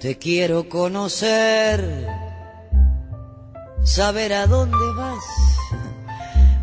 Te 0.00 0.18
quiero 0.18 0.68
conocer, 0.68 2.06
saber 3.84 4.34
a 4.34 4.46
dónde 4.46 4.76
vas. 4.96 5.24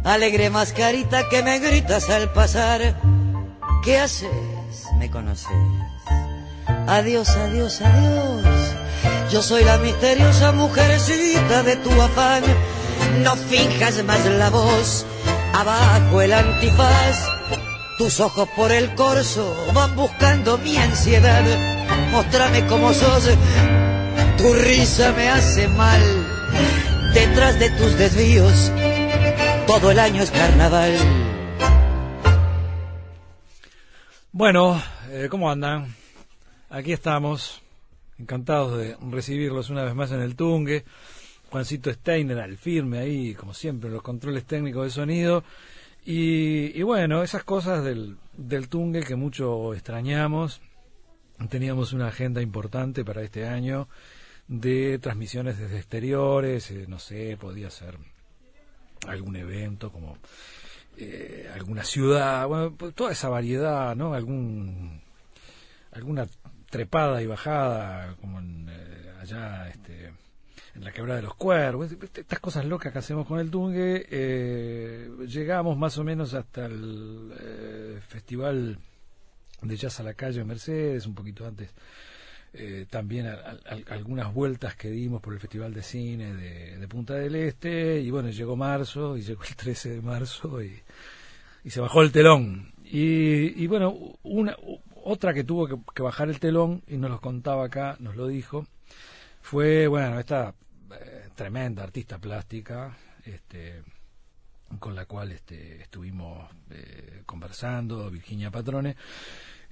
Alegre 0.03 0.49
mascarita 0.49 1.27
que 1.29 1.41
me 1.41 1.59
gritas 1.59 2.09
al 2.09 2.31
pasar. 2.33 2.99
¿Qué 3.83 3.99
haces? 3.99 4.29
Me 4.99 5.09
conoces. 5.09 5.47
Adiós, 6.87 7.29
adiós, 7.29 7.81
adiós. 7.81 8.45
Yo 9.31 9.41
soy 9.41 9.63
la 9.63 9.77
misteriosa 9.77 10.51
mujercita 10.51 11.63
de 11.63 11.77
tu 11.77 11.89
afán. 12.01 12.43
No 13.23 13.35
finjas 13.35 14.03
más 14.03 14.25
la 14.25 14.49
voz. 14.49 15.05
Abajo 15.53 16.21
el 16.21 16.33
antifaz. 16.33 17.27
Tus 17.97 18.19
ojos 18.19 18.49
por 18.55 18.71
el 18.71 18.93
corso 18.95 19.55
van 19.73 19.95
buscando 19.95 20.57
mi 20.57 20.77
ansiedad. 20.77 21.70
Mostrame 22.11 22.67
cómo 22.67 22.93
sos. 22.93 23.29
Tu 24.37 24.53
risa 24.53 25.13
me 25.13 25.29
hace 25.29 25.67
mal. 25.69 26.01
Detrás 27.13 27.57
de 27.59 27.69
tus 27.71 27.97
desvíos, 27.97 28.71
todo 29.67 29.91
el 29.91 29.99
año 29.99 30.21
es 30.21 30.31
carnaval. 30.31 30.93
Bueno, 34.31 34.81
eh, 35.09 35.27
¿cómo 35.29 35.49
andan? 35.51 35.93
Aquí 36.69 36.93
estamos, 36.93 37.61
encantados 38.17 38.77
de 38.77 38.97
recibirlos 39.09 39.69
una 39.69 39.83
vez 39.83 39.93
más 39.93 40.11
en 40.11 40.21
el 40.21 40.35
Tungue. 40.35 40.85
Juancito 41.49 41.91
Steiner 41.91 42.39
al 42.39 42.57
firme 42.57 42.99
ahí, 42.99 43.35
como 43.35 43.53
siempre, 43.53 43.89
los 43.89 44.01
controles 44.01 44.45
técnicos 44.45 44.85
de 44.85 44.89
sonido. 44.89 45.43
Y, 46.05 46.81
bueno, 46.81 47.23
esas 47.23 47.43
cosas 47.43 47.83
del, 47.83 48.17
del 48.37 48.69
Tungue 48.69 49.03
que 49.03 49.15
mucho 49.15 49.73
extrañamos. 49.73 50.61
Teníamos 51.49 51.93
una 51.93 52.07
agenda 52.07 52.41
importante 52.41 53.03
para 53.03 53.23
este 53.23 53.47
año 53.47 53.87
de 54.47 54.99
transmisiones 54.99 55.57
desde 55.57 55.77
exteriores, 55.77 56.71
eh, 56.71 56.85
no 56.87 56.99
sé, 56.99 57.37
podía 57.39 57.69
ser 57.69 57.97
algún 59.07 59.35
evento 59.35 59.91
como 59.91 60.17
eh, 60.97 61.49
alguna 61.53 61.83
ciudad, 61.83 62.47
bueno, 62.47 62.75
pues, 62.75 62.93
toda 62.93 63.11
esa 63.11 63.29
variedad, 63.29 63.95
¿no? 63.95 64.13
Algún 64.13 65.01
alguna 65.93 66.27
trepada 66.69 67.21
y 67.21 67.27
bajada 67.27 68.15
como 68.19 68.39
en, 68.39 68.67
eh, 68.69 69.13
allá 69.21 69.69
este 69.69 70.13
en 70.73 70.83
la 70.83 70.91
quebrada 70.91 71.17
de 71.17 71.23
los 71.23 71.35
cuervos, 71.35 71.91
estas 71.91 72.39
cosas 72.39 72.65
locas 72.65 72.93
que 72.93 72.99
hacemos 72.99 73.27
con 73.27 73.39
el 73.39 73.51
Tungue, 73.51 74.07
llegamos 75.27 75.77
más 75.77 75.97
o 75.97 76.03
menos 76.05 76.33
hasta 76.33 76.65
el 76.65 77.99
festival 78.07 78.77
de 79.61 79.77
Jazz 79.77 79.99
a 79.99 80.03
la 80.03 80.13
calle 80.13 80.41
en 80.41 80.47
Mercedes, 80.47 81.05
un 81.05 81.15
poquito 81.15 81.45
antes 81.45 81.73
eh, 82.53 82.85
también 82.89 83.33
algunas 83.87 84.33
vueltas 84.33 84.75
que 84.75 84.89
dimos 84.89 85.21
por 85.21 85.33
el 85.33 85.39
Festival 85.39 85.73
de 85.73 85.83
Cine 85.83 86.33
de, 86.33 86.87
Punta 86.89 87.13
del 87.13 87.35
Este, 87.35 88.01
y 88.01 88.09
bueno, 88.11 88.29
llegó 88.29 88.57
marzo, 88.57 89.15
y 89.15 89.21
llegó 89.21 89.43
el 89.43 89.55
13 89.55 89.89
de 89.91 90.01
marzo, 90.01 90.61
y, 90.61 90.81
se 91.69 91.79
bajó 91.79 92.01
el 92.01 92.11
telón. 92.11 92.73
Y, 92.83 93.65
bueno, 93.67 94.17
una, 94.23 94.57
otra 95.03 95.33
que 95.33 95.45
tuvo 95.45 95.65
que, 95.65 95.77
que, 95.95 96.01
bajar 96.01 96.27
el 96.27 96.41
telón, 96.41 96.83
y 96.87 96.97
nos 96.97 97.09
lo 97.09 97.21
contaba 97.21 97.65
acá, 97.65 97.95
nos 97.99 98.17
lo 98.17 98.27
dijo, 98.27 98.67
fue, 99.41 99.87
bueno, 99.87 100.19
esta 100.19 100.53
eh, 100.91 101.29
tremenda 101.35 101.83
artista 101.83 102.19
plástica, 102.19 102.97
este 103.23 103.81
con 104.79 104.95
la 104.95 105.05
cual 105.05 105.31
este, 105.31 105.81
estuvimos 105.81 106.49
eh, 106.69 107.23
conversando, 107.25 108.09
Virginia 108.09 108.51
Patrone, 108.51 108.95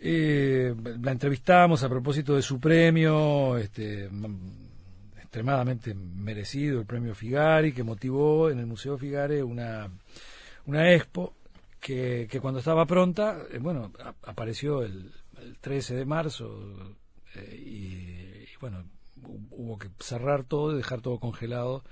eh, 0.02 0.74
la 1.02 1.12
entrevistamos 1.12 1.84
a 1.84 1.90
propósito 1.90 2.36
de 2.36 2.42
su 2.42 2.60
premio, 2.60 3.58
este, 3.58 4.10
extremadamente 5.18 5.94
merecido, 5.94 6.80
el 6.80 6.86
premio 6.86 7.14
Figari, 7.14 7.74
que 7.74 7.84
motivó 7.84 8.50
en 8.50 8.60
el 8.60 8.66
Museo 8.66 8.98
Figari 8.98 9.42
una, 9.42 9.90
una 10.66 10.94
expo 10.94 11.36
que, 11.80 12.28
cuando 12.42 12.60
estaba 12.60 12.86
pronta, 12.86 13.38
eh, 13.52 13.60
bueno, 13.60 13.92
apareció 14.24 14.84
el, 14.84 15.12
el, 15.42 15.58
13 15.60 15.96
de 15.96 16.06
marzo 16.06 16.98
eh, 17.36 17.56
y, 17.58 18.52
y, 18.52 18.58
bueno, 18.60 18.86
hubo 19.52 19.78
que 19.78 19.90
cerrar 20.00 20.44
todo 20.46 20.74
y 20.74 20.78
dejar 20.78 21.02
todo 21.02 21.20
congelado 21.20 21.84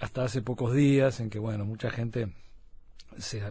hasta 0.00 0.24
hace 0.24 0.42
pocos 0.42 0.74
días 0.74 1.20
en 1.20 1.30
que, 1.30 1.38
bueno, 1.38 1.64
mucha 1.64 1.90
gente 1.90 2.32
se, 3.18 3.42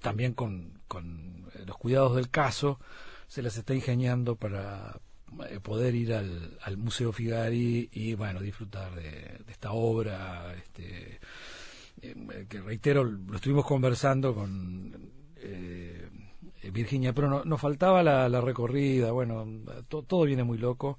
también 0.00 0.32
con, 0.32 0.80
con 0.88 1.50
los 1.66 1.76
cuidados 1.76 2.16
del 2.16 2.30
caso, 2.30 2.80
se 3.28 3.42
las 3.42 3.56
está 3.56 3.74
ingeniando 3.74 4.36
para 4.36 5.00
eh, 5.48 5.60
poder 5.60 5.94
ir 5.94 6.12
al, 6.12 6.76
Museo 6.76 7.12
Figari 7.12 7.88
y 7.92 8.14
bueno 8.14 8.40
disfrutar 8.40 8.94
de, 8.94 9.40
esta 9.48 9.72
obra 9.72 10.54
este 10.54 11.20
eh, 12.02 12.46
que 12.48 12.60
reitero 12.60 13.04
lo 13.04 13.36
estuvimos 13.36 13.64
conversando 13.64 14.34
con 14.34 15.10
eh, 15.36 16.08
Virginia 16.70 17.14
pero 17.14 17.30
no, 17.30 17.44
nos 17.44 17.60
faltaba 17.60 18.02
la, 18.02 18.40
recorrida 18.42 19.12
bueno 19.12 19.46
to, 19.88 20.02
todo 20.02 20.24
viene 20.24 20.44
muy 20.44 20.58
loco 20.58 20.98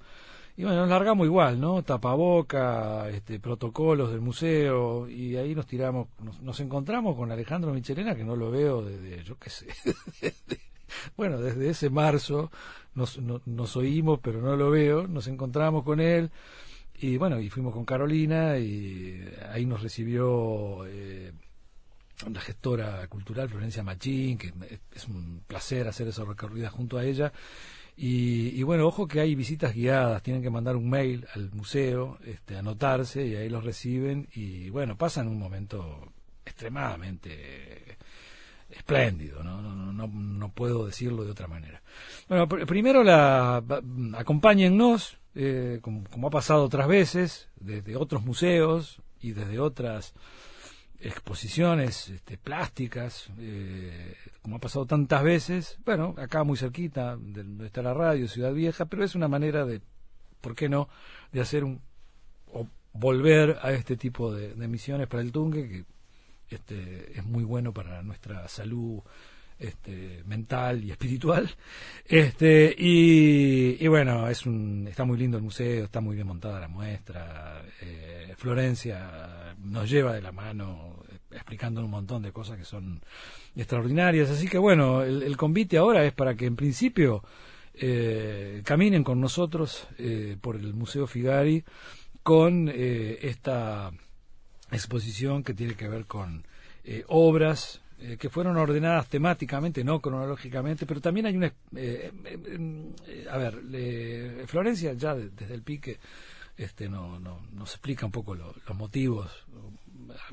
y 0.56 0.64
bueno, 0.64 0.82
nos 0.82 0.90
largamos 0.90 1.26
igual, 1.26 1.60
¿no? 1.60 1.82
Tapaboca, 1.84 3.10
este, 3.10 3.40
protocolos 3.40 4.12
del 4.12 4.22
museo, 4.22 5.10
y 5.10 5.36
ahí 5.36 5.56
nos 5.56 5.66
tiramos, 5.66 6.08
nos, 6.42 6.60
encontramos 6.60 7.16
con 7.16 7.32
Alejandro 7.32 7.74
Michelena, 7.74 8.16
que 8.16 8.24
no 8.24 8.36
lo 8.36 8.52
veo 8.52 8.84
desde, 8.84 9.24
yo 9.24 9.38
qué 9.38 9.50
sé, 9.50 9.68
bueno, 11.18 11.40
desde 11.40 11.70
ese 11.70 11.90
marzo 11.90 12.52
nos, 12.94 13.18
no, 13.18 13.42
nos 13.46 13.76
oímos, 13.76 14.20
pero 14.22 14.42
no 14.42 14.56
lo 14.56 14.70
veo, 14.70 15.08
nos 15.08 15.28
encontramos 15.28 15.84
con 15.84 16.00
él 16.00 16.32
y 17.04 17.18
bueno, 17.18 17.40
y 17.40 17.50
fuimos 17.50 17.74
con 17.74 17.86
Carolina 17.86 18.58
y 18.58 19.22
ahí 19.52 19.66
nos 19.66 19.82
recibió 19.82 20.86
eh, 20.86 21.34
la 22.32 22.40
gestora 22.40 23.06
cultural 23.08 23.50
Florencia 23.50 23.84
Machín, 23.84 24.38
que 24.38 24.54
es 24.92 25.08
un 25.08 25.44
placer 25.46 25.88
hacer 25.88 26.08
esa 26.08 26.24
recorrida 26.24 26.70
junto 26.70 26.98
a 26.98 27.04
ella. 27.04 27.34
Y, 27.96 28.60
y, 28.60 28.64
bueno, 28.64 28.88
ojo 28.88 29.08
que 29.08 29.20
hay 29.20 29.36
visitas 29.36 29.74
guiadas, 29.74 30.24
tienen 30.24 30.42
que 30.42 30.50
mandar 30.50 30.76
un 30.76 30.90
mail 30.90 31.28
al 31.36 31.52
museo, 31.52 32.18
este, 32.26 32.58
anotarse 32.58 33.26
y 33.26 33.36
ahí 33.36 33.50
los 33.50 33.64
reciben 33.64 34.28
y 34.34 34.70
bueno, 34.70 34.98
pasan 34.98 35.28
un 35.28 35.38
momento 35.38 36.12
extremadamente 36.44 37.98
espléndido, 38.70 39.44
¿no? 39.44 39.62
No, 39.62 39.76
no, 39.76 40.08
no, 40.08 40.52
puedo 40.52 40.86
decirlo 40.86 41.24
de 41.24 41.32
otra 41.32 41.48
manera. 41.48 41.82
Bueno, 42.28 42.48
pr 42.48 42.66
primero 42.66 43.04
la, 43.04 43.64
acompáñennos, 44.18 45.18
eh, 45.36 45.80
como, 45.82 46.28
ha 46.28 46.32
pasado 46.32 46.64
otras 46.64 46.88
veces, 46.88 47.50
desde 47.60 47.96
otros 47.96 48.24
museos 48.24 49.02
y 49.20 49.32
desde 49.32 49.60
otras 49.60 50.14
exposiciones 51.04 52.10
este, 52.10 52.38
plásticas, 52.38 53.30
eh, 53.38 54.16
como 54.42 54.56
ha 54.56 54.60
pasado 54.60 54.86
tantas 54.86 55.24
veces, 55.24 55.78
bueno, 55.86 56.16
acá 56.18 56.44
muy 56.44 56.58
cerquita 56.58 57.18
de 57.18 57.44
donde 57.44 57.68
está 57.68 57.82
la 57.82 57.94
radio, 57.94 58.28
Ciudad 58.28 58.54
Vieja, 58.54 58.86
pero 58.86 59.04
es 59.04 59.14
una 59.14 59.28
manera 59.28 59.66
de, 59.66 59.82
¿por 60.42 60.56
qué 60.56 60.70
no?, 60.70 60.88
de 61.32 61.42
hacer 61.42 61.64
un, 61.64 61.82
o 62.52 62.68
volver 62.94 63.60
a 63.62 63.72
este 63.74 63.98
tipo 63.98 64.34
de, 64.34 64.54
de 64.54 64.66
emisiones 64.66 65.08
para 65.08 65.22
el 65.22 65.32
Tungue, 65.32 65.68
que 65.68 65.86
este, 66.56 67.18
es 67.18 67.26
muy 67.26 67.44
bueno 67.44 67.74
para 67.74 68.02
nuestra 68.04 68.48
salud 68.48 69.02
este, 69.60 70.24
mental 70.26 70.84
y 70.84 70.92
espiritual. 70.92 71.50
Este, 72.06 72.76
y, 72.78 73.88
bueno, 73.88 74.28
es 74.28 74.46
un, 74.46 74.88
está 74.88 75.06
muy 75.06 75.18
lindo 75.18 75.38
el 75.38 75.44
museo, 75.44 75.86
está 75.86 76.02
muy 76.02 76.16
bien 76.16 76.28
montada 76.28 76.60
la 76.60 76.68
muestra. 76.68 77.64
Eh, 77.82 78.34
Florencia 78.38 79.56
nos 79.60 79.90
lleva 79.90 80.14
de 80.14 80.22
la 80.22 80.32
mano 80.32 81.04
explicando 81.32 81.84
un 81.84 81.90
montón 81.90 82.22
de 82.22 82.32
cosas 82.32 82.58
que 82.58 82.66
son 82.66 83.02
extraordinarias. 83.56 84.30
Así 84.30 84.48
que 84.48 84.58
bueno, 84.58 85.04
el, 85.04 85.36
convite 85.38 85.78
ahora 85.78 86.06
es 86.06 86.14
para 86.14 86.36
que 86.36 86.46
en 86.46 86.56
principio 86.56 87.24
eh, 87.74 88.62
caminen 88.66 89.04
con 89.04 89.20
nosotros 89.20 89.88
eh, 89.98 90.38
por 90.40 90.56
el 90.56 90.74
Museo 90.74 91.08
Figari 91.08 91.64
con 92.22 92.70
eh, 92.70 93.20
esta 93.22 93.92
exposición 94.72 95.44
que 95.44 95.54
tiene 95.54 95.76
que 95.76 95.88
ver 95.88 96.06
con 96.06 96.46
obras 97.08 97.83
eh, 98.06 98.18
que 98.18 98.30
fueron 98.30 98.58
ordenadas 98.58 99.08
temáticamente, 99.08 99.82
no 99.82 100.02
cronológicamente, 100.02 100.86
pero 100.86 101.00
también 101.00 101.26
hay 101.26 101.38
una... 101.38 101.54
Eh, 101.74 102.12
a 103.32 103.38
ver, 103.38 104.46
Florencia 104.46 104.92
ya 104.92 105.16
de, 105.16 105.30
desde 105.30 105.54
el 105.54 105.62
pique 105.62 106.00
este, 106.58 106.90
no, 106.90 107.18
no, 107.18 107.40
nos 107.54 107.72
explica 107.72 108.06
un 108.06 108.12
poco 108.12 108.36
lo, 108.36 108.54
los 108.68 108.78
motivos, 108.78 109.32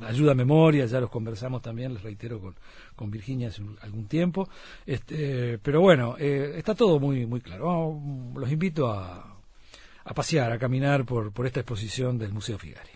ayuda 0.00 0.32
a 0.32 0.34
memoria, 0.34 0.84
ya 0.86 1.00
los 1.00 1.10
conversamos 1.10 1.62
también, 1.62 1.94
les 1.94 2.02
reitero, 2.02 2.40
con, 2.40 2.56
con 2.96 3.08
Virginia 3.08 3.48
hace 3.48 3.62
un, 3.62 3.78
algún 3.82 4.08
tiempo, 4.08 4.48
este, 4.84 5.58
pero 5.58 5.80
bueno, 5.80 6.16
está 6.18 6.74
todo 6.74 6.98
muy, 6.98 7.24
muy 7.24 7.40
claro. 7.40 7.96
los 8.34 8.50
invito 8.50 8.90
a, 8.90 9.38
a 10.04 10.14
pasear, 10.14 10.50
a 10.50 10.58
caminar 10.58 11.04
por, 11.04 11.32
por 11.32 11.46
esta 11.46 11.60
exposición 11.60 12.18
del 12.18 12.32
Museo 12.32 12.58
Figari. 12.58 12.90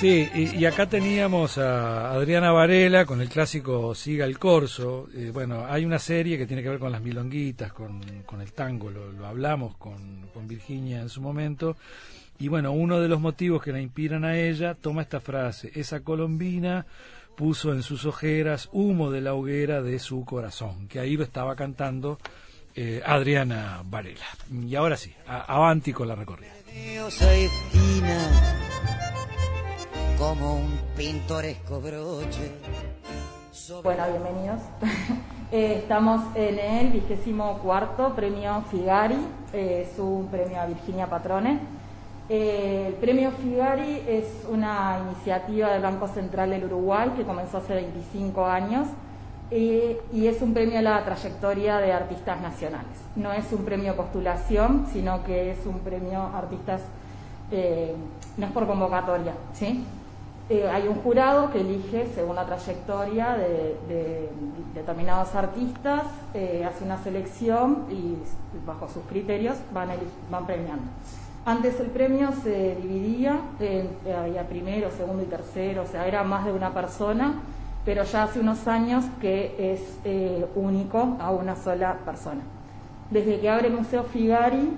Sí, 0.00 0.30
y, 0.32 0.64
acá 0.64 0.86
teníamos 0.86 1.58
a 1.58 2.12
Adriana 2.12 2.52
Varela 2.52 3.04
con 3.04 3.20
el 3.20 3.28
clásico 3.28 3.96
Siga 3.96 4.26
el 4.26 4.38
Corso. 4.38 5.08
Eh, 5.12 5.32
bueno, 5.34 5.66
hay 5.68 5.84
una 5.84 5.98
serie 5.98 6.38
que 6.38 6.46
tiene 6.46 6.62
que 6.62 6.68
ver 6.68 6.78
con 6.78 6.92
las 6.92 7.02
milonguitas, 7.02 7.72
con, 7.72 8.00
el 8.40 8.52
tango, 8.52 8.90
lo, 8.90 9.26
hablamos 9.26 9.76
con, 9.76 9.98
Virginia 10.46 11.00
en 11.00 11.08
su 11.08 11.20
momento. 11.20 11.76
Y 12.38 12.46
bueno, 12.46 12.70
uno 12.70 13.00
de 13.00 13.08
los 13.08 13.20
motivos 13.20 13.60
que 13.60 13.72
la 13.72 13.80
inspiran 13.80 14.24
a 14.24 14.38
ella 14.38 14.76
toma 14.76 15.02
esta 15.02 15.18
frase, 15.18 15.72
esa 15.74 15.98
colombina 16.04 16.86
puso 17.36 17.72
en 17.72 17.82
sus 17.82 18.06
ojeras 18.06 18.68
humo 18.70 19.10
de 19.10 19.20
la 19.20 19.34
hoguera 19.34 19.82
de 19.82 19.98
su 19.98 20.24
corazón, 20.24 20.86
que 20.86 21.00
ahí 21.00 21.16
lo 21.16 21.24
estaba 21.24 21.56
cantando 21.56 22.20
eh, 22.76 23.02
Adriana 23.04 23.82
Varela. 23.84 24.26
Y 24.64 24.76
ahora 24.76 24.96
sí, 24.96 25.12
avanti 25.26 25.92
con 25.92 26.06
la 26.06 26.14
recorrida 26.14 26.52
como 30.18 30.56
un 30.56 30.80
pintoresco 30.96 31.80
broche. 31.80 32.50
Bueno, 33.82 34.04
bienvenidos. 34.10 34.60
Eh, 35.50 35.78
estamos 35.78 36.20
en 36.34 36.58
el 36.58 36.90
vigésimo 36.90 37.58
cuarto 37.60 38.14
premio 38.14 38.62
Figari, 38.70 39.16
eh, 39.54 39.88
es 39.90 39.98
un 39.98 40.26
premio 40.26 40.60
a 40.60 40.66
Virginia 40.66 41.06
Patrone. 41.06 41.58
Eh, 42.28 42.84
el 42.88 42.92
premio 42.96 43.30
Figari 43.30 44.02
es 44.06 44.44
una 44.50 44.98
iniciativa 45.06 45.70
del 45.70 45.80
Banco 45.80 46.06
Central 46.06 46.50
del 46.50 46.66
Uruguay 46.66 47.12
que 47.16 47.22
comenzó 47.22 47.56
hace 47.56 47.76
25 47.76 48.44
años 48.44 48.88
y 49.50 50.26
es 50.26 50.42
un 50.42 50.52
premio 50.52 50.80
a 50.80 50.82
la 50.82 51.02
trayectoria 51.02 51.78
de 51.78 51.94
artistas 51.94 52.38
nacionales. 52.42 52.98
No 53.16 53.32
es 53.32 53.50
un 53.50 53.64
premio 53.64 53.96
postulación, 53.96 54.86
sino 54.92 55.24
que 55.24 55.52
es 55.52 55.64
un 55.64 55.78
premio 55.78 56.24
artistas, 56.24 56.82
no 57.50 58.46
es 58.46 58.52
por 58.52 58.66
convocatoria, 58.66 59.32
¿sí? 59.54 59.86
Eh, 60.50 60.66
hay 60.66 60.88
un 60.88 60.94
jurado 61.02 61.50
que 61.50 61.60
elige 61.60 62.06
según 62.14 62.36
la 62.36 62.46
trayectoria 62.46 63.36
de, 63.36 64.30
determinados 64.74 65.34
artistas, 65.34 66.04
eh, 66.32 66.64
hace 66.66 66.84
una 66.84 66.96
selección 67.02 67.84
y 67.90 68.16
bajo 68.66 68.88
sus 68.88 69.02
criterios 69.04 69.56
van, 69.74 69.90
premiando. 70.46 70.84
Antes 71.44 71.78
el 71.80 71.88
premio 71.88 72.30
se 72.42 72.76
dividía, 72.76 73.38
en, 73.60 73.90
había 74.10 74.48
primero, 74.48 74.90
segundo 74.90 75.22
y 75.22 75.26
tercero, 75.26 75.82
o 75.82 75.86
sea, 75.86 76.06
era 76.06 76.24
más 76.24 76.46
de 76.46 76.52
una 76.52 76.72
persona, 76.72 77.34
pero 77.84 78.04
ya 78.04 78.22
hace 78.22 78.40
unos 78.40 78.66
años 78.68 79.04
que 79.20 79.72
es 79.72 79.98
eh, 80.04 80.46
único 80.54 81.18
a 81.20 81.30
una 81.30 81.56
sola 81.56 81.98
persona. 82.06 82.40
Desde 83.10 83.38
que 83.38 83.50
abre 83.50 83.68
el 83.68 83.74
Museo 83.74 84.02
Figari, 84.04 84.72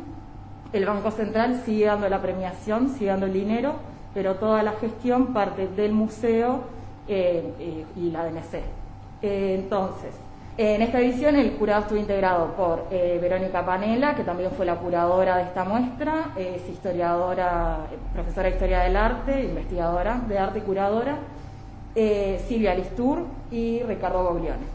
el 0.73 0.85
Banco 0.85 1.13
Central 1.13 1.63
sigue 1.65 1.87
dando 1.87 2.09
la 2.09 2.21
premiación, 2.21 2.89
sigue 2.89 3.07
dando 3.07 3.27
el 3.27 3.33
dinero, 3.33 3.75
pero 4.15 4.37
toda 4.37 4.63
la 4.63 4.73
gestión 4.73 5.29
parte 5.33 5.69
del 5.69 5.93
museo 5.93 6.63
eh, 7.09 7.55
eh, 7.59 7.85
y 7.97 8.11
la 8.11 8.25
DNC. 8.25 8.55
Eh, 9.23 9.57
entonces, 9.59 10.15
en 10.57 10.83
esta 10.83 11.01
edición 11.01 11.37
el 11.37 11.57
jurado 11.59 11.83
estuvo 11.83 11.99
integrado 11.99 12.53
por 12.55 12.89
Verónica 12.91 13.65
Panela, 13.65 14.15
que 14.15 14.25
también 14.25 14.51
fue 14.51 14.67
la 14.67 14.77
curadora 14.77 15.39
de 15.39 15.45
esta 15.45 15.65
muestra, 15.65 16.33
es 16.37 16.69
historiadora, 16.69 17.87
profesora 18.13 18.49
de 18.49 18.55
Historia 18.55 18.81
del 18.81 18.97
Arte, 18.97 19.43
investigadora 19.43 20.21
de 20.29 20.39
arte 20.39 20.59
y 20.59 20.63
curadora, 20.63 21.17
Silvia 22.47 22.75
Listur 22.75 23.25
y 23.51 23.83
Ricardo 23.85 24.23
Goglione. 24.23 24.67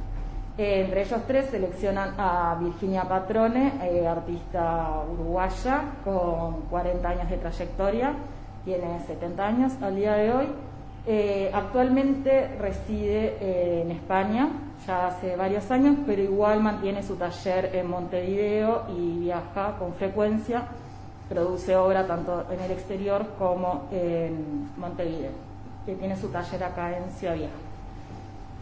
entre 0.58 1.04
ellos 1.04 1.22
tres 1.28 1.46
seleccionan 1.52 2.16
a 2.18 2.58
Virginia 2.60 3.04
Patrone, 3.04 3.74
artista 4.10 5.04
uruguaya 5.14 5.82
con 6.04 6.62
40 6.72 7.08
años 7.08 7.30
de 7.30 7.38
trayectoria, 7.38 8.14
tiene 8.66 9.00
70 9.06 9.48
años 9.48 9.74
al 9.82 9.96
día 9.96 10.16
de 10.16 10.34
hoy. 10.34 10.48
Eh, 11.08 11.52
actualmente 11.54 12.48
reside 12.60 13.38
eh, 13.40 13.84
en 13.84 13.92
España, 13.92 14.50
ya 14.88 15.08
hace 15.08 15.36
varios 15.36 15.70
años, 15.70 15.98
pero 16.06 16.22
igual 16.24 16.62
mantiene 16.62 17.04
su 17.04 17.16
taller 17.16 17.76
en 17.76 17.88
Montevideo 17.88 18.86
y 18.98 19.20
viaja 19.20 19.76
con 19.78 19.94
frecuencia. 19.94 20.64
Produce 21.30 21.76
obra 21.76 22.08
tanto 22.08 22.46
en 22.52 22.60
el 22.60 22.72
exterior 22.72 23.26
como 23.38 23.88
en 23.92 24.70
Montevideo, 24.78 25.32
que 25.86 25.96
tiene 25.96 26.16
su 26.18 26.30
taller 26.30 26.64
acá 26.64 26.98
en 26.98 27.12
Ciudad 27.12 27.36
Vieja. 27.36 27.54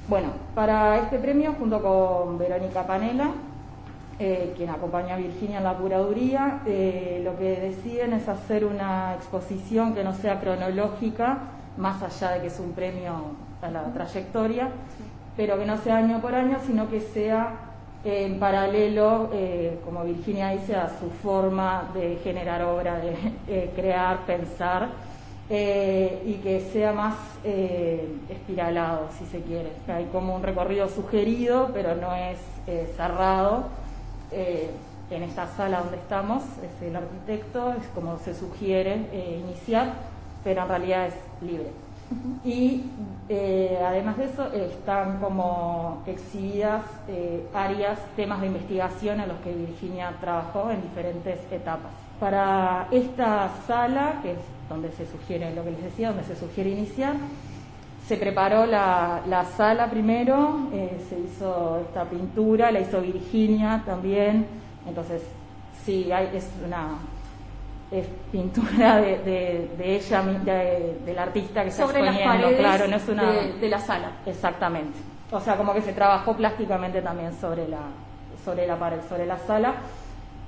Bueno, 0.10 0.28
para 0.54 1.00
este 1.00 1.18
premio, 1.20 1.54
junto 1.58 1.82
con 1.82 2.38
Verónica 2.38 2.86
Panela, 2.86 3.32
eh, 4.20 4.54
quien 4.56 4.70
acompaña 4.70 5.16
a 5.16 5.18
Virginia 5.18 5.58
en 5.58 5.64
la 5.64 5.74
curaduría, 5.74 6.62
eh, 6.68 7.20
lo 7.24 7.36
que 7.36 7.60
deciden 7.60 8.14
es 8.14 8.30
hacer 8.30 8.64
una 8.64 9.16
exposición 9.16 9.96
que 9.96 10.04
no 10.04 10.14
sea 10.14 10.40
cronológica, 10.40 11.40
más 11.78 12.02
allá 12.04 12.34
de 12.34 12.42
que 12.42 12.48
es 12.48 12.60
un 12.60 12.74
premio 12.74 13.14
a 13.62 13.72
la 13.72 13.86
trayectoria, 13.86 14.70
pero 15.36 15.58
que 15.58 15.66
no 15.66 15.78
sea 15.78 15.98
año 15.98 16.22
por 16.22 16.36
año, 16.36 16.60
sino 16.64 16.90
que 16.92 17.02
sea 17.02 17.54
en 18.04 18.38
paralelo, 18.38 19.32
eh, 19.34 19.80
como 19.84 20.04
Virginia 20.04 20.50
dice, 20.50 20.76
a 20.76 20.90
su 21.00 21.10
forma 21.10 21.90
de 21.96 22.18
generar 22.24 22.62
obra, 22.62 23.00
de 23.00 23.72
crear, 23.76 24.26
pensar, 24.26 24.90
y 25.50 26.40
que 26.42 26.68
sea 26.72 26.94
más 26.94 27.16
espiralado, 28.30 29.10
si 29.18 29.26
se 29.26 29.42
quiere. 29.42 29.72
Hay 29.88 30.06
como 30.06 30.36
un 30.36 30.42
recorrido 30.42 30.88
sugerido, 30.88 31.70
pero 31.74 31.96
no 31.96 32.16
es 32.16 32.40
cerrado 32.96 33.66
eh, 34.34 34.72
en 35.10 35.24
esta 35.24 35.48
sala 35.48 35.80
donde 35.80 35.98
estamos, 35.98 36.44
es 36.44 36.88
el 36.88 36.96
arquitecto, 36.96 37.74
es 37.74 37.86
como 37.94 38.18
se 38.20 38.34
sugiere 38.34 39.08
eh, 39.12 39.42
iniciar, 39.44 39.94
pero 40.44 40.64
en 40.64 40.68
realidad 40.68 41.08
es 41.08 41.16
libre. 41.42 41.68
Y 42.44 42.84
eh, 43.30 43.80
además 43.86 44.18
de 44.18 44.26
eso, 44.26 44.52
están 44.54 45.20
como 45.20 46.04
exhibidas 46.06 46.84
áreas, 47.54 48.00
temas 48.16 48.42
de 48.42 48.48
investigación 48.48 49.20
en 49.20 49.30
los 49.30 49.38
que 49.40 49.54
Virginia 49.54 50.14
trabajó 50.20 50.70
en 50.70 50.82
diferentes 50.82 51.40
etapas. 51.52 51.92
Para 52.20 52.88
esta 52.92 53.50
sala, 53.66 54.20
que 54.22 54.32
es 54.34 54.40
donde 54.70 54.92
se 54.92 55.06
sugiere 55.06 55.54
lo 55.56 55.64
que 55.64 55.72
les 55.72 55.84
decía, 55.84 56.10
donde 56.10 56.24
se 56.24 56.36
sugiere 56.36 56.70
iniciar, 56.70 57.16
se 58.08 58.18
preparó 58.18 58.66
la, 58.66 59.22
la 59.28 59.46
sala 59.46 59.90
primero, 59.90 60.68
eh, 60.74 61.02
se 61.08 61.20
hizo 61.20 61.80
esta 61.80 62.04
pintura, 62.04 62.72
la 62.72 62.82
hizo 62.82 63.02
Virginia 63.02 63.82
también, 63.86 64.46
entonces 64.86 65.22
sí, 65.86 66.12
hay, 66.12 66.30
es 66.34 66.50
una 66.66 66.98
es 67.92 68.08
pintura 68.32 68.98
de, 68.98 69.20
de, 69.78 69.96
ella, 69.96 70.22
de, 70.24 71.00
del 71.06 71.20
artista 71.20 71.62
que 71.64 71.70
está 71.70 71.84
exponiendo, 71.84 72.58
claro, 72.58 72.88
no 72.88 72.96
es 72.96 73.08
una... 73.08 73.32
De, 73.32 73.70
la 73.70 73.80
sala. 73.80 74.12
Exactamente. 74.26 74.98
O 75.32 75.40
sea, 75.40 75.56
como 75.56 75.74
que 75.74 75.82
se 75.82 75.94
trabajó 75.94 76.36
plásticamente 76.36 77.04
también 77.04 77.40
sobre 77.40 77.68
la, 77.68 77.82
sobre 78.44 78.66
la 78.66 78.78
pared, 78.78 78.98
sobre 79.08 79.28
la 79.28 79.38
sala. 79.38 79.76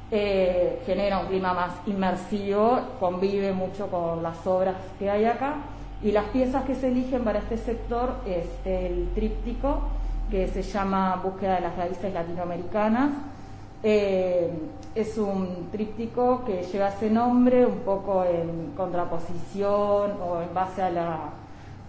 Eh, 0.09 0.81
genera 0.87 1.19
un 1.19 1.27
clima 1.27 1.53
más 1.53 1.71
inmersivo, 1.85 2.79
convive 2.99 3.53
mucho 3.53 3.87
con 3.87 4.23
las 4.23 4.45
obras 4.45 4.75
que 4.97 5.09
hay 5.09 5.25
acá 5.25 5.55
y 6.03 6.11
las 6.11 6.25
piezas 6.25 6.63
que 6.65 6.75
se 6.75 6.89
eligen 6.89 7.23
para 7.23 7.39
este 7.39 7.57
sector 7.57 8.15
es 8.25 8.45
el 8.65 9.09
tríptico, 9.15 9.81
que 10.29 10.47
se 10.47 10.61
llama 10.61 11.19
Búsqueda 11.23 11.55
de 11.55 11.61
las 11.61 11.75
raíces 11.77 12.13
latinoamericanas. 12.13 13.11
Eh, 13.83 14.49
es 14.95 15.17
un 15.17 15.69
tríptico 15.71 16.43
que 16.45 16.63
lleva 16.63 16.89
ese 16.89 17.09
nombre 17.09 17.65
un 17.65 17.79
poco 17.79 18.23
en 18.25 18.71
contraposición 18.75 20.13
o 20.21 20.41
en 20.41 20.53
base 20.53 20.81
a 20.81 20.89
la 20.89 21.19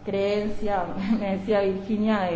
creencia, 0.05 0.85
me 1.19 1.37
decía 1.37 1.61
Virginia, 1.61 2.29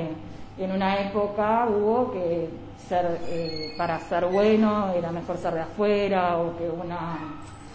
en 0.59 0.73
una 0.73 1.01
época 1.01 1.67
hubo 1.69 2.13
que 2.13 2.49
ser, 2.89 3.19
eh, 3.29 3.75
para 3.79 3.99
ser 4.01 4.27
bueno 4.27 4.93
era 4.95 5.13
mejor 5.13 5.37
ser 5.39 5.55
de 5.55 5.61
afuera 5.61 6.39
o 6.39 6.57
que 6.59 6.69
una 6.69 7.19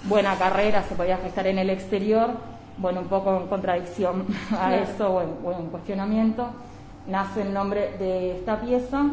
buena 0.04 0.36
carrera 0.38 0.84
se 0.84 0.96
podía 0.96 1.18
gestar 1.18 1.48
en 1.48 1.60
el 1.60 1.70
exterior 1.70 2.32
bueno, 2.77 3.01
un 3.01 3.08
poco 3.08 3.36
en 3.38 3.48
contradicción 3.48 4.25
a 4.60 4.75
eso 4.75 5.10
o 5.10 5.51
en, 5.51 5.67
cuestionamiento, 5.67 6.48
nace 7.08 7.41
el 7.41 7.53
nombre 7.53 7.98
de 7.98 8.38
esta 8.38 8.60
pieza. 8.62 9.05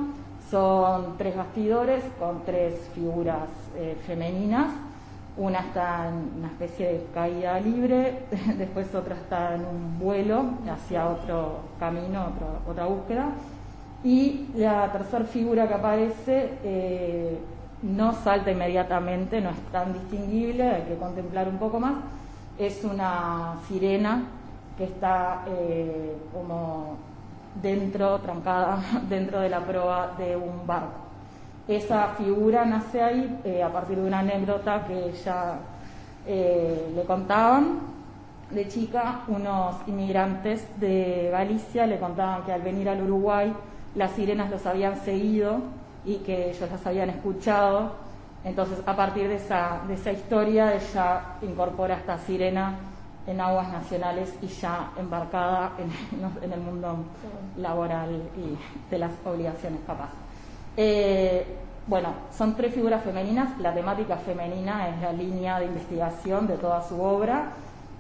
Son 0.51 1.17
tres 1.17 1.37
bastidores 1.37 2.05
con 2.19 2.45
tres 2.45 2.75
figuras 2.95 3.49
eh, 3.77 3.97
femeninas. 4.07 4.71
Una 5.37 5.61
está 5.61 6.09
en 6.09 6.39
una 6.39 6.49
especie 6.49 6.89
de 6.89 7.07
caída 7.15 7.59
libre, 7.59 8.25
después 8.59 8.95
otra 8.95 9.15
está 9.15 9.55
en 9.55 9.65
un 9.65 9.99
vuelo 9.99 10.45
hacia 10.71 11.09
otro 11.09 11.61
camino, 11.79 12.33
otra 12.69 12.85
búsqueda. 12.85 13.31
Y 14.05 14.49
la 14.57 14.91
tercera 14.93 15.25
figura 15.25 15.69
que 15.69 15.75
aparece 15.75 16.59
eh, 16.65 17.39
no 17.83 18.13
salta 18.13 18.51
inmediatamente, 18.51 19.41
no 19.41 19.51
es 19.51 19.61
tan 19.71 19.93
distinguible, 19.93 20.65
hay 20.65 20.83
que 20.83 20.97
contemplar 20.97 21.49
un 21.49 21.59
poco 21.59 21.81
más 21.81 21.95
es 22.59 22.85
una 22.85 23.57
sirena 23.69 24.25
que 24.77 24.85
está 24.85 25.45
eh, 25.49 26.17
como 26.33 26.97
dentro, 27.61 28.19
trancada 28.21 28.83
dentro 29.09 29.41
de 29.41 29.49
la 29.49 29.61
proa 29.61 30.15
de 30.19 30.37
un 30.37 30.67
barco. 30.67 31.01
Esa 31.69 32.09
figura 32.19 32.65
nace 32.65 33.03
ahí 33.03 33.41
eh, 33.45 33.63
a 33.63 33.73
partir 33.73 33.99
de 33.99 34.07
una 34.07 34.21
anécdota 34.21 34.85
que 34.87 35.11
ella 35.11 35.59
eh, 36.27 36.93
le 36.95 37.05
contaban 37.05 37.93
de 38.51 38.69
chica, 38.69 39.21
unos 39.29 39.77
inmigrantes 39.87 40.67
de 40.79 41.31
Galicia 41.31 41.87
le 41.87 41.99
contaban 41.99 42.43
que 42.45 42.53
al 42.53 42.61
venir 42.61 42.89
al 42.89 43.03
Uruguay 43.03 43.53
las 43.95 44.13
sirenas 44.13 44.51
los 44.51 44.67
habían 44.67 44.97
seguido 45.05 45.61
y 46.05 46.17
que 46.17 46.51
ellos 46.51 46.71
las 46.71 46.87
habían 46.87 47.11
escuchado. 47.11 47.93
Entonces, 48.45 48.79
a 48.87 48.97
partir 48.97 49.29
de 49.29 49.37
esa, 49.37 49.81
de 49.87 49.95
esa 49.95 50.13
historia, 50.13 50.75
ella 50.75 51.23
incorpora 51.43 51.97
esta 51.97 52.19
sirena 52.19 52.77
en 53.27 53.41
aguas 53.41 53.71
nacionales 53.71 54.35
y 54.43 54.49
ya 54.49 54.91
embarcada 54.99 55.73
en, 56.43 56.53
el 56.53 56.61
mundo 56.61 57.05
laboral 57.57 58.23
y 58.37 58.91
de 58.91 58.99
las 58.99 59.13
obligaciones 59.25 59.81
capaz. 59.87 60.11
Eh, 60.77 61.47
bueno, 61.87 62.15
son 62.37 62.55
tres 62.57 62.75
figuras 62.75 63.03
femeninas, 63.03 63.59
la 63.59 63.75
temática 63.75 64.17
femenina 64.17 64.89
es 64.89 65.03
la 65.03 65.13
línea 65.13 65.59
de 65.59 65.67
investigación 65.67 66.47
de 66.47 66.57
toda 66.57 66.83
su 66.83 67.01
obra, 67.01 67.53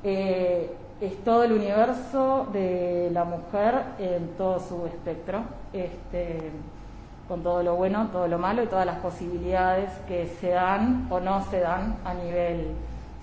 eh, 0.04 0.70
es 1.00 1.25
todo 1.25 1.42
el 1.42 1.52
universo 1.52 2.46
de 2.52 3.11
la 3.12 3.25
mujer 3.25 3.75
en 3.99 4.28
todo 4.38 4.61
su 4.61 4.87
espectro, 4.87 5.40
este, 5.72 6.52
con 7.29 7.43
todo 7.43 7.62
lo 7.62 7.76
bueno, 7.76 8.09
todo 8.12 8.29
lo 8.29 8.38
malo 8.38 8.62
y 8.62 8.67
todas 8.67 8.87
las 8.87 8.99
posibilidades 8.99 9.91
que 10.09 10.26
se 10.41 10.50
dan 10.50 11.07
o 11.11 11.21
no 11.21 11.45
se 11.50 11.61
dan 11.61 11.97
a 12.05 12.14
nivel 12.14 12.73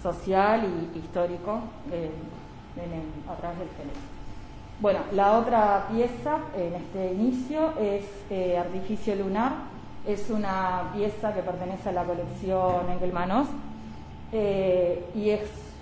social 0.02 0.64
y 0.64 0.98
histórico 0.98 1.60
eh, 1.92 2.10
a 3.30 3.36
través 3.36 3.60
del 3.60 3.70
género. 3.70 4.00
Bueno, 4.80 5.00
la 5.12 5.38
otra 5.38 5.88
pieza 5.92 6.38
en 6.56 6.76
este 6.76 7.14
inicio 7.14 7.74
es 7.80 8.06
eh, 8.30 8.58
Artificio 8.58 9.14
Lunar. 9.16 9.52
Es 10.08 10.30
una 10.30 10.92
pieza 10.96 11.34
que 11.34 11.42
pertenece 11.42 11.90
a 11.90 11.92
la 11.92 12.06
colección 12.06 12.90
Engelmanos 12.90 13.50
eh, 14.32 15.06
y 15.14 15.32
es 15.32 15.42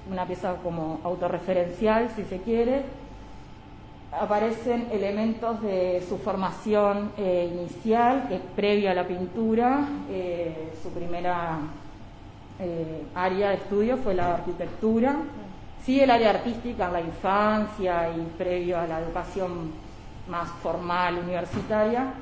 una 0.09 0.25
pieza 0.25 0.55
como 0.63 0.99
autorreferencial, 1.03 2.09
si 2.15 2.23
se 2.23 2.39
quiere. 2.39 2.85
Aparecen 4.11 4.87
elementos 4.91 5.61
de 5.61 6.03
su 6.07 6.17
formación 6.17 7.11
inicial, 7.17 8.27
que 8.29 8.35
es 8.35 8.41
previa 8.55 8.91
a 8.91 8.95
la 8.95 9.05
pintura, 9.05 9.85
su 10.81 10.89
primera 10.91 11.59
eh, 12.59 13.03
área 13.13 13.49
de 13.49 13.55
estudio 13.55 13.97
fue 13.97 14.15
la 14.15 14.33
arquitectura, 14.33 15.15
sí 15.83 15.99
el 15.99 16.09
área 16.09 16.31
artística 16.31 16.87
en 16.87 16.93
la 16.93 17.01
infancia 17.01 18.09
y 18.09 18.21
previo 18.35 18.79
a 18.79 18.87
la 18.87 18.99
educación 18.99 19.73
más 20.27 20.49
formal 20.63 21.19
universitaria, 21.19 22.13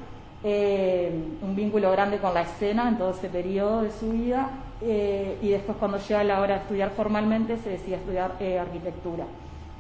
eh, 0.43 1.09
un 1.41 1.55
vínculo 1.55 1.89
grande 1.91 2.17
con 2.17 2.33
la 2.33 2.41
escena 2.41 2.89
en 2.89 2.97
todo 2.97 3.11
ese 3.11 3.29
periodo 3.29 3.83
de 3.83 3.91
su 3.91 4.11
vida 4.11 4.49
eh, 4.81 5.37
y 5.41 5.49
después 5.49 5.77
cuando 5.77 5.99
llega 5.99 6.23
la 6.25 6.41
hora 6.41 6.55
de 6.55 6.61
estudiar 6.61 6.89
formalmente 6.89 7.57
se 7.57 7.69
decide 7.69 7.95
estudiar 7.95 8.31
arquitectura. 8.59 9.25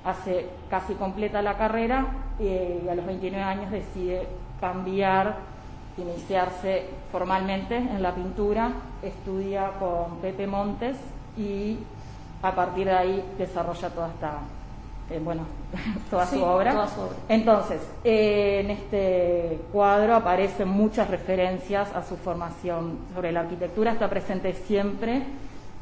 Hace 0.05 0.47
casi 0.69 0.93
completa 0.93 1.41
la 1.41 1.57
carrera 1.57 2.05
y 2.39 2.87
a 2.87 2.95
los 2.95 3.05
29 3.05 3.43
años 3.43 3.71
decide 3.71 4.27
cambiar 4.61 5.35
iniciarse 5.97 6.85
formalmente 7.11 7.77
en 7.77 8.01
la 8.01 8.13
pintura, 8.13 8.71
estudia 9.01 9.71
con 9.79 10.17
Pepe 10.17 10.45
Montes 10.47 10.97
y 11.37 11.77
a 12.41 12.53
partir 12.53 12.85
de 12.85 12.93
ahí 12.93 13.25
desarrolla 13.37 13.89
toda 13.89 14.09
esta, 14.09 14.39
eh, 15.09 15.21
bueno, 15.23 15.43
toda, 16.09 16.25
su 16.25 16.43
obra. 16.43 16.87
Entonces, 17.29 17.81
en 18.03 18.71
este 18.71 19.61
cuadro 19.71 20.15
aparecen 20.15 20.67
muchas 20.67 21.09
referencias 21.09 21.93
a 21.95 22.03
su 22.03 22.17
formación 22.17 22.99
sobre 23.13 23.31
la 23.31 23.41
arquitectura, 23.41 23.93
está 23.93 24.09
presente 24.09 24.53
siempre 24.53 25.23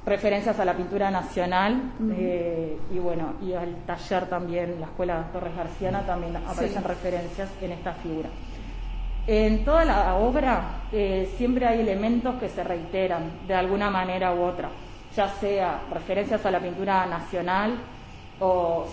referencias 0.05 0.59
a 0.59 0.65
la 0.65 0.73
pintura 0.73 1.09
nacional 1.09 1.93
eh, 2.11 2.77
y 2.93 2.99
bueno, 2.99 3.35
y 3.41 3.53
al 3.53 3.75
taller 3.85 4.27
también, 4.27 4.79
la 4.79 4.87
Escuela 4.87 5.29
Torres 5.31 5.55
Garciana 5.55 6.05
también 6.05 6.35
aparecen 6.35 6.83
referencias 6.83 7.49
en 7.61 7.71
esta 7.71 7.93
figura. 7.93 8.29
En 9.25 9.63
toda 9.63 9.85
la 9.85 10.15
obra 10.15 10.81
eh, 10.91 11.31
siempre 11.37 11.65
hay 11.65 11.79
elementos 11.79 12.35
que 12.35 12.49
se 12.49 12.63
reiteran 12.63 13.47
de 13.47 13.55
alguna 13.55 13.89
manera 13.89 14.33
u 14.33 14.41
otra, 14.41 14.69
ya 15.15 15.29
sea 15.29 15.83
referencias 15.91 16.45
a 16.45 16.51
la 16.51 16.59
pintura 16.59 17.05
nacional 17.05 17.77
o 18.41 18.85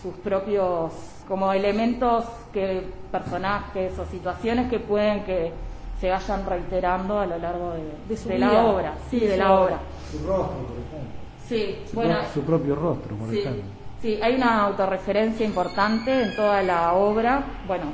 sus 0.00 0.14
propios 0.14 0.92
como 1.28 1.52
elementos 1.52 2.24
que 2.52 2.82
personajes 3.10 3.98
o 3.98 4.06
situaciones 4.06 4.70
que 4.70 4.78
pueden 4.78 5.24
que 5.24 5.52
se 6.00 6.10
vayan 6.10 6.46
reiterando 6.46 7.20
a 7.20 7.26
lo 7.26 7.38
largo 7.38 7.72
de, 7.72 8.38
la 8.38 8.64
obra, 8.64 8.94
sí, 9.10 9.20
de 9.20 9.36
la 9.36 9.60
obra. 9.60 9.78
Su 10.18 10.26
rostro, 10.26 10.58
por 10.58 10.76
ejemplo. 10.76 11.24
Sí, 11.48 11.76
su, 11.90 11.96
bueno, 11.96 12.16
su 12.32 12.42
propio 12.42 12.74
rostro, 12.74 13.16
por 13.16 13.34
ejemplo. 13.34 13.62
Sí, 14.00 14.18
hay 14.22 14.34
una 14.34 14.62
autorreferencia 14.62 15.46
importante 15.46 16.22
en 16.22 16.36
toda 16.36 16.62
la 16.62 16.92
obra. 16.94 17.44
Bueno, 17.66 17.86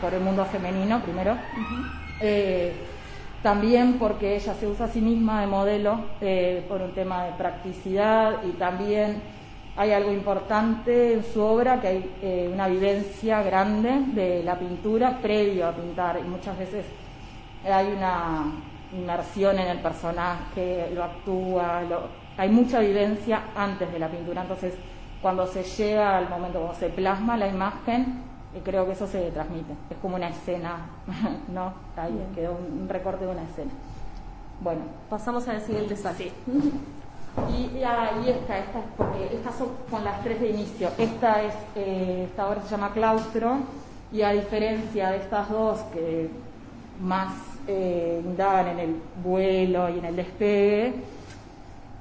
por 0.00 0.12
el 0.12 0.20
mundo 0.20 0.44
femenino 0.44 1.00
primero. 1.00 1.36
Eh, 2.20 2.72
también 3.42 3.94
porque 3.98 4.36
ella 4.36 4.54
se 4.54 4.66
usa 4.66 4.86
a 4.86 4.88
sí 4.88 5.00
misma 5.00 5.40
de 5.40 5.46
modelo 5.46 6.00
eh, 6.20 6.64
por 6.68 6.80
un 6.80 6.92
tema 6.92 7.24
de 7.24 7.32
practicidad 7.32 8.44
y 8.44 8.50
también 8.52 9.20
hay 9.76 9.92
algo 9.92 10.12
importante 10.12 11.14
en 11.14 11.24
su 11.24 11.40
obra, 11.40 11.80
que 11.80 11.88
hay 11.88 12.10
eh, 12.22 12.50
una 12.52 12.68
vivencia 12.68 13.42
grande 13.42 13.90
de 14.14 14.42
la 14.42 14.58
pintura 14.58 15.18
previo 15.18 15.66
a 15.66 15.72
pintar 15.72 16.20
y 16.24 16.28
muchas 16.28 16.58
veces 16.58 16.84
hay 17.64 17.86
una 17.96 18.44
inmersión 18.92 19.58
en 19.58 19.68
el 19.68 19.78
personaje, 19.80 20.90
lo 20.92 21.04
actúa, 21.04 21.82
hay 22.36 22.48
mucha 22.48 22.80
vivencia 22.80 23.42
antes 23.56 23.90
de 23.92 23.98
la 23.98 24.08
pintura, 24.08 24.42
entonces 24.42 24.74
cuando 25.20 25.46
se 25.46 25.62
llega 25.62 26.18
al 26.18 26.28
momento, 26.28 26.58
cuando 26.58 26.78
se 26.78 26.88
plasma 26.88 27.36
la 27.36 27.46
imagen, 27.46 28.22
y 28.54 28.60
creo 28.60 28.84
que 28.84 28.92
eso 28.92 29.06
se 29.06 29.30
transmite. 29.30 29.72
Es 29.88 29.96
como 29.98 30.16
una 30.16 30.28
escena, 30.28 30.86
¿no? 31.48 31.72
Ahí 31.96 32.26
quedó 32.34 32.52
un, 32.52 32.88
recorte 32.88 33.24
de 33.24 33.30
una 33.30 33.44
escena. 33.44 33.70
Bueno. 34.60 34.82
Pasamos 35.08 35.46
al 35.48 35.60
siguiente 35.60 35.96
salto. 35.96 36.24
Y, 37.48 37.82
ahí 37.82 38.28
está, 38.28 38.58
esta, 38.58 38.80
porque 38.96 39.30
estas 39.32 39.54
son 39.54 39.68
con 39.90 40.04
las 40.04 40.22
tres 40.22 40.40
de 40.40 40.50
inicio. 40.50 40.90
Esta 40.98 41.42
es, 41.42 41.54
eh, 41.76 42.26
esta 42.28 42.46
obra 42.46 42.60
se 42.62 42.68
llama 42.68 42.92
Claustro, 42.92 43.56
y 44.12 44.20
a 44.20 44.32
diferencia 44.32 45.10
de 45.10 45.16
estas 45.16 45.48
dos 45.48 45.80
que 45.94 46.28
más 47.00 47.32
eh, 47.66 48.20
indagan 48.24 48.68
en 48.68 48.78
el 48.80 48.96
vuelo 49.22 49.88
y 49.88 49.98
en 49.98 50.04
el 50.04 50.16
despegue, 50.16 50.94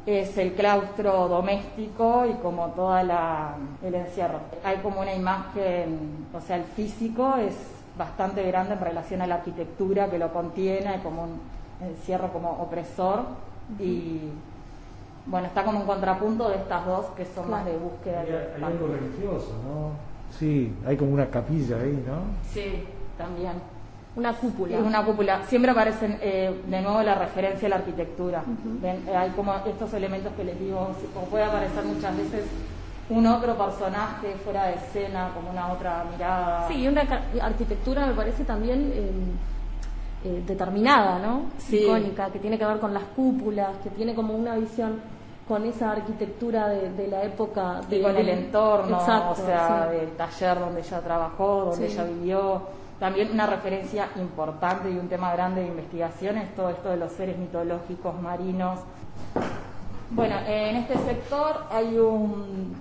es 0.05 0.37
el 0.37 0.53
claustro 0.53 1.27
doméstico 1.27 2.25
y 2.25 2.33
como 2.41 2.67
toda 2.69 3.03
la 3.03 3.55
el 3.83 3.93
encierro. 3.93 4.39
Hay 4.63 4.77
como 4.77 5.01
una 5.01 5.13
imagen, 5.13 6.27
o 6.33 6.41
sea, 6.41 6.57
el 6.57 6.63
físico 6.63 7.35
es 7.37 7.55
bastante 7.97 8.43
grande 8.43 8.73
en 8.73 8.79
relación 8.79 9.21
a 9.21 9.27
la 9.27 9.35
arquitectura 9.35 10.09
que 10.09 10.17
lo 10.17 10.33
contiene, 10.33 10.87
hay 10.87 10.99
como 11.01 11.23
un 11.23 11.39
encierro 11.81 12.31
como 12.31 12.49
opresor 12.49 13.25
y 13.79 14.21
bueno, 15.25 15.47
está 15.47 15.63
como 15.63 15.81
un 15.81 15.85
contrapunto 15.85 16.49
de 16.49 16.55
estas 16.55 16.85
dos 16.85 17.05
que 17.15 17.25
son 17.25 17.49
más 17.49 17.65
de 17.65 17.77
búsqueda. 17.77 18.21
Hay, 18.21 18.63
algo 18.63 18.87
religioso, 18.87 19.53
¿no? 19.63 19.91
Sí, 20.37 20.73
hay 20.85 20.97
como 20.97 21.11
una 21.11 21.27
capilla 21.27 21.77
ahí, 21.77 22.03
¿no? 22.07 22.21
Sí, 22.51 22.85
también. 23.17 23.53
Una 24.15 24.33
cúpula. 24.33 24.77
Es 24.77 24.83
una 24.83 25.05
cúpula. 25.05 25.43
Siempre 25.45 25.71
aparecen 25.71 26.17
eh, 26.21 26.53
de 26.67 26.81
nuevo 26.81 27.01
la 27.01 27.15
referencia 27.15 27.67
a 27.67 27.69
la 27.69 27.75
arquitectura. 27.77 28.43
Eh, 28.83 29.15
hay 29.15 29.29
como 29.31 29.53
estos 29.65 29.93
elementos 29.93 30.33
que 30.33 30.43
les 30.43 30.59
digo, 30.59 30.89
como 31.13 31.27
puede 31.27 31.45
aparecer 31.45 31.83
muchas 31.85 32.17
veces 32.17 32.45
un 33.09 33.25
otro 33.27 33.57
personaje 33.57 34.35
fuera 34.43 34.67
de 34.67 34.75
escena, 34.75 35.31
como 35.33 35.51
una 35.51 35.71
otra 35.71 36.05
mirada. 36.11 36.67
Sí, 36.67 36.87
una 36.87 37.03
arquitectura 37.41 38.05
me 38.05 38.13
parece 38.13 38.43
también 38.43 38.91
eh, 40.23 40.43
determinada, 40.45 41.19
¿no? 41.19 41.45
Sí. 41.57 41.83
Icónica, 41.83 42.29
que 42.31 42.39
tiene 42.39 42.57
que 42.57 42.65
ver 42.65 42.79
con 42.79 42.93
las 42.93 43.03
cúpulas, 43.15 43.77
que 43.83 43.89
tiene 43.91 44.13
como 44.13 44.33
una 44.33 44.55
visión 44.55 44.99
con 45.47 45.65
esa 45.65 45.91
arquitectura 45.91 46.67
de, 46.67 47.07
la 47.07 47.23
época. 47.23 47.81
y 47.89 48.01
con 48.01 48.15
el 48.15 48.29
entorno, 48.29 48.97
o 48.97 49.35
sea, 49.35 49.87
del 49.87 50.11
taller 50.11 50.59
donde 50.59 50.81
ella 50.81 50.99
trabajó, 51.01 51.65
donde 51.71 51.87
ella 51.87 52.03
vivió 52.03 52.61
también 53.01 53.31
una 53.31 53.47
referencia 53.47 54.09
importante 54.15 54.91
y 54.91 54.95
un 54.95 55.09
tema 55.09 55.33
grande 55.33 55.61
de 55.61 55.69
investigación 55.69 56.37
es 56.37 56.53
todo 56.53 56.69
esto 56.69 56.89
de 56.89 56.97
los 56.97 57.11
seres 57.11 57.35
mitológicos 57.35 58.21
marinos. 58.21 58.79
Bueno, 60.11 60.35
en 60.45 60.75
este 60.75 60.99
sector 60.99 61.63
hay 61.71 61.97
un, 61.97 62.75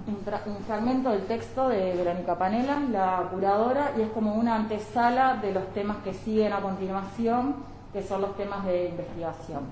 fragmento 0.66 1.12
del 1.12 1.22
texto 1.22 1.70
de 1.70 1.94
Verónica 1.94 2.36
Panela, 2.36 2.80
la 2.92 3.30
curadora, 3.32 3.92
y 3.96 4.02
es 4.02 4.10
como 4.10 4.34
una 4.34 4.56
antesala 4.56 5.38
de 5.40 5.52
los 5.52 5.66
temas 5.72 5.96
que 6.04 6.12
siguen 6.12 6.52
a 6.52 6.60
continuación, 6.60 7.54
que 7.90 8.02
son 8.02 8.20
los 8.20 8.36
temas 8.36 8.66
de 8.66 8.90
investigación. 8.90 9.62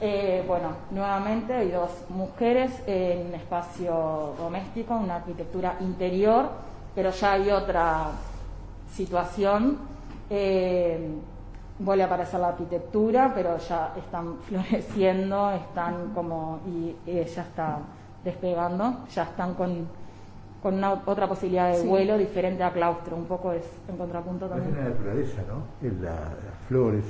Eh, 0.00 0.44
bueno, 0.46 0.68
nuevamente 0.92 1.52
hay 1.52 1.72
dos 1.72 1.90
mujeres 2.10 2.70
en 2.86 3.26
un 3.26 3.34
espacio 3.34 4.34
doméstico, 4.38 4.94
una 4.94 5.16
arquitectura 5.16 5.78
interior, 5.80 6.48
pero 6.94 7.10
ya 7.10 7.32
hay 7.32 7.50
otra 7.50 8.12
situación. 8.92 9.78
Eh, 10.28 11.10
vuelve 11.78 12.02
a 12.02 12.06
aparecer 12.06 12.40
la 12.40 12.48
arquitectura, 12.48 13.32
pero 13.34 13.56
ya 13.58 13.94
están 13.96 14.38
floreciendo, 14.42 15.50
están 15.52 16.12
como, 16.14 16.60
y 16.66 16.94
ella 17.10 17.42
está 17.42 17.78
despegando, 18.22 19.06
ya 19.14 19.22
están 19.24 19.54
con 19.54 20.00
con 20.62 20.74
una, 20.74 20.92
otra 20.92 21.26
posibilidad 21.26 21.72
de 21.72 21.82
vuelo 21.82 22.18
diferente 22.18 22.62
a 22.62 22.70
claustro, 22.70 23.16
un 23.16 23.24
poco 23.24 23.52
es 23.52 23.64
en 23.88 23.96
contrapunto 23.96 24.46
también. 24.46 24.70
Es 24.72 24.76
la 24.76 24.90
naturaleza, 24.90 25.42
¿no? 25.48 25.88
Es 25.88 25.94
la, 26.00 26.10
las 26.10 26.68
flores. 26.68 27.04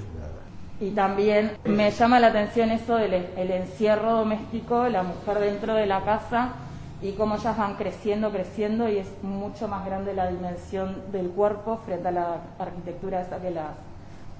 Y 0.81 0.93
también 0.93 1.53
me 1.65 1.91
llama 1.91 2.21
la 2.21 2.29
atención 2.29 2.71
eso 2.71 2.97
del 2.97 3.13
el 3.13 3.51
encierro 3.51 4.13
doméstico, 4.13 4.89
la 4.89 5.03
mujer 5.03 5.41
dentro 5.41 5.75
de 5.75 5.87
la 5.87 6.03
casa 6.05 6.53
y 7.03 7.13
cómo 7.13 7.37
ellas 7.37 7.57
van 7.57 7.77
creciendo, 7.77 8.31
creciendo 8.31 8.89
y 8.89 8.99
es 8.99 9.09
mucho 9.23 9.69
más 9.69 9.87
grande 9.87 10.15
la 10.15 10.29
dimensión 10.29 11.11
del 11.13 11.31
cuerpo 11.31 11.79
frente 11.85 12.09
a 12.09 12.13
la 12.13 12.41
arquitectura 12.59 13.23
esa 13.23 13.41
que 13.41 13.51
las 13.51 13.71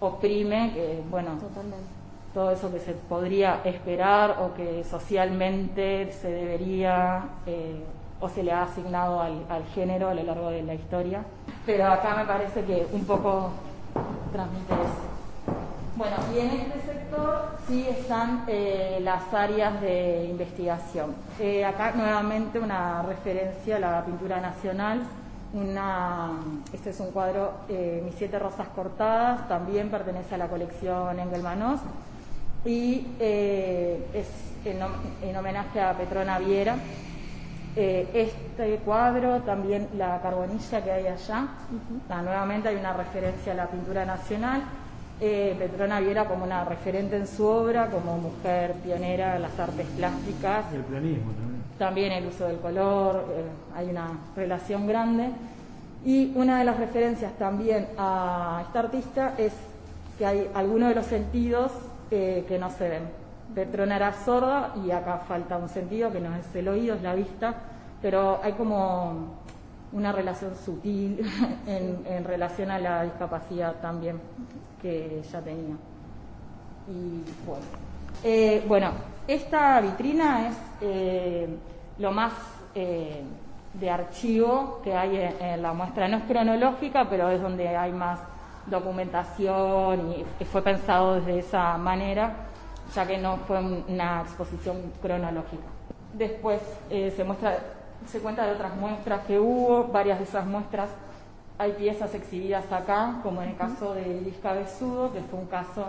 oprime, 0.01 0.73
que 0.75 1.03
bueno, 1.11 1.39
todo 2.35 2.51
eso 2.51 2.71
que 2.71 2.79
se 2.79 2.93
podría 2.93 3.61
esperar 3.65 4.37
o 4.41 4.55
que 4.55 4.85
socialmente 4.85 6.13
se 6.13 6.31
debería 6.31 7.25
eh, 7.47 7.83
o 8.21 8.29
se 8.29 8.43
le 8.43 8.53
ha 8.53 8.65
asignado 8.65 9.21
al, 9.21 9.65
género 9.75 10.09
a 10.09 10.15
lo 10.15 10.23
largo 10.23 10.51
de 10.51 10.63
la 10.63 10.75
historia. 10.75 11.25
Pero 11.65 11.87
acá 11.87 12.15
me 12.17 12.25
parece 12.25 12.63
que 12.65 12.87
un 12.93 13.05
poco 13.05 13.51
transmite 14.33 14.75
eso. 14.75 15.20
Bueno, 15.97 16.17
y 16.35 16.39
en 16.39 16.51
este 16.51 16.81
sector 16.81 17.49
sí 17.67 17.87
están 17.89 18.45
eh, 18.47 19.01
las 19.03 19.35
áreas 19.35 19.81
de 19.81 20.27
investigación. 20.31 21.15
Eh, 21.39 21.65
acá 21.65 21.93
nuevamente 21.93 22.59
una 22.59 23.03
referencia 23.03 23.77
a 23.77 23.81
la 23.81 24.05
pintura 24.05 24.41
nacional. 24.41 25.03
Una, 25.53 26.31
este 26.73 26.91
es 26.91 27.01
un 27.01 27.11
cuadro, 27.11 27.53
eh, 27.69 28.01
Mis 28.05 28.15
siete 28.15 28.39
rosas 28.39 28.69
cortadas, 28.69 29.49
también 29.49 29.91
pertenece 29.91 30.37
a 30.37 30.39
la 30.39 30.47
colección 30.47 31.19
Engelmanos 31.19 31.81
y 32.65 33.09
es 33.19 34.29
en 34.65 35.37
homenaje 35.37 35.81
a 35.81 35.95
Petrona 35.95 36.39
Viera, 36.39 36.77
este 37.75 38.77
cuadro, 38.85 39.41
también 39.41 39.89
la 39.97 40.21
carbonilla 40.21 40.85
que 40.85 40.93
hay 40.93 41.07
allá, 41.07 41.49
ah, 42.11 42.23
nuevamente 42.23 42.69
hay 42.69 42.77
una 42.77 42.93
referencia 42.93 43.53
a 43.53 43.57
la 43.57 43.67
pintura 43.67 44.05
nacional. 44.05 44.63
Eh, 45.21 45.55
Petrona 45.59 46.01
Viera 46.01 46.25
como 46.27 46.45
una 46.45 46.65
referente 46.65 47.17
en 47.17 47.27
su 47.27 47.47
obra, 47.47 47.91
como 47.91 48.17
mujer 48.19 48.75
pionera 48.83 49.37
en 49.37 49.43
las 49.43 49.59
artes 49.59 49.87
plásticas. 49.97 50.67
Y 50.73 50.77
el 50.77 50.85
planismo 50.85 51.33
también. 51.33 51.63
También 51.79 52.13
el 52.13 52.27
uso 52.27 52.47
del 52.47 52.59
color, 52.59 53.27
eh, 53.37 53.45
hay 53.77 53.89
una 53.89 54.19
relación 54.35 54.87
grande. 54.87 55.29
Y 56.05 56.33
una 56.35 56.59
de 56.59 56.65
las 56.65 56.79
referencias 56.79 57.33
también 57.39 57.89
a 57.99 58.63
esta 58.67 58.79
artista 58.79 59.35
es 59.37 59.53
que 60.19 60.25
hay 60.25 60.51
algunos 60.55 60.89
de 60.89 60.95
los 60.95 61.07
sentidos 61.07 61.73
que 62.09 62.57
no 62.59 62.71
se 62.71 62.89
ven 62.89 63.21
Petrona 63.55 63.97
era 63.97 64.13
sorda 64.13 64.75
y 64.85 64.91
acá 64.91 65.19
falta 65.27 65.57
un 65.57 65.69
sentido 65.69 66.11
que 66.13 66.21
no 66.21 66.35
es 66.37 66.55
el 66.55 66.69
oído, 66.69 66.95
es 66.95 67.03
la 67.03 67.15
vista, 67.15 67.55
pero 68.01 68.41
hay 68.43 68.53
como 68.53 69.40
una 69.93 70.13
relación 70.13 70.55
sutil 70.57 71.21
en, 71.67 72.25
relación 72.25 72.71
a 72.71 72.79
la 72.79 73.03
discapacidad 73.05 73.75
también 73.81 74.21
que 74.81 75.19
ella 75.19 75.41
tenía. 75.41 75.77
Y 76.89 77.23
bueno, 77.47 77.65
eh, 78.25 78.65
bueno 78.67 78.91
esta 79.27 79.81
vitrina 79.81 80.49
es 80.49 80.57
eh, 80.81 81.49
lo 81.99 82.11
más 82.11 82.33
eh, 82.75 83.23
de 83.75 83.91
archivo 83.91 84.81
que 84.83 84.95
hay 84.95 85.35
en, 85.41 85.63
la 85.63 85.73
muestra. 85.73 86.09
No 86.09 86.19
es 86.19 86.25
cronológica, 86.25 87.09
pero 87.09 87.31
es 87.31 87.41
donde 87.41 87.69
hay 87.69 87.93
más 87.93 88.21
documentación 88.67 90.13
y 90.39 90.45
fue 90.45 90.63
pensado 90.63 91.17
desde 91.17 91.39
esa 91.39 91.77
manera 91.79 92.47
ya 92.95 93.07
que 93.07 93.19
no 93.19 93.37
fue 93.47 93.61
una 93.61 94.23
exposición 94.23 94.93
cronológica. 95.01 95.63
Después 96.13 96.61
se 96.89 97.23
muestra, 97.23 97.59
se 98.07 98.21
cuenta 98.21 98.47
de 98.47 98.53
otras 98.53 98.75
muestras 98.77 99.27
que 99.27 99.39
hubo, 99.39 99.85
varias 99.85 100.19
de 100.19 100.25
esas 100.25 100.47
muestras 100.47 100.89
hay 101.59 101.73
piezas 101.73 102.15
exhibidas 102.15 102.73
acá, 102.73 103.21
como 103.23 103.43
en 103.43 103.51
el 103.51 103.57
caso 103.57 103.93
de 103.93 104.21
Iris 104.23 104.39
Cabezudo, 104.43 105.13
que 105.13 105.21
fue 105.21 105.41
un 105.41 105.47
caso 105.47 105.89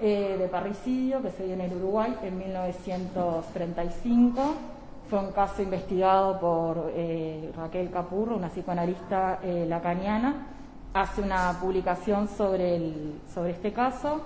eh, 0.00 0.36
de 0.38 0.46
parricidio 0.46 1.20
que 1.20 1.32
se 1.32 1.44
dio 1.44 1.54
en 1.54 1.62
el 1.62 1.74
Uruguay 1.74 2.16
en 2.22 2.38
1935. 2.38 4.54
Fue 5.10 5.18
un 5.18 5.32
caso 5.32 5.60
investigado 5.60 6.38
por 6.38 6.92
eh, 6.94 7.50
Raquel 7.56 7.90
Capurro, 7.90 8.36
una 8.36 8.48
psicoanalista 8.48 9.40
lacaniana. 9.66 10.46
Hace 10.94 11.22
una 11.22 11.58
publicación 11.60 12.28
sobre, 12.28 12.76
el, 12.76 13.20
sobre 13.34 13.50
este 13.50 13.72
caso 13.72 14.20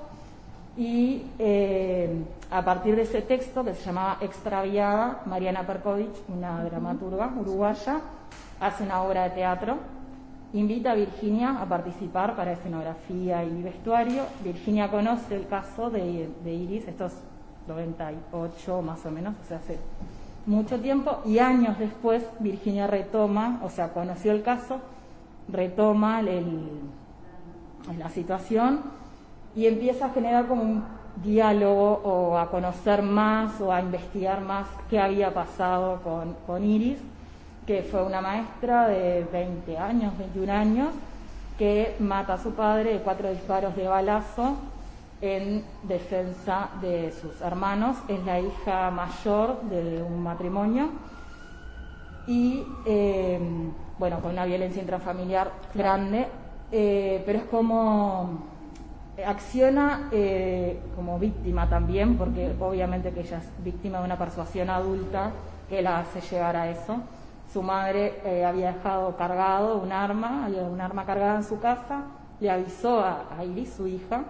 y 0.77 1.23
eh, 1.39 2.23
a 2.51 2.63
partir 2.65 2.97
de 2.97 3.03
ese 3.03 3.23
texto 3.23 3.65
que 3.65 3.75
se 3.75 3.85
llamaba 3.85 4.19
Extraviada, 4.21 5.23
Mariana 5.25 5.67
Perkovich, 5.67 6.23
una 6.29 6.63
dramaturga 6.65 7.33
uruguaya, 7.39 8.01
hace 8.61 8.83
una 8.85 9.03
obra 9.03 9.25
de 9.25 9.31
teatro, 9.31 9.79
invita 10.53 10.93
a 10.93 10.95
Virginia 10.95 11.61
a 11.61 11.67
participar 11.67 12.37
para 12.37 12.53
escenografía 12.53 13.43
y 13.43 13.63
vestuario. 13.63 14.25
Virginia 14.45 14.91
conoce 14.91 15.37
el 15.37 15.49
caso 15.49 15.89
de, 15.91 16.29
Iris, 16.45 16.87
esto 16.87 17.07
es 17.07 17.15
98 17.69 18.83
más 18.83 19.05
o 19.07 19.11
menos, 19.11 19.35
o 19.43 19.45
sea, 19.49 19.57
hace 19.57 19.79
mucho 20.45 20.79
tiempo, 20.79 21.23
y 21.25 21.39
años 21.39 21.79
después 21.79 22.23
Virginia 22.39 22.87
retoma, 22.87 23.61
o 23.65 23.71
sea, 23.71 23.93
conoció 23.93 24.31
el 24.31 24.43
caso, 24.43 24.79
retoma 25.49 26.23
la 26.23 28.09
situación 28.11 29.06
y 29.57 29.67
empieza 29.67 30.07
a 30.07 30.11
generar 30.11 30.47
como 30.47 30.63
un 30.63 30.85
diálogo 31.25 32.03
o 32.05 32.39
a 32.39 32.51
conocer 32.51 33.03
más 33.03 33.59
o 33.61 33.73
a 33.73 33.81
investigar 33.81 34.43
más 34.43 34.67
qué 34.91 35.01
había 35.01 35.33
pasado 35.33 36.01
con, 36.47 36.65
Iris, 36.65 36.99
que 37.67 37.83
fue 37.83 38.03
una 38.03 38.21
maestra 38.21 38.87
de 38.87 39.25
20 39.33 39.79
años, 39.79 40.17
21 40.19 40.53
años, 40.53 40.89
que 41.59 41.97
mata 42.01 42.35
a 42.35 42.39
su 42.39 42.53
padre 42.53 42.93
de 42.93 42.99
cuatro 42.99 43.31
disparos 43.31 43.75
de 43.77 43.89
balazo 43.89 44.57
en 45.23 45.65
defensa 45.85 46.69
de 46.83 47.11
sus 47.13 47.41
hermanos. 47.41 47.97
Es 48.09 48.23
la 48.27 48.39
hija 48.39 48.91
mayor 48.91 49.63
de 49.63 50.03
un 50.03 50.23
matrimonio 50.23 50.91
y, 52.27 52.63
eh, 52.85 53.41
bueno, 53.99 54.21
con 54.21 54.33
una 54.33 54.45
violencia 54.45 54.83
intrafamiliar 54.83 55.51
grande, 55.75 56.27
eh, 56.71 57.23
pero 57.25 57.39
es 57.39 57.45
como 57.47 58.56
acciona 59.25 60.09
eh, 60.13 60.79
como 60.95 61.19
víctima 61.19 61.69
también, 61.69 62.17
porque 62.17 62.55
obviamente 62.61 63.13
que 63.13 63.21
ella 63.21 63.39
es 63.39 63.65
víctima 63.65 63.99
de 63.99 64.05
una 64.05 64.19
persuasión 64.19 64.69
adulta 64.71 65.31
que 65.69 65.83
la 65.83 66.01
hace 66.01 66.21
llegar 66.21 66.57
a 66.57 66.71
eso. 66.71 66.99
Su 67.53 67.63
madre 67.63 68.21
eh, 68.25 68.45
había 68.45 68.73
dejado 68.73 69.17
cargado 69.17 69.79
un 69.79 69.93
arma, 69.93 70.45
había 70.47 70.63
un 70.63 70.81
arma 70.81 71.07
cargada 71.07 71.37
en 71.37 71.45
su 71.45 71.61
casa, 71.61 72.03
le 72.41 72.51
avisó 72.51 73.01
a, 73.01 73.43
Iris, 73.45 73.73
su 73.73 73.87
hija, 73.87 74.25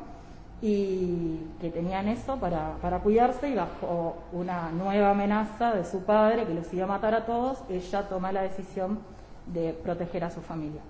y 0.62 1.40
que 1.61 1.70
tenían 1.70 2.09
eso 2.09 2.37
para, 2.37 2.77
para 2.81 3.01
cuidarse 3.01 3.49
y 3.49 3.55
bajo 3.55 4.16
una 4.33 4.70
nueva 4.70 5.11
amenaza 5.11 5.75
de 5.75 5.85
su 5.85 6.05
padre 6.05 6.46
que 6.46 6.55
los 6.55 6.72
iba 6.72 6.85
a 6.85 6.88
matar 6.88 7.14
a 7.14 7.27
todos, 7.27 7.59
ella 7.68 8.09
toma 8.09 8.33
la 8.33 8.42
decisión 8.42 8.99
de 9.46 9.72
proteger 9.72 10.25
a 10.25 10.31
su 10.31 10.40
familia 10.40 10.81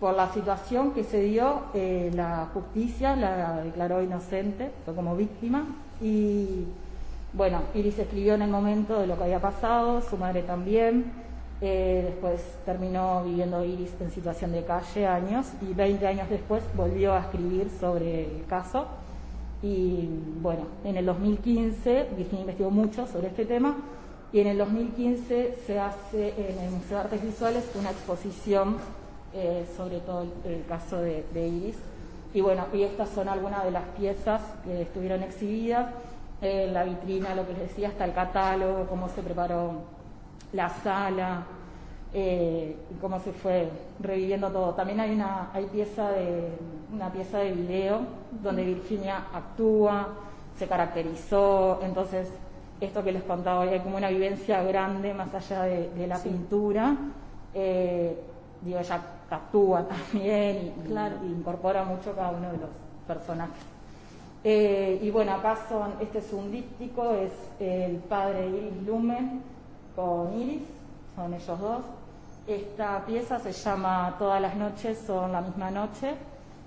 por 0.00 0.16
la 0.16 0.32
situación 0.32 0.92
que 0.92 1.04
se 1.04 1.20
dio, 1.22 1.64
eh, 1.74 2.10
la 2.14 2.48
justicia 2.54 3.14
la 3.14 3.60
declaró 3.60 4.02
inocente, 4.02 4.70
fue 4.86 4.94
como 4.94 5.14
víctima, 5.14 5.66
y 6.00 6.64
bueno, 7.34 7.60
Iris 7.74 7.98
escribió 7.98 8.34
en 8.34 8.42
el 8.42 8.50
momento 8.50 8.98
de 8.98 9.06
lo 9.06 9.18
que 9.18 9.24
había 9.24 9.40
pasado, 9.40 10.00
su 10.00 10.16
madre 10.16 10.42
también, 10.42 11.12
eh, 11.60 12.02
después 12.06 12.40
terminó 12.64 13.22
viviendo 13.24 13.62
Iris 13.62 13.90
en 14.00 14.10
situación 14.10 14.52
de 14.52 14.64
calle 14.64 15.06
años, 15.06 15.48
y 15.60 15.74
20 15.74 16.06
años 16.06 16.30
después 16.30 16.62
volvió 16.74 17.12
a 17.12 17.20
escribir 17.20 17.68
sobre 17.78 18.24
el 18.24 18.46
caso, 18.46 18.86
y 19.62 20.08
bueno, 20.40 20.62
en 20.82 20.96
el 20.96 21.04
2015 21.04 22.08
Virginia 22.16 22.40
investigó 22.40 22.70
mucho 22.70 23.06
sobre 23.06 23.26
este 23.26 23.44
tema, 23.44 23.76
y 24.32 24.40
en 24.40 24.46
el 24.46 24.56
2015 24.56 25.58
se 25.66 25.78
hace 25.78 26.28
en 26.38 26.58
el 26.58 26.70
Museo 26.70 26.96
de 26.96 27.04
Artes 27.04 27.22
Visuales 27.22 27.70
una 27.74 27.90
exposición 27.90 28.76
eh, 29.32 29.66
sobre 29.76 30.00
todo 30.00 30.26
el, 30.44 30.64
caso 30.66 30.98
de, 30.98 31.24
Iris. 31.34 31.76
Y 32.34 32.40
bueno, 32.40 32.66
y 32.72 32.82
estas 32.82 33.08
son 33.10 33.28
algunas 33.28 33.64
de 33.64 33.70
las 33.70 33.84
piezas 33.98 34.40
que 34.64 34.82
estuvieron 34.82 35.22
exhibidas. 35.22 35.88
En 36.42 36.72
la 36.72 36.84
vitrina, 36.84 37.34
lo 37.34 37.46
que 37.46 37.52
les 37.52 37.68
decía, 37.68 37.88
está 37.88 38.04
el 38.04 38.14
catálogo, 38.14 38.86
cómo 38.88 39.08
se 39.08 39.22
preparó 39.22 39.82
la 40.52 40.70
sala, 40.70 41.44
eh, 42.12 42.76
cómo 43.00 43.20
se 43.20 43.32
fue 43.32 43.68
reviviendo 44.00 44.50
todo. 44.50 44.74
También 44.74 45.00
hay 45.00 45.12
una, 45.12 45.50
hay 45.52 45.66
pieza 45.66 46.10
de, 46.10 46.48
una 46.92 47.12
pieza 47.12 47.38
de 47.38 47.52
video 47.52 48.00
donde 48.42 48.64
Virginia 48.64 49.26
actúa, 49.32 50.08
se 50.58 50.66
caracterizó, 50.66 51.80
entonces 51.82 52.28
esto 52.80 53.04
que 53.04 53.12
les 53.12 53.22
contaba 53.22 53.60
hoy, 53.60 53.68
hay 53.68 53.80
como 53.80 53.96
una 53.96 54.08
vivencia 54.08 54.62
grande 54.62 55.14
más 55.14 55.32
allá 55.34 55.62
de, 55.64 56.06
la 56.06 56.18
pintura. 56.18 56.96
Eh, 57.54 58.18
digo, 58.62 58.78
ella 58.78 59.00
actúa 59.30 59.86
también 60.12 60.74
y, 60.86 61.26
incorpora 61.26 61.84
mucho 61.84 62.14
cada 62.14 62.30
uno 62.30 62.52
de 62.52 62.58
los 62.58 62.70
personajes. 63.06 63.62
Eh, 64.42 64.98
y 65.02 65.10
bueno, 65.10 65.32
acá 65.32 65.56
son, 65.68 65.92
este 66.00 66.18
es 66.18 66.32
un 66.32 66.50
díptico, 66.50 67.12
es 67.12 67.32
el 67.58 67.96
padre 67.96 68.48
Iris 68.48 68.86
Lumen 68.86 69.42
con 69.94 70.32
Iris, 70.40 70.66
son 71.14 71.34
ellos 71.34 71.60
dos. 71.60 71.82
Esta 72.46 73.04
pieza 73.04 73.38
se 73.38 73.52
llama 73.52 74.16
Todas 74.18 74.40
las 74.40 74.56
noches 74.56 74.98
son 75.06 75.32
la 75.32 75.42
misma 75.42 75.70
noche 75.70 76.14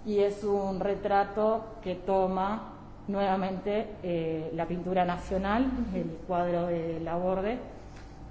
y 0.06 0.20
es 0.20 0.44
un 0.44 0.80
retrato 0.80 1.64
que 1.82 1.96
toma 1.96 2.74
nuevamente 3.08 3.88
eh, 4.04 4.52
la 4.54 4.66
pintura 4.66 5.04
nacional, 5.04 5.66
el 5.94 6.20
cuadro 6.28 6.68
de 6.68 7.00
la 7.00 7.16
borde, 7.16 7.58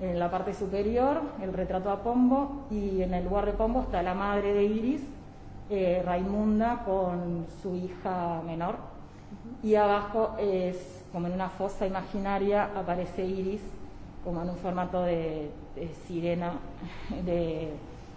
en 0.03 0.19
la 0.19 0.31
parte 0.31 0.53
superior 0.53 1.23
el 1.41 1.53
retrato 1.53 1.91
a 1.91 2.03
Pombo 2.03 2.67
y 2.71 3.03
en 3.03 3.15
el 3.15 3.25
lugar 3.25 3.47
de 3.47 3.53
Pombo 3.53 3.83
está 3.83 4.03
la 4.03 4.15
madre 4.15 4.53
de 4.53 4.65
Iris, 4.65 5.03
eh, 5.71 6.03
Raimunda, 6.05 6.83
con 6.85 7.47
su 7.63 7.77
hija 7.77 8.43
menor. 8.45 8.77
Y 9.63 9.77
abajo 9.77 10.37
es 10.39 11.05
como 11.13 11.29
en 11.29 11.35
una 11.35 11.49
fosa 11.49 11.87
imaginaria 11.87 12.71
aparece 12.77 13.25
Iris 13.25 13.63
como 14.25 14.43
en 14.43 14.51
un 14.51 14.57
formato 14.57 15.03
de, 15.03 15.51
sirena, 16.07 16.53
de, 17.25 17.73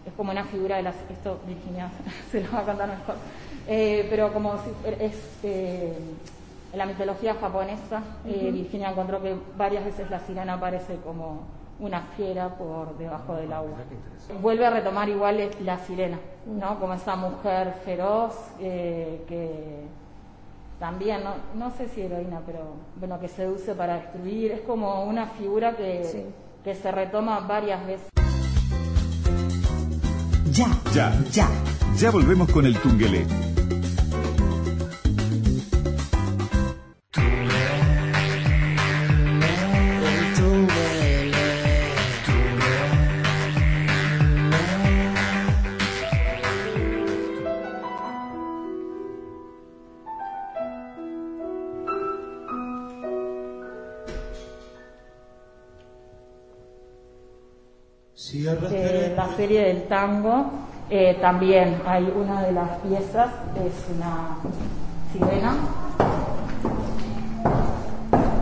es 0.05 0.13
como 0.17 0.31
una 0.31 0.43
figura 0.43 0.77
de 0.77 0.83
las... 0.83 0.95
Esto 1.09 1.39
Virginia 1.47 1.91
se 2.31 2.41
lo 2.41 2.51
va 2.51 2.59
a 2.59 2.65
contar 2.65 2.89
mejor. 2.89 3.15
Eh, 3.67 4.07
pero 4.09 4.33
como 4.33 4.53
si 4.57 4.71
es... 4.99 5.39
Eh, 5.43 5.93
en 6.73 6.79
la 6.79 6.85
mitología 6.85 7.35
japonesa, 7.35 8.03
eh, 8.25 8.49
Virginia 8.51 8.89
encontró 8.89 9.21
que 9.21 9.33
varias 9.57 9.85
veces 9.85 10.09
la 10.09 10.19
sirena 10.19 10.55
aparece 10.55 10.97
como 11.05 11.43
una 11.79 12.01
fiera 12.15 12.49
por 12.57 12.97
debajo 12.97 13.35
del 13.35 13.51
agua. 13.51 13.77
Vuelve 14.41 14.65
a 14.65 14.69
retomar 14.69 15.09
igual 15.09 15.49
la 15.63 15.77
sirena, 15.79 16.19
¿no? 16.45 16.79
Como 16.79 16.93
esa 16.93 17.15
mujer 17.15 17.73
feroz 17.83 18.33
que 18.59 19.85
también, 20.79 21.23
no, 21.23 21.35
no 21.55 21.71
sé 21.71 21.87
si 21.87 22.01
heroína, 22.01 22.41
pero 22.45 22.75
bueno, 22.97 23.19
que 23.19 23.27
seduce 23.27 23.73
para 23.75 23.95
destruir, 23.95 24.51
es 24.51 24.61
como 24.61 25.05
una 25.05 25.27
figura 25.27 25.75
que, 25.75 26.27
que 26.63 26.75
se 26.75 26.91
retoma 26.91 27.39
varias 27.39 27.85
veces. 27.85 28.09
Ya, 30.51 30.67
ya, 30.93 31.13
ya. 31.31 31.49
Ya 31.95 32.11
volvemos 32.11 32.51
con 32.51 32.65
el 32.65 32.77
Tungelé. 32.79 33.25
Serie 59.45 59.61
del 59.61 59.83
tango 59.83 60.45
eh, 60.89 61.19
también 61.21 61.75
hay 61.85 62.11
una 62.15 62.41
de 62.41 62.51
las 62.51 62.79
piezas, 62.79 63.29
es 63.63 63.95
una 63.95 64.37
sirena. 65.13 65.53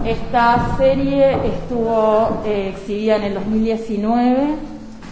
Esta 0.05 0.77
serie 0.77 1.45
estuvo 1.45 2.41
eh, 2.45 2.69
exhibida 2.69 3.17
en 3.17 3.23
el 3.23 3.33
2019 3.33 4.47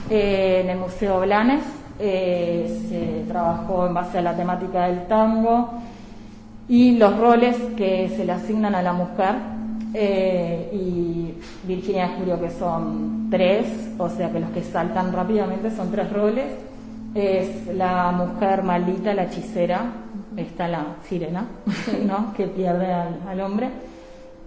eh, 0.10 0.62
en 0.64 0.70
el 0.70 0.78
Museo 0.78 1.20
Blanes. 1.20 1.64
se 2.00 3.26
trabajó 3.28 3.86
en 3.88 3.94
base 3.94 4.20
a 4.20 4.22
la 4.22 4.38
temática 4.38 4.88
del 4.88 5.08
tango 5.08 5.72
y 6.70 6.98
los 6.98 7.20
roles 7.20 7.58
que 7.76 8.08
se 8.16 8.24
le 8.24 8.32
asignan 8.32 8.76
a 8.76 8.82
la 8.82 8.94
mujer 8.94 9.36
eh, 9.94 10.70
y 10.74 11.34
Virginia 11.68 12.08
descubrió 12.08 12.40
que 12.40 12.50
son 12.50 13.30
tres, 13.30 13.66
o 13.98 14.10
sea 14.10 14.32
que 14.32 14.40
los 14.40 14.50
que 14.52 14.64
saltan 14.64 15.12
rápidamente 15.12 15.72
son 15.72 15.92
tres 15.92 16.12
roles. 16.12 16.46
Es 17.14 17.68
la 17.76 18.12
mujer 18.12 18.64
maldita, 18.64 19.14
la 19.14 19.24
hechicera, 19.24 19.84
está 20.38 20.70
la 20.70 20.96
sirena, 21.04 21.46
¿no? 22.08 22.34
que 22.34 22.48
pierde 22.48 22.94
al, 22.94 23.42
hombre. 23.42 23.70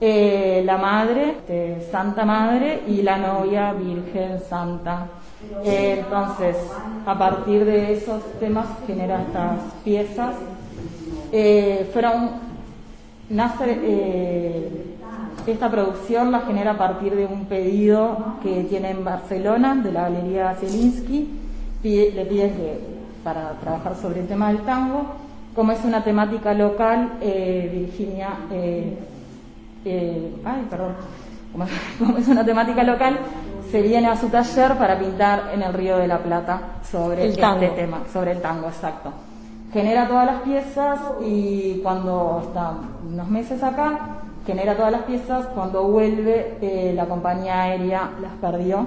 Eh, 0.00 0.62
la 0.64 0.78
madre, 0.78 1.30
este, 1.30 1.82
Santa 1.90 2.24
Madre, 2.24 2.82
y 2.88 3.02
la 3.02 3.18
novia 3.18 3.72
Virgen 3.74 4.40
Santa. 4.48 5.06
Eh, 5.62 5.96
entonces, 5.98 6.56
a 7.04 7.18
partir 7.18 7.66
de 7.66 7.92
esos 7.92 8.22
temas 8.40 8.66
genera 8.86 9.20
estas 9.20 9.60
piezas. 9.84 10.34
fueron, 11.92 12.30
nace 13.28 14.83
esta 15.52 15.70
producción 15.70 16.32
la 16.32 16.40
genera 16.40 16.72
a 16.72 16.78
partir 16.78 17.14
de 17.14 17.26
un 17.26 17.44
pedido 17.46 18.36
que 18.42 18.64
tiene 18.64 18.90
en 18.90 19.04
Barcelona, 19.04 19.74
de 19.74 19.92
la 19.92 20.02
Galería 20.02 20.54
Zielinski. 20.54 21.28
le 21.82 22.26
piden 22.26 22.54
que, 22.54 22.80
para 23.22 23.52
trabajar 23.60 23.94
sobre 23.96 24.20
el 24.20 24.26
tema 24.26 24.48
del 24.48 24.62
tango, 24.62 25.04
como 25.54 25.72
es 25.72 25.84
una 25.84 26.02
temática 26.02 26.52
local, 26.54 27.12
eh, 27.20 27.70
Virginia, 27.72 28.30
eh, 28.50 28.98
eh, 29.84 30.34
ay, 30.44 30.66
perdón, 30.68 30.94
como, 31.52 31.64
es 32.18 32.28
una 32.28 32.44
temática 32.44 32.82
local, 32.82 33.18
se 33.70 33.82
viene 33.82 34.08
a 34.08 34.16
su 34.16 34.28
taller 34.28 34.76
para 34.76 34.98
pintar 34.98 35.50
en 35.52 35.62
el 35.62 35.72
Río 35.72 35.98
de 35.98 36.08
la 36.08 36.18
Plata 36.18 36.60
sobre 36.82 37.24
el 37.24 37.30
este 37.30 37.68
tema, 37.68 38.02
sobre 38.12 38.32
el 38.32 38.40
tango, 38.40 38.68
exacto. 38.68 39.12
Genera 39.72 40.06
todas 40.06 40.26
las 40.26 40.42
piezas 40.42 41.00
y 41.24 41.80
cuando 41.82 42.42
está 42.46 42.74
unos 43.06 43.28
meses 43.28 43.62
acá, 43.62 44.22
genera 44.46 44.76
todas 44.76 44.92
las 44.92 45.02
piezas, 45.02 45.46
cuando 45.46 45.84
vuelve 45.84 46.58
eh, 46.60 46.92
la 46.94 47.06
compañía 47.06 47.62
aérea 47.62 48.10
las 48.20 48.32
perdió 48.32 48.86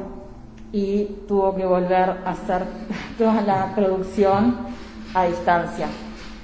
y 0.72 1.06
tuvo 1.28 1.56
que 1.56 1.66
volver 1.66 2.22
a 2.26 2.32
hacer 2.32 2.64
toda 3.18 3.42
la 3.42 3.74
producción 3.76 4.58
a 5.14 5.26
distancia. 5.26 5.88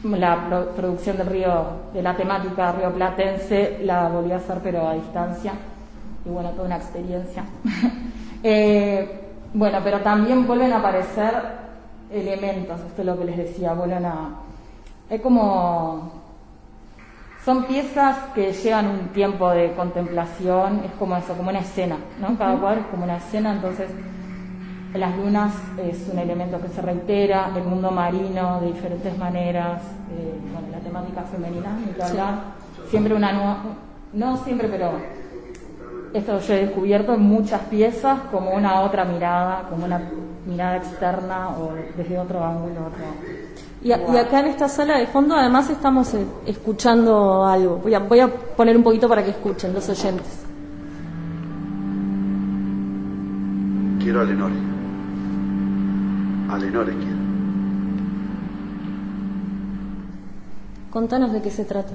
La 0.04 0.50
producción 0.76 1.18
del 1.18 1.28
río, 1.28 1.66
de 1.94 2.02
la 2.02 2.16
temática 2.16 2.74
río 2.74 2.94
platense, 2.94 3.80
la 3.84 4.10
volvió 4.10 4.34
a 4.34 4.38
hacer 4.38 4.60
pero 4.62 4.88
a 4.88 4.96
distancia. 4.96 5.54
Y 6.26 6.30
bueno, 6.30 6.50
toda 6.52 6.66
una 6.66 6.78
experiencia. 6.78 7.44
Eh, 8.46 9.22
bueno, 9.54 9.78
pero 9.82 10.02
también 10.02 10.46
vuelven 10.46 10.74
a 10.74 10.80
aparecer 10.80 11.32
elementos, 12.12 12.78
esto 12.82 13.02
es 13.02 13.06
lo 13.06 13.18
que 13.18 13.24
les 13.24 13.38
decía, 13.38 13.72
vuelven 13.72 14.06
a... 14.06 14.32
Es 15.10 15.22
como 15.22 16.23
son 17.46 17.66
piezas 17.66 18.18
que 18.34 18.54
llevan 18.54 18.88
un 18.88 19.08
tiempo 19.10 19.50
de 19.52 19.74
contemplación, 19.74 20.82
es 20.86 20.92
como 20.94 21.18
eso, 21.18 21.34
como 21.34 21.50
una 21.50 21.60
escena, 21.60 21.98
¿no? 22.20 22.38
Cada 22.38 22.58
cuadro 22.58 22.82
es 22.82 22.88
como 22.88 23.04
una 23.04 23.18
escena, 23.18 23.52
entonces 23.52 23.90
las 24.94 25.18
lunas 25.18 25.54
es 25.78 26.08
un 26.12 26.20
elemento 26.20 26.62
que 26.62 26.70
se 26.70 26.82
reitera, 26.82 27.52
el 27.56 27.64
mundo 27.64 27.92
marino 27.92 28.62
de 28.62 28.68
diferentes 28.68 29.18
maneras, 29.18 29.82
eh, 30.12 30.40
bueno, 30.54 30.68
la 30.72 30.80
temática 30.80 31.24
femenina, 31.24 31.78
ni 31.86 31.94
que 31.94 32.04
hablar, 32.04 32.36
siempre 32.90 33.14
una 33.14 33.34
nueva, 33.34 33.58
no 34.14 34.38
siempre, 34.38 34.70
pero 34.70 34.92
esto 36.14 36.40
yo 36.40 36.54
he 36.54 36.66
descubierto 36.66 37.16
en 37.16 37.22
muchas 37.24 37.62
piezas 37.64 38.20
como 38.32 38.52
una 38.52 38.82
otra 38.82 39.04
mirada, 39.04 39.64
como 39.70 39.86
una 39.86 40.00
mirada 40.46 40.78
externa 40.78 41.50
o 41.58 41.74
desde 41.98 42.20
otro 42.20 42.46
ángulo, 42.46 42.86
otro 42.86 43.04
y, 43.84 43.92
acá 43.92 44.40
en 44.40 44.48
esta 44.48 44.70
sala 44.70 44.98
de 44.98 45.08
fondo 45.08 45.36
además 45.36 45.70
estamos 45.70 46.14
eh, 46.14 46.26
escuchando 46.46 47.46
algo. 47.46 47.78
Voy 47.78 47.94
a, 47.94 48.00
voy 48.00 48.20
a 48.22 48.28
poner 48.28 48.78
un 48.78 48.84
poquito 48.84 49.10
para 49.10 49.24
que 49.24 49.32
escuchen 49.32 49.74
los 49.74 49.90
oyentes. 49.90 50.40
Quiero 54.00 54.22
a 54.22 54.24
Lenore. 54.24 54.56
A 56.50 56.58
Lenore 56.58 56.94
quiero. 56.94 57.24
Contanos 60.90 61.34
de 61.34 61.42
qué 61.42 61.50
se 61.50 61.66
trata. 61.66 61.94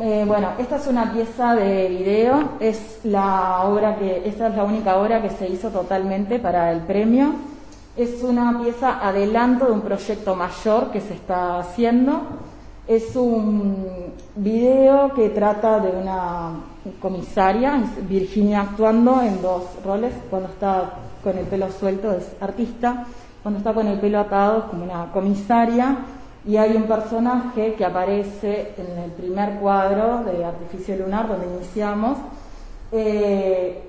Eh, 0.00 0.24
bueno, 0.26 0.50
esta 0.58 0.76
es 0.76 0.86
una 0.86 1.12
pieza 1.12 1.54
de 1.54 1.88
video, 1.88 2.50
es 2.60 3.00
la 3.04 3.62
obra 3.62 3.96
que, 3.96 4.22
esta 4.26 4.48
es 4.48 4.56
la 4.56 4.64
única 4.64 4.96
obra 4.96 5.22
que 5.22 5.30
se 5.30 5.48
hizo 5.48 5.70
totalmente 5.70 6.38
para 6.38 6.70
el 6.70 6.80
premio 6.80 7.32
es 7.96 8.22
una 8.22 8.58
pieza 8.62 9.06
adelanto 9.06 9.66
de 9.66 9.72
un 9.72 9.80
proyecto 9.80 10.36
mayor 10.36 10.90
que 10.90 11.00
se 11.00 11.14
está 11.14 11.58
haciendo. 11.58 12.20
Es 12.86 13.16
un 13.16 14.12
video 14.36 15.12
que 15.14 15.30
trata 15.30 15.80
de 15.80 15.90
una 15.90 16.50
comisaria, 17.00 17.82
Virginia 18.08 18.60
actuando 18.60 19.22
en 19.22 19.42
dos 19.42 19.64
roles, 19.84 20.14
cuando 20.30 20.48
está 20.50 20.90
con 21.22 21.36
el 21.36 21.46
pelo 21.46 21.70
suelto 21.72 22.12
es 22.12 22.30
artista, 22.40 23.06
cuando 23.42 23.58
está 23.58 23.72
con 23.72 23.86
el 23.88 23.98
pelo 23.98 24.20
atado 24.20 24.58
es 24.58 24.64
como 24.66 24.84
una 24.84 25.10
comisaria 25.10 25.96
y 26.46 26.56
hay 26.56 26.76
un 26.76 26.84
personaje 26.84 27.74
que 27.74 27.84
aparece 27.84 28.72
en 28.76 28.98
el 29.02 29.10
primer 29.10 29.54
cuadro 29.58 30.22
de 30.22 30.44
Artificio 30.44 30.96
Lunar 30.96 31.26
donde 31.26 31.46
iniciamos, 31.56 32.18
eh, 32.92 33.85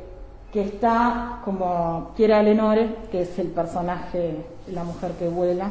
que 0.57 0.63
está 0.63 1.41
como 1.45 2.13
Kiera 2.17 2.41
Lenore, 2.41 2.89
que 3.11 3.21
es 3.21 3.37
el 3.37 3.49
personaje, 3.49 4.43
la 4.73 4.83
mujer 4.83 5.11
que 5.11 5.27
vuela 5.27 5.69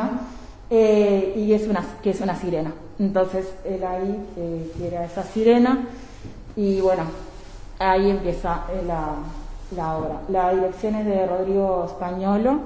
eh, 0.70 1.32
y 1.34 1.54
es 1.54 1.66
una, 1.66 1.82
que 2.02 2.10
es 2.10 2.20
una 2.20 2.36
sirena. 2.36 2.70
Entonces 2.98 3.50
él 3.64 3.82
ahí 3.82 4.22
eh, 4.36 4.70
quiere 4.76 4.98
a 4.98 5.06
esa 5.06 5.22
sirena 5.22 5.78
y 6.56 6.78
bueno, 6.82 7.04
ahí 7.78 8.10
empieza 8.10 8.64
eh, 8.70 8.82
la, 8.86 9.14
la, 9.74 9.96
obra. 9.96 10.20
La 10.28 10.52
dirección 10.52 10.96
es 10.96 11.06
de 11.06 11.26
Rodrigo 11.26 11.86
Españolo 11.86 12.60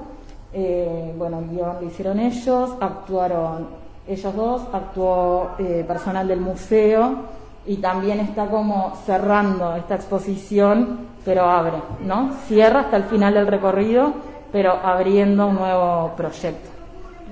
bueno, 1.17 1.39
el 1.39 1.49
guion 1.49 1.77
lo 1.79 1.87
hicieron 1.87 2.19
ellos, 2.19 2.71
actuaron 2.81 3.69
ellos 4.05 4.35
dos, 4.35 4.63
actuó 4.73 5.51
personal 5.87 6.27
del 6.27 6.41
museo 6.41 7.42
y 7.65 7.77
también 7.77 8.19
está 8.19 8.47
como 8.47 8.93
cerrando 9.05 9.75
esta 9.75 9.95
exposición, 9.95 10.99
pero 11.23 11.43
abre, 11.43 11.77
¿no? 12.05 12.33
Cierra 12.47 12.81
hasta 12.81 12.97
el 12.97 13.03
final 13.05 13.33
del 13.33 13.47
recorrido, 13.47 14.13
pero 14.51 14.73
abriendo 14.83 15.47
un 15.47 15.55
nuevo 15.55 16.13
proyecto. 16.15 16.69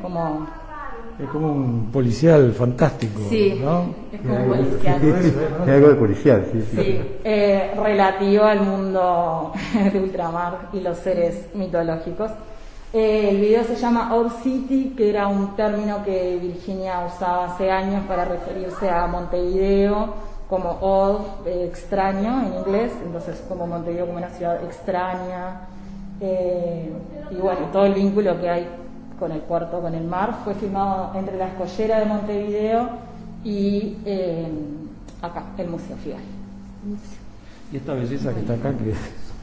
Como 0.01 0.47
es 1.19 1.29
como 1.29 1.51
un 1.51 1.91
policial 1.91 2.51
fantástico, 2.53 3.21
sí, 3.29 3.59
¿no? 3.61 3.93
Es 4.11 4.21
como 4.21 4.37
un 4.37 4.47
policial. 4.47 5.01
Es 5.03 5.69
algo 5.69 5.89
de 5.89 5.95
policial, 5.95 6.45
sí. 6.51 6.61
Sí, 6.71 6.77
sí 6.77 6.99
eh, 7.23 7.73
relativo 7.75 8.43
al 8.45 8.61
mundo 8.61 9.51
de 9.93 9.99
ultramar 9.99 10.69
y 10.73 10.79
los 10.79 10.97
seres 10.97 11.47
mitológicos. 11.53 12.31
Eh, 12.93 13.29
el 13.29 13.37
video 13.39 13.63
se 13.63 13.77
llama 13.77 14.13
Old 14.13 14.43
City, 14.43 14.93
que 14.97 15.09
era 15.09 15.27
un 15.27 15.55
término 15.55 16.03
que 16.03 16.37
Virginia 16.41 17.05
usaba 17.05 17.45
hace 17.45 17.71
años 17.71 18.03
para 18.05 18.25
referirse 18.25 18.89
a 18.89 19.07
Montevideo 19.07 20.13
como 20.49 20.71
old, 20.81 21.47
eh, 21.47 21.67
extraño 21.69 22.41
en 22.41 22.53
inglés, 22.55 22.91
entonces 23.05 23.41
como 23.47 23.65
Montevideo 23.65 24.07
como 24.07 24.17
una 24.17 24.29
ciudad 24.31 24.61
extraña. 24.65 25.61
Eh, 26.19 26.91
y 27.31 27.35
bueno, 27.35 27.67
todo 27.71 27.85
el 27.85 27.93
vínculo 27.93 28.37
que 28.41 28.49
hay 28.49 28.67
con 29.17 29.31
el 29.31 29.39
puerto, 29.39 29.79
con 29.79 29.95
el 29.95 30.03
mar, 30.03 30.39
fue 30.43 30.53
filmado 30.55 31.11
entre 31.15 31.37
la 31.37 31.47
escollera 31.47 31.99
de 31.99 32.05
Montevideo 32.05 32.89
y 33.45 33.95
acá, 35.21 35.45
el 35.57 35.69
Museo 35.69 35.95
Fidel. 35.95 36.19
Y 37.71 37.77
esta 37.77 37.93
belleza 37.93 38.33
que 38.33 38.41
está 38.41 38.53
acá, 38.55 38.73
que 38.73 38.93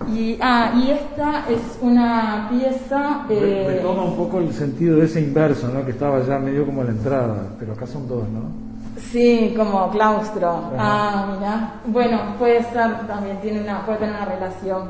y, 0.07 0.39
ah, 0.41 0.73
y 0.77 0.91
esta 0.91 1.45
es 1.49 1.79
una 1.81 2.49
pieza... 2.51 3.27
Eh, 3.29 3.65
Retoma 3.77 4.05
un 4.05 4.17
poco 4.17 4.39
el 4.39 4.53
sentido 4.53 4.99
de 4.99 5.07
ese 5.07 5.21
inverso, 5.21 5.69
¿no? 5.69 5.85
Que 5.85 5.91
estaba 5.91 6.25
ya 6.25 6.39
medio 6.39 6.65
como 6.65 6.85
la 6.85 6.91
entrada, 6.91 7.49
pero 7.59 7.73
acá 7.73 7.87
son 7.87 8.07
dos, 8.07 8.29
¿no? 8.29 8.69
Sí, 9.11 9.55
como 9.57 9.91
claustro. 9.91 10.71
Ah, 10.79 11.35
mira. 11.37 11.75
Bueno, 11.87 12.19
puede 12.39 12.63
ser, 12.65 13.07
también 13.07 13.41
tiene 13.41 13.63
una, 13.63 13.85
puede 13.85 13.99
tener 13.99 14.15
una 14.15 14.25
relación. 14.25 14.83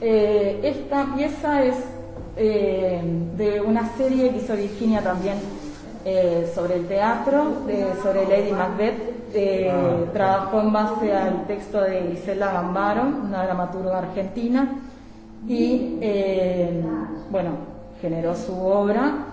Eh, 0.00 0.60
esta 0.62 1.14
pieza 1.14 1.64
es 1.64 1.76
eh, 2.36 3.02
de 3.36 3.60
una 3.60 3.88
serie 3.96 4.30
que 4.30 4.36
hizo 4.38 4.54
Virginia 4.54 5.02
también 5.02 5.38
eh, 6.10 6.50
sobre 6.54 6.76
el 6.76 6.86
teatro, 6.86 7.52
sobre 8.02 8.26
Lady 8.26 8.50
Macbeth. 8.50 9.34
Eh, 9.34 9.70
trabajó 10.14 10.60
en 10.60 10.72
base 10.72 11.14
al 11.14 11.46
texto 11.46 11.82
de 11.82 12.12
Gisela 12.12 12.50
Gambaro, 12.50 13.02
una 13.02 13.44
dramaturga 13.44 13.98
argentina, 13.98 14.76
y 15.46 15.98
eh, 16.00 16.82
bueno, 17.30 17.50
generó 18.00 18.34
su 18.34 18.58
obra. 18.58 19.26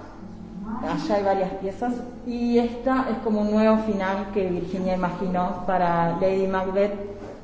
Allá 0.83 1.15
hay 1.15 1.23
varias 1.23 1.51
piezas 1.61 1.93
y 2.27 2.57
esta 2.57 3.05
es 3.09 3.19
como 3.23 3.43
un 3.43 3.51
nuevo 3.51 3.77
final 3.83 4.31
que 4.33 4.49
Virginia 4.49 4.95
imaginó 4.95 5.63
para 5.65 6.17
Lady 6.19 6.47
Macbeth, 6.47 6.93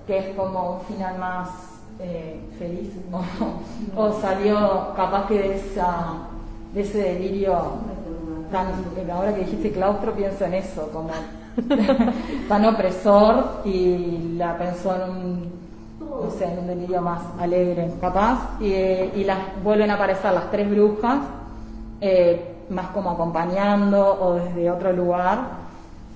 que 0.08 0.18
es 0.18 0.36
como 0.36 0.74
un 0.74 0.82
final 0.94 1.18
más 1.20 1.48
feliz 2.60 2.90
o, 3.96 4.12
salió 4.20 4.94
capaz 4.96 5.28
que 5.28 5.38
de, 5.38 5.56
esa, 5.56 6.16
de 6.74 6.82
ese 6.82 6.98
delirio 6.98 7.78
ahora 8.54 9.34
que 9.34 9.42
dijiste 9.42 9.72
claustro 9.72 10.14
pienso 10.14 10.46
en 10.46 10.56
eso, 10.56 10.90
como 10.92 11.10
tan 12.50 12.66
opresor 12.66 13.62
y 13.66 14.36
la 14.38 14.58
pensó 14.58 14.96
en 14.96 15.02
un, 15.10 15.52
no 16.00 16.32
sé, 16.32 16.46
en 16.46 16.60
un 16.60 16.68
delirio 16.68 17.02
más 17.02 17.22
alegre, 17.40 17.92
capaz, 18.00 18.60
y, 18.60 19.24
las 19.24 19.40
vuelven 19.64 19.92
a 19.92 19.96
aparecer 19.96 20.34
las 20.34 20.52
tres 20.52 20.70
brujas, 20.70 21.20
eh, 22.00 22.56
más 22.70 22.88
como 22.88 23.12
acompañando 23.12 24.18
o 24.22 24.34
desde 24.36 24.70
otro 24.72 24.92
lugar, 24.94 25.62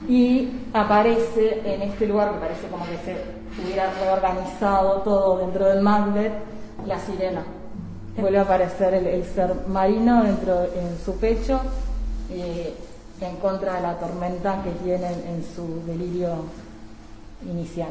y 0.08 0.50
aparece 0.74 1.62
en 1.66 1.82
este 1.84 2.06
lugar 2.08 2.34
que 2.34 2.40
parece 2.40 2.68
como 2.68 2.86
que 2.86 2.98
se 2.98 3.64
hubiera 3.64 3.90
reorganizado 4.02 5.02
todo 5.02 5.38
dentro 5.40 5.66
del 5.66 5.82
Macbeth, 5.82 6.34
la 6.86 7.00
sirena. 7.00 7.44
Vuelve 8.18 8.40
a 8.40 8.44
aparecer 8.44 8.94
el, 8.94 9.08
el 9.08 9.26
ser 9.26 9.54
marino 9.68 10.24
dentro 10.24 10.64
en 10.64 10.98
su 11.04 11.18
pecho 11.18 11.60
eh, 12.42 12.74
en 13.22 13.36
contra 13.38 13.76
de 13.76 13.82
la 13.82 13.98
tormenta 13.98 14.62
que 14.64 14.72
tienen 14.84 15.14
en 15.28 15.44
su 15.44 15.86
delirio 15.86 16.46
inicial. 17.50 17.90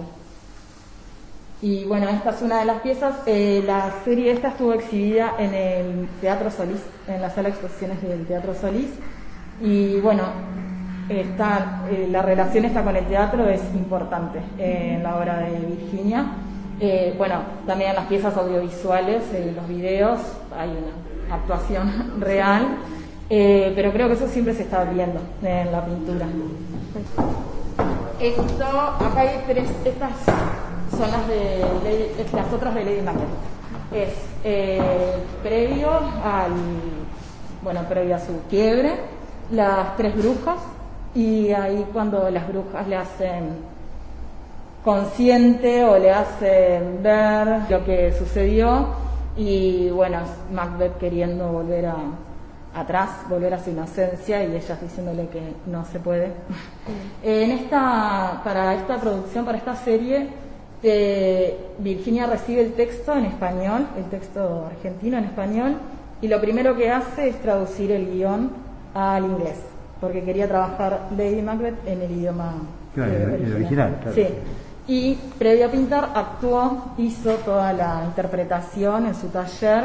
Y 1.62 1.84
bueno, 1.84 2.08
esta 2.08 2.30
es 2.30 2.42
una 2.42 2.58
de 2.58 2.66
las 2.66 2.82
piezas. 2.82 3.14
Eh, 3.26 3.62
la 3.66 3.90
serie 4.04 4.32
esta 4.32 4.48
estuvo 4.48 4.74
exhibida 4.74 5.34
en 5.38 5.54
el 5.54 6.08
Teatro 6.20 6.50
Solís, 6.50 6.82
en 7.08 7.22
la 7.22 7.30
sala 7.30 7.48
de 7.48 7.54
exposiciones 7.54 8.02
del 8.02 8.26
Teatro 8.26 8.54
Solís. 8.54 8.90
Y 9.62 9.98
bueno, 10.00 10.24
está, 11.08 11.84
eh, 11.90 12.08
la 12.10 12.20
relación 12.20 12.66
esta 12.66 12.82
con 12.82 12.96
el 12.96 13.06
teatro 13.06 13.48
es 13.48 13.62
importante 13.74 14.40
en 14.58 15.02
la 15.02 15.16
obra 15.16 15.38
de 15.38 15.58
Virginia. 15.58 16.26
bueno, 17.16 17.36
también 17.66 17.90
en 17.90 17.96
las 17.96 18.06
piezas 18.06 18.36
audiovisuales, 18.36 19.22
en 19.32 19.56
los 19.56 19.66
videos, 19.66 20.20
hay 20.54 20.68
una 20.68 21.36
actuación 21.36 22.14
real. 22.20 22.76
Eh, 23.30 23.72
pero 23.74 23.92
creo 23.92 24.08
que 24.08 24.14
eso 24.14 24.28
siempre 24.28 24.54
se 24.54 24.62
está 24.62 24.84
viendo 24.84 25.20
en 25.42 25.72
la 25.72 25.84
pintura. 25.84 26.26
Esto, 28.20 28.64
acá 28.64 29.20
hay 29.20 29.42
tres, 29.46 29.68
estas 29.84 30.12
son 30.96 31.10
las 31.10 31.26
de 31.28 32.26
las 32.32 32.52
otras 32.52 32.74
de 32.74 32.84
Lady 32.84 33.02
Macbeth. 33.02 33.28
Es 33.92 34.14
eh, 34.44 34.80
previo 35.42 35.90
al, 35.90 36.52
bueno, 37.62 37.80
previo 37.88 38.16
a 38.16 38.18
su 38.18 38.42
quiebre, 38.48 38.94
las 39.50 39.96
tres 39.96 40.16
brujas, 40.16 40.58
y 41.14 41.50
ahí 41.52 41.86
cuando 41.92 42.28
las 42.30 42.46
brujas 42.48 42.86
le 42.88 42.96
hacen 42.96 43.74
consciente 44.84 45.84
o 45.84 45.98
le 45.98 46.12
hacen 46.12 47.02
ver 47.02 47.62
lo 47.70 47.84
que 47.84 48.12
sucedió, 48.12 48.88
y 49.36 49.88
bueno, 49.90 50.18
Macbeth 50.52 50.98
queriendo 50.98 51.48
volver 51.48 51.86
a 51.86 51.96
atrás, 52.74 53.10
volver 53.28 53.54
a 53.54 53.62
su 53.62 53.70
inocencia 53.70 54.42
y 54.44 54.54
ellas 54.54 54.80
diciéndole 54.80 55.28
que 55.28 55.40
no 55.66 55.84
se 55.84 56.00
puede. 56.00 56.32
en 57.22 57.50
esta, 57.52 58.40
para 58.44 58.74
esta 58.74 58.98
producción, 58.98 59.44
para 59.44 59.58
esta 59.58 59.76
serie, 59.76 60.28
Virginia 61.78 62.26
recibe 62.26 62.62
el 62.62 62.72
texto 62.74 63.14
en 63.14 63.24
español, 63.26 63.86
el 63.96 64.04
texto 64.04 64.66
argentino 64.66 65.16
en 65.16 65.24
español, 65.24 65.76
y 66.20 66.28
lo 66.28 66.40
primero 66.40 66.76
que 66.76 66.90
hace 66.90 67.28
es 67.28 67.40
traducir 67.40 67.90
el 67.90 68.10
guion 68.10 68.50
al 68.94 69.24
inglés, 69.24 69.60
porque 70.00 70.22
quería 70.22 70.46
trabajar 70.46 71.08
Lady 71.16 71.42
Macbeth 71.42 71.86
en 71.86 72.02
el 72.02 72.10
idioma 72.10 72.54
original. 72.96 73.96
Sí. 74.14 74.26
Y 74.86 75.14
previo 75.38 75.66
a 75.66 75.70
pintar, 75.70 76.10
actuó, 76.14 76.92
hizo 76.98 77.32
toda 77.36 77.72
la 77.72 78.02
interpretación 78.04 79.06
en 79.06 79.14
su 79.14 79.28
taller 79.28 79.84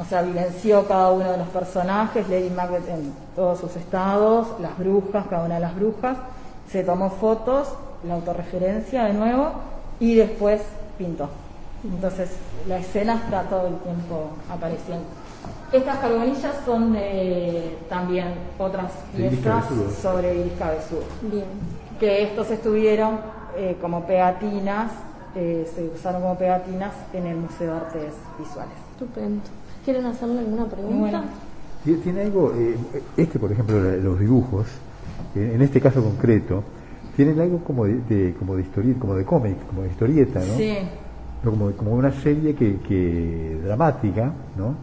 o 0.00 0.04
sea, 0.04 0.22
vivenció 0.22 0.86
cada 0.86 1.10
uno 1.10 1.32
de 1.32 1.38
los 1.38 1.48
personajes, 1.48 2.28
Lady 2.28 2.50
Macbeth 2.50 2.88
en 2.88 3.12
todos 3.34 3.58
sus 3.58 3.74
estados, 3.76 4.48
las 4.60 4.78
brujas, 4.78 5.26
cada 5.28 5.44
una 5.44 5.56
de 5.56 5.60
las 5.60 5.74
brujas, 5.74 6.16
se 6.70 6.84
tomó 6.84 7.10
fotos, 7.10 7.68
la 8.06 8.14
autorreferencia 8.14 9.04
de 9.04 9.14
nuevo 9.14 9.52
y 9.98 10.14
después 10.14 10.62
pintó. 10.96 11.28
Entonces 11.84 12.30
la 12.66 12.78
escena 12.78 13.20
está 13.24 13.42
todo 13.42 13.66
el 13.68 13.76
tiempo 13.78 14.30
apareciendo. 14.50 15.04
Estas 15.72 15.98
carbonillas 15.98 16.56
son 16.64 16.92
de 16.92 17.78
también 17.88 18.34
otras 18.58 18.92
piezas 19.14 19.64
sobre 20.00 20.34
Iris 20.36 20.52
Cabezudo. 20.58 21.04
Bien. 21.22 21.44
Que 22.00 22.22
estos 22.22 22.50
estuvieron 22.50 23.20
eh, 23.56 23.76
como 23.80 24.04
pegatinas, 24.04 24.92
eh, 25.34 25.70
se 25.74 25.84
usaron 25.84 26.22
como 26.22 26.36
pegatinas 26.36 26.94
en 27.12 27.26
el 27.26 27.36
Museo 27.36 27.74
de 27.74 27.80
Artes 27.80 28.14
Visuales. 28.38 28.74
Estupendo. 28.92 29.42
¿Quieren 29.88 30.04
hacerle 30.04 30.40
alguna 30.40 30.66
pregunta? 30.66 31.24
Tiene 31.82 32.20
algo, 32.20 32.52
eh, 32.54 32.76
este 33.16 33.38
por 33.38 33.50
ejemplo, 33.50 33.80
los 33.80 34.20
dibujos, 34.20 34.66
en 35.34 35.62
este 35.62 35.80
caso 35.80 36.04
concreto, 36.04 36.62
tienen 37.16 37.40
algo 37.40 37.64
como 37.64 37.86
de, 37.86 38.34
como 38.38 38.56
de 38.56 38.64
historieta, 38.64 39.00
como 39.00 39.14
de 39.14 39.24
cómic, 39.24 39.56
como 39.66 39.84
de 39.84 39.88
historieta, 39.88 40.40
¿no? 40.40 40.56
Sí. 40.58 40.76
Como, 41.42 41.70
como 41.72 41.92
una 41.92 42.12
serie 42.12 42.54
que, 42.54 42.80
que 42.80 43.62
dramática, 43.64 44.30
¿no? 44.58 44.74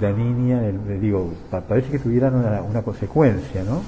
La 0.00 0.10
niña, 0.10 0.62
digo, 1.00 1.30
parece 1.68 1.88
que 1.88 2.00
tuvieran 2.00 2.34
una, 2.34 2.60
una, 2.62 2.82
consecuencia, 2.82 3.62
¿no? 3.62 3.82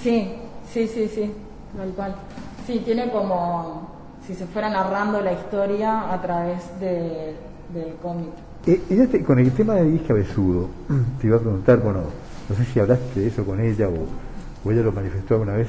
Sí, 0.00 0.32
sí, 0.72 0.88
sí, 0.88 1.08
sí, 1.08 1.30
tal 1.76 1.90
cual. 1.90 2.14
Sí, 2.66 2.80
tiene 2.82 3.10
como 3.10 3.90
si 4.26 4.34
se 4.34 4.46
fuera 4.46 4.70
narrando 4.70 5.20
la 5.20 5.34
historia 5.34 6.10
a 6.10 6.22
través 6.22 6.80
de, 6.80 7.36
del 7.74 7.96
cómic. 7.96 8.30
Eh, 8.66 8.80
este, 8.90 9.22
con 9.22 9.38
el 9.38 9.50
tema 9.52 9.74
de 9.74 9.88
Iris 9.88 10.02
Cabezudo, 10.02 10.68
te 11.20 11.26
iba 11.26 11.36
a 11.36 11.40
preguntar, 11.40 11.80
bueno, 11.80 12.02
no 12.48 12.56
sé 12.56 12.64
si 12.64 12.78
hablaste 12.78 13.20
de 13.20 13.26
eso 13.26 13.44
con 13.44 13.60
ella 13.60 13.88
o, 13.88 14.70
ella 14.70 14.82
lo 14.82 14.92
manifestó 14.92 15.34
alguna 15.34 15.54
vez, 15.54 15.68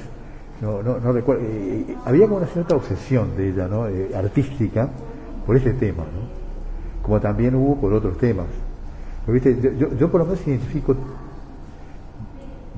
no, 0.62 0.84
no, 0.84 0.99
no 0.99 1.12
recuerdo, 1.12 1.41
eh, 1.43 1.86
eh, 1.89 1.95
había 2.06 2.27
como 2.27 2.38
una 2.38 2.47
cierta 2.47 2.75
obsesión 2.75 3.36
de 3.36 3.49
ella, 3.49 3.67
¿no? 3.67 3.88
artística, 4.15 4.89
por 5.45 5.58
ese 5.58 5.73
tema, 5.73 6.03
¿no? 6.03 7.01
Como 7.01 7.19
también 7.19 7.56
hubo 7.56 7.82
por 7.82 7.93
otros 7.93 8.17
temas. 8.17 8.45
¿viste? 9.27 9.58
Yo, 9.62 9.93
yo, 9.97 10.12
por 10.12 10.21
lo 10.21 10.25
menos 10.25 10.45
identifico 10.47 10.95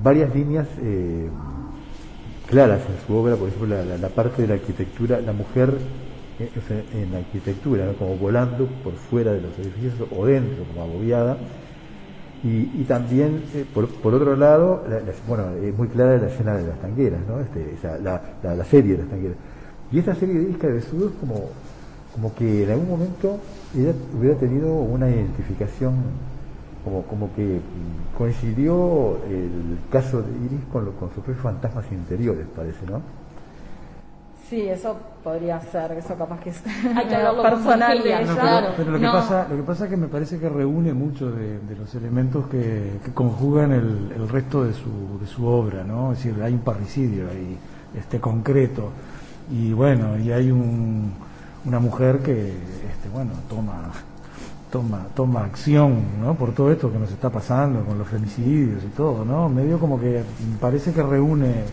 varias 0.03 0.33
líneas 0.33 0.67
eh, 0.81 1.27
claras 2.47 2.81
en 2.81 3.05
su 3.05 3.15
obra, 3.15 3.35
por 3.35 3.49
ejemplo, 3.49 3.75
la, 3.99 4.09
parte 4.09 4.43
de 4.43 4.47
la 4.47 4.53
arquitectura, 4.55 5.19
la 5.21 5.33
mujer 5.33 5.73
eh, 5.73 6.04
en 6.39 7.11
la 7.11 7.19
arquitectura, 7.19 7.93
como 7.97 8.17
volando 8.17 8.67
por 8.83 8.93
fuera 8.93 9.31
de 9.31 9.41
los 9.41 9.57
edificios 9.57 9.93
o 10.15 10.25
dentro, 10.25 10.63
como 10.65 10.83
agobiada. 10.83 11.37
Y, 12.43 12.83
también, 12.83 13.43
eh, 13.55 13.65
por, 13.73 14.13
otro 14.13 14.35
lado, 14.35 14.83
bueno, 15.27 15.49
es 15.63 15.75
muy 15.75 15.87
clara 15.87 16.17
la 16.17 16.27
escena 16.27 16.55
de 16.55 16.67
las 16.67 16.79
tangueras, 16.79 17.21
¿no? 17.27 17.39
Este, 17.39 17.75
la, 18.03 18.65
serie 18.65 18.91
de 18.91 18.97
las 18.99 19.09
tangueras. 19.09 19.37
Y 19.91 19.97
esta 19.97 20.13
serie 20.13 20.35
de 20.35 20.51
Isca 20.51 20.67
de 20.67 20.79
Sud 20.81 21.05
es 21.05 21.19
como, 21.19 21.49
como 22.13 22.35
que 22.35 22.63
en 22.63 22.69
algún 22.69 22.87
momento 22.87 23.39
ella 23.75 23.93
hubiera 24.15 24.37
tenido 24.37 24.75
una 24.75 25.09
identificación 25.09 25.95
como, 26.83 27.01
como 27.03 27.33
que 27.33 27.59
coincidió 28.15 29.17
el 29.27 29.79
caso 29.89 30.21
de 30.21 30.29
Iris 30.45 30.65
con, 30.71 30.85
lo, 30.85 30.91
con 30.91 31.09
sus 31.09 31.23
propios 31.23 31.41
fantasmas 31.41 31.91
interiores, 31.91 32.45
parece, 32.55 32.85
¿no? 32.85 33.24
Sí, 34.49 34.61
eso 34.61 34.95
podría 35.23 35.59
ser, 35.59 35.93
eso 35.93 36.15
capaz 36.15 36.39
que 36.39 36.51
es 36.51 36.61
Hay 36.95 37.07
que 37.07 37.15
personal 37.41 38.03
de 38.03 38.09
ella. 38.09 38.73
pero 38.77 38.91
lo 38.91 38.99
que, 38.99 39.05
pasa, 39.05 39.47
lo 39.49 39.55
que 39.55 39.63
pasa 39.63 39.85
es 39.85 39.89
que 39.89 39.97
me 39.97 40.07
parece 40.07 40.39
que 40.39 40.49
reúne 40.49 40.93
mucho 40.93 41.31
de, 41.31 41.59
los 41.77 41.93
elementos 41.95 42.47
que, 42.47 42.99
conjugan 43.13 43.71
el, 43.71 44.11
el, 44.15 44.29
resto 44.29 44.63
de 44.63 44.73
su, 44.73 45.17
de 45.19 45.25
su 45.25 45.47
obra, 45.47 45.83
¿no? 45.83 46.11
Es 46.11 46.23
decir, 46.23 46.41
hay 46.43 46.53
un 46.53 46.59
parricidio 46.59 47.27
ahí, 47.29 47.57
este 47.97 48.19
concreto, 48.19 48.91
y 49.51 49.73
bueno, 49.73 50.17
y 50.19 50.31
hay 50.31 50.51
un, 50.51 51.13
una 51.65 51.79
mujer 51.79 52.19
que, 52.19 52.49
este, 52.49 53.09
bueno, 53.11 53.31
toma 53.49 53.91
toma, 54.75 55.05
toma 55.15 55.45
acción 55.45 56.03
¿no? 56.21 56.35
por 56.35 56.51
todo 56.51 56.69
esto 56.69 56.91
que 56.91 56.99
nos 56.99 57.09
está 57.09 57.29
pasando 57.29 57.81
con 57.85 57.97
los 57.97 58.07
femicidios 58.07 58.83
y 58.83 58.87
todo, 58.87 59.23
¿no? 59.23 59.47
Medio 59.47 59.79
como 59.79 59.97
que 59.97 60.21
parece 60.59 60.91
que 60.91 61.01
reúne, 61.01 61.63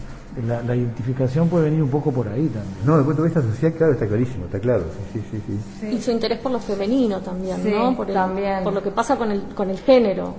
la, 0.40 0.74
identificación 0.74 1.48
puede 1.48 1.64
venir 1.64 1.82
un 1.82 1.90
poco 1.90 2.10
por 2.10 2.28
ahí 2.28 2.46
también. 2.48 2.76
No, 2.84 2.92
desde 2.92 3.00
el 3.00 3.06
punto 3.06 3.22
de 3.22 3.28
vista 3.28 3.42
social, 3.42 3.72
claro, 3.74 3.92
está 3.92 4.06
clarísimo, 4.06 4.46
está 4.46 4.58
claro, 4.60 4.84
sí, 5.12 5.22
sí, 5.30 5.42
sí. 5.80 5.86
Y 5.86 6.00
su 6.00 6.10
interés 6.10 6.38
por 6.38 6.52
lo 6.52 6.58
femenino 6.58 7.20
también, 7.20 7.58
¿no? 7.70 7.94
Por, 7.94 8.06
también. 8.06 8.64
por 8.64 8.72
lo 8.72 8.82
que 8.82 8.90
pasa 8.90 9.16
con 9.16 9.30
el, 9.30 9.42
con 9.54 9.70
el 9.70 9.78
género. 9.78 10.34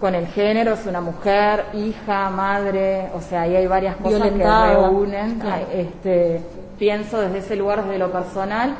Con 0.00 0.14
el 0.14 0.26
género, 0.28 0.72
es 0.72 0.86
una 0.86 1.02
mujer, 1.02 1.66
hija, 1.74 2.30
madre, 2.30 3.10
o 3.14 3.20
sea, 3.20 3.42
ahí 3.42 3.54
hay 3.54 3.66
varias 3.66 3.96
cosas 3.96 4.30
que 4.30 4.44
reúnen. 4.44 5.42
Este, 5.74 6.40
pienso 6.78 7.20
desde 7.20 7.38
ese 7.38 7.56
lugar, 7.56 7.84
desde 7.84 7.98
lo 7.98 8.10
personal, 8.10 8.74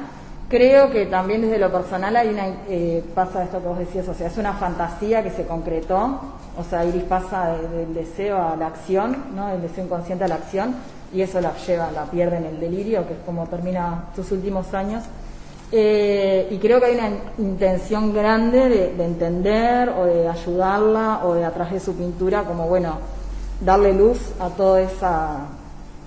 Creo 0.51 0.91
que 0.91 1.07
también 1.07 1.43
desde 1.43 1.59
lo 1.59 1.71
personal 1.71 2.17
hay 2.17 2.29
una, 2.29 2.49
eh, 2.69 3.05
pasa 3.15 3.45
esto 3.45 3.61
que 3.61 3.69
vos 3.69 3.79
decías, 3.79 4.09
o 4.09 4.15
sea, 4.15 4.27
es 4.27 4.37
una 4.37 4.53
fantasía 4.55 5.23
que 5.23 5.31
se 5.31 5.47
concretó, 5.47 6.19
o 6.59 6.65
sea, 6.69 6.85
Iris 6.85 7.05
pasa 7.05 7.57
del 7.73 7.95
deseo 7.95 8.37
a 8.37 8.57
la 8.57 8.67
acción, 8.67 9.27
¿no? 9.37 9.47
Del 9.47 9.63
deseo 9.63 9.85
inconsciente 9.85 10.25
a 10.25 10.29
la 10.29 10.35
acción, 10.35 10.75
y 11.15 11.21
eso 11.21 11.41
la 11.41 11.57
lleva, 11.57 11.93
la 11.93 12.03
pierde 12.07 12.39
en 12.39 12.47
el 12.47 12.59
delirio, 12.59 13.07
que 13.07 13.13
es 13.13 13.21
como 13.25 13.47
termina 13.47 14.07
sus 14.17 14.33
últimos 14.33 14.75
años. 14.75 15.05
Eh, 15.71 16.49
y 16.51 16.59
creo 16.59 16.81
que 16.81 16.87
hay 16.87 16.95
una 16.97 17.11
intención 17.39 18.13
grande 18.13 18.69
de, 18.69 18.95
de, 18.95 19.05
entender 19.05 19.91
o 19.91 20.05
de 20.05 20.29
ayudarla 20.29 21.21
o 21.23 21.35
de 21.35 21.45
atrás 21.45 21.71
de 21.71 21.79
su 21.79 21.95
pintura, 21.95 22.43
como 22.43 22.67
bueno, 22.67 22.99
darle 23.61 23.93
luz 23.93 24.19
a 24.41 24.49
toda 24.49 24.81
esa 24.81 25.47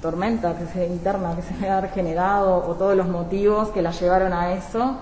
tormenta 0.04 0.56
que 0.58 0.66
se, 0.68 0.86
interna 0.86 1.34
que 1.34 1.42
se 1.42 1.54
me 1.56 1.70
ha 1.70 1.82
generado 1.88 2.58
o 2.58 2.76
todos 2.76 2.96
los 2.96 3.08
motivos 3.08 3.70
que 3.70 3.82
la 3.82 3.92
llevaron 3.92 4.34
a 4.34 4.54
eso, 4.54 4.98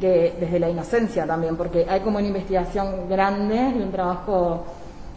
que 0.00 0.36
desde 0.38 0.60
la 0.60 0.70
inocencia 0.70 1.26
también, 1.26 1.56
porque 1.56 1.84
hay 1.88 2.00
como 2.00 2.18
una 2.18 2.28
investigación 2.28 3.08
grande 3.08 3.56
y 3.76 3.82
un 3.82 3.90
trabajo 3.90 4.64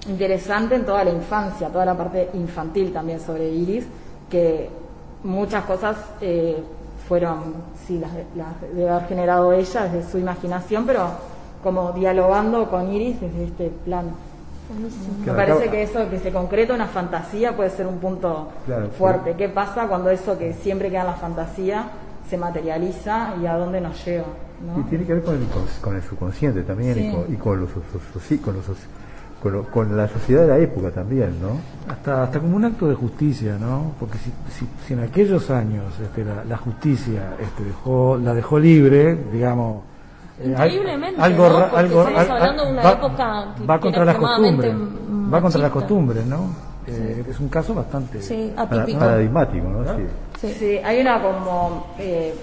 interesante 0.10 0.76
en 0.76 0.86
toda 0.86 1.04
la 1.04 1.12
infancia, 1.12 1.70
toda 1.70 1.86
la 1.86 1.96
parte 1.96 2.32
infantil 2.34 2.92
también 2.92 3.20
sobre 3.20 3.48
Iris, 3.50 3.86
que 4.32 4.68
muchas 5.24 5.63
cosas 5.65 5.96
eh, 6.22 6.63
fueron, 7.08 7.54
sí, 7.86 8.00
las, 8.00 8.12
las 8.36 8.60
debe 8.74 8.89
haber 8.89 9.08
generado 9.08 9.54
ella 9.54 9.84
desde 9.84 10.10
su 10.10 10.18
imaginación, 10.18 10.88
pero 10.88 11.08
como 11.62 11.92
dialogando 11.92 12.68
con 12.68 12.92
Iris 12.92 13.22
desde 13.22 13.44
este 13.44 13.70
plano. 13.86 14.29
Me 15.26 15.34
parece 15.34 15.70
que 15.70 15.84
eso 15.84 16.10
que 16.10 16.20
se 16.20 16.32
concreta 16.32 16.74
una 16.74 16.88
fantasía 16.88 17.56
puede 17.56 17.72
ser 17.72 17.88
un 17.88 17.98
punto 17.98 18.50
fuerte. 18.98 19.36
¿Qué 19.36 19.50
pasa 19.50 19.88
cuando 19.88 20.10
eso 20.10 20.38
que 20.38 20.54
siempre 20.54 20.90
queda 20.90 21.02
en 21.02 21.08
la 21.08 21.14
fantasía 21.14 21.90
se 22.30 22.38
materializa 22.38 23.34
y 23.42 23.48
a 23.48 23.56
dónde 23.56 23.82
nos 23.82 24.06
lleva? 24.06 24.28
Y 24.78 24.82
tiene 24.90 25.06
que 25.06 25.14
ver 25.14 25.24
con 25.24 25.36
el, 25.36 25.48
con 25.82 25.96
el 25.96 26.04
subconsciente 26.04 26.64
también 26.64 27.26
y, 27.30 27.36
con, 27.38 27.62
los, 27.62 27.70
con, 29.42 29.64
con, 29.64 29.98
la 29.98 30.08
sociedad 30.10 30.42
de 30.42 30.48
la 30.48 30.58
época 30.58 30.92
también, 30.92 31.42
¿no? 31.42 31.60
Hasta, 31.92 32.24
hasta 32.24 32.40
como 32.40 32.58
un 32.58 32.66
acto 32.66 32.88
de 32.88 32.96
justicia, 32.96 33.58
¿no? 33.60 33.94
Porque 34.00 34.18
si, 34.18 34.32
si, 34.86 34.94
en 34.94 35.00
aquellos 35.00 35.50
años 35.50 35.86
este, 36.04 36.26
la, 36.26 36.58
justicia 36.58 37.36
este, 37.40 37.64
dejó, 37.64 38.18
la 38.18 38.34
dejó 38.34 38.60
libre, 38.60 39.18
digamos, 39.32 39.84
Increíblemente, 40.43 41.21
algo, 41.21 41.49
¿no? 41.49 41.78
algo, 41.78 42.02
estamos 42.08 42.30
hablando 42.30 42.65
de 42.65 42.71
una 42.71 42.84
va, 42.84 42.91
época 42.91 43.45
que 43.58 43.65
va 43.65 43.80
contra 43.80 44.06
las 44.06 44.15
costumbres, 44.15 44.73
va 45.34 45.41
contra 45.41 45.62
las 45.62 45.71
costumbres, 45.71 46.25
¿no? 46.25 46.69
Eh, 46.88 47.25
es 47.30 47.39
un 47.39 47.49
caso 47.49 47.73
bastante 47.75 48.21
sí, 48.21 48.54
atípico. 48.56 48.99
paradigmático, 48.99 49.67
¿no? 49.67 49.84
Sí. 50.39 50.54
sí. 50.54 50.78
hay 50.84 51.02
una 51.02 51.21
como, 51.21 51.88
eh, 51.99 52.34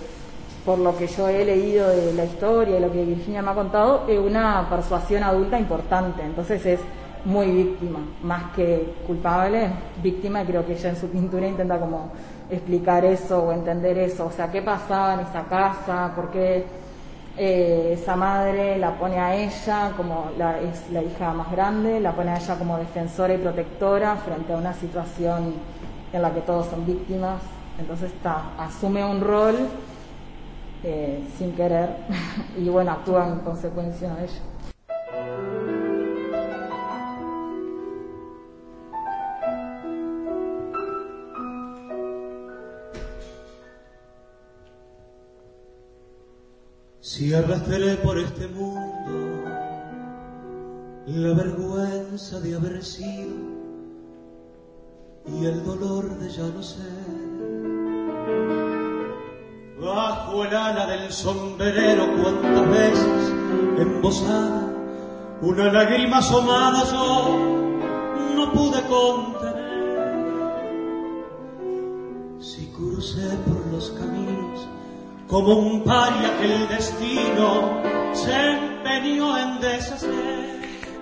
por 0.65 0.79
lo 0.79 0.97
que 0.97 1.07
yo 1.07 1.29
he 1.29 1.45
leído 1.45 1.89
de 1.89 2.13
la 2.13 2.25
historia 2.25 2.79
y 2.79 2.81
lo 2.81 2.93
que 2.93 3.05
Virginia 3.05 3.43
me 3.43 3.51
ha 3.51 3.55
contado, 3.55 4.05
eh, 4.09 4.19
una 4.19 4.69
persuasión 4.69 5.23
adulta 5.25 5.59
importante, 5.59 6.23
entonces 6.23 6.65
es 6.67 6.81
muy 7.25 7.51
víctima, 7.51 8.01
más 8.23 8.53
que 8.55 8.95
culpable, 9.07 9.69
víctima, 10.03 10.43
y 10.43 10.47
creo 10.47 10.65
que 10.65 10.75
ella 10.75 10.91
en 10.91 10.97
su 10.97 11.09
pintura 11.09 11.47
intenta 11.49 11.81
como 11.81 12.13
explicar 12.51 13.05
eso 13.05 13.43
o 13.43 13.53
entender 13.53 13.99
eso, 13.99 14.27
o 14.27 14.31
sea, 14.31 14.51
qué 14.51 14.63
pasaba 14.63 15.15
en 15.15 15.21
esa 15.21 15.43
casa, 15.45 16.13
por 16.15 16.31
qué 16.31 16.65
eh, 17.39 17.99
esa 18.01 18.17
madre 18.17 18.79
la 18.79 18.99
pone 18.99 19.19
a 19.19 19.35
ella 19.37 19.93
como 19.97 20.31
la, 20.39 20.59
es 20.61 20.91
la 20.91 21.03
hija 21.03 21.33
más 21.33 21.51
grande, 21.51 22.01
la 22.01 22.13
pone 22.13 22.31
a 22.31 22.39
ella 22.39 22.59
como 22.59 22.79
defensora 22.79 23.35
y 23.35 23.39
protectora 23.39 24.17
frente 24.17 24.55
a 24.55 24.57
una 24.57 24.73
situación 24.73 25.55
en 26.13 26.23
la 26.23 26.33
que 26.33 26.41
todos 26.41 26.67
son 26.67 26.87
víctimas. 26.87 27.43
Entonces 27.79 28.13
está, 28.13 28.53
asume 28.59 29.05
un 29.05 29.21
rol 29.21 29.69
eh, 30.83 31.27
sin 31.37 31.53
querer 31.53 31.91
y 32.57 32.69
bueno, 32.69 32.93
actúa 32.93 33.29
en 33.29 33.41
consecuencia 33.41 34.15
de 34.15 34.25
ella. 34.25 34.41
Si 47.09 47.33
arrastré 47.33 47.95
por 47.99 48.19
este 48.19 48.49
mundo 48.49 49.49
la 51.07 51.35
vergüenza 51.35 52.41
de 52.41 52.57
haber 52.57 52.83
sido 52.83 53.37
y 55.25 55.47
el 55.47 55.65
dolor 55.65 56.19
de 56.19 56.29
ya 56.29 56.49
no 56.49 56.61
ser. 56.65 57.07
Bajo 59.81 60.45
el 60.47 60.57
ala 60.57 60.87
del 60.89 61.13
sombrero 61.13 62.09
cuantas 62.21 62.71
veces 62.71 63.33
embosada 63.79 64.69
una 65.43 65.73
lágrima 65.73 66.19
asomada 66.19 66.83
yo 66.91 67.39
no 68.35 68.53
pude 68.53 68.83
contener. 68.89 69.67
Si 72.41 72.67
crucé 72.73 73.29
por 73.47 73.56
como 75.27 75.59
un 75.59 75.85
paria 75.85 76.39
que 76.39 76.55
el 76.55 76.69
destino 76.69 77.83
se 78.15 78.51
empeñó 78.53 79.39
en 79.39 79.61
deshacer. 79.61 80.47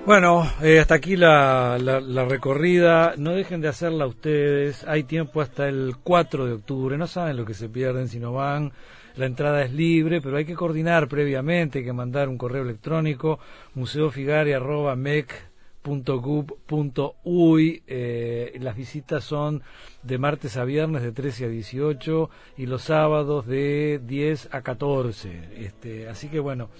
Bueno, 0.06 0.46
eh, 0.62 0.80
hasta 0.80 0.96
aquí 0.96 1.16
la, 1.16 1.78
la, 1.78 2.24
recorrida. 2.26 3.14
No 3.16 3.32
dejen 3.32 3.62
de 3.62 3.68
hacerla 3.68 4.06
ustedes. 4.06 4.84
Hay 4.86 5.04
tiempo 5.04 5.40
hasta 5.40 5.66
el 5.66 5.96
4 6.02 6.46
de 6.46 6.52
octubre. 6.52 6.98
No 6.98 7.06
saben 7.06 7.38
lo 7.38 7.46
que 7.46 7.54
se 7.54 7.70
pierden 7.70 8.08
si 8.08 8.18
no 8.18 8.34
van. 8.34 8.72
La 9.16 9.26
entrada 9.26 9.62
es 9.62 9.72
libre, 9.72 10.20
pero 10.20 10.36
hay 10.36 10.44
que 10.44 10.54
coordinar 10.54 11.08
previamente. 11.08 11.78
Hay 11.78 11.84
que 11.86 11.92
mandar 11.94 12.28
un 12.28 12.36
correo 12.36 12.64
electrónico 12.64 13.38
museofigari.mec 13.74 15.53
.gub.uy 15.84 17.82
eh, 17.86 18.58
las 18.60 18.76
visitas 18.76 19.22
son 19.24 19.62
de 20.02 20.18
martes 20.18 20.56
a 20.56 20.64
viernes 20.64 21.02
de 21.02 21.12
13 21.12 21.44
a 21.44 21.48
18 21.48 22.30
y 22.56 22.66
los 22.66 22.82
sábados 22.82 23.46
de 23.46 24.00
10 24.04 24.48
a 24.52 24.62
14 24.62 25.64
este, 25.64 26.08
así 26.08 26.28
que 26.28 26.40
bueno 26.40 26.70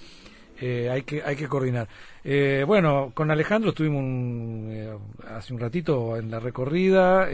eh, 0.59 0.89
hay 0.89 1.01
que 1.03 1.21
hay 1.23 1.35
que 1.35 1.47
coordinar. 1.47 1.87
Eh, 2.23 2.63
bueno, 2.65 3.11
con 3.13 3.29
Alejandro 3.29 3.69
estuvimos 3.69 4.03
eh, 4.71 4.97
hace 5.29 5.53
un 5.53 5.59
ratito 5.59 6.17
en 6.17 6.31
la 6.31 6.39
recorrida, 6.39 7.27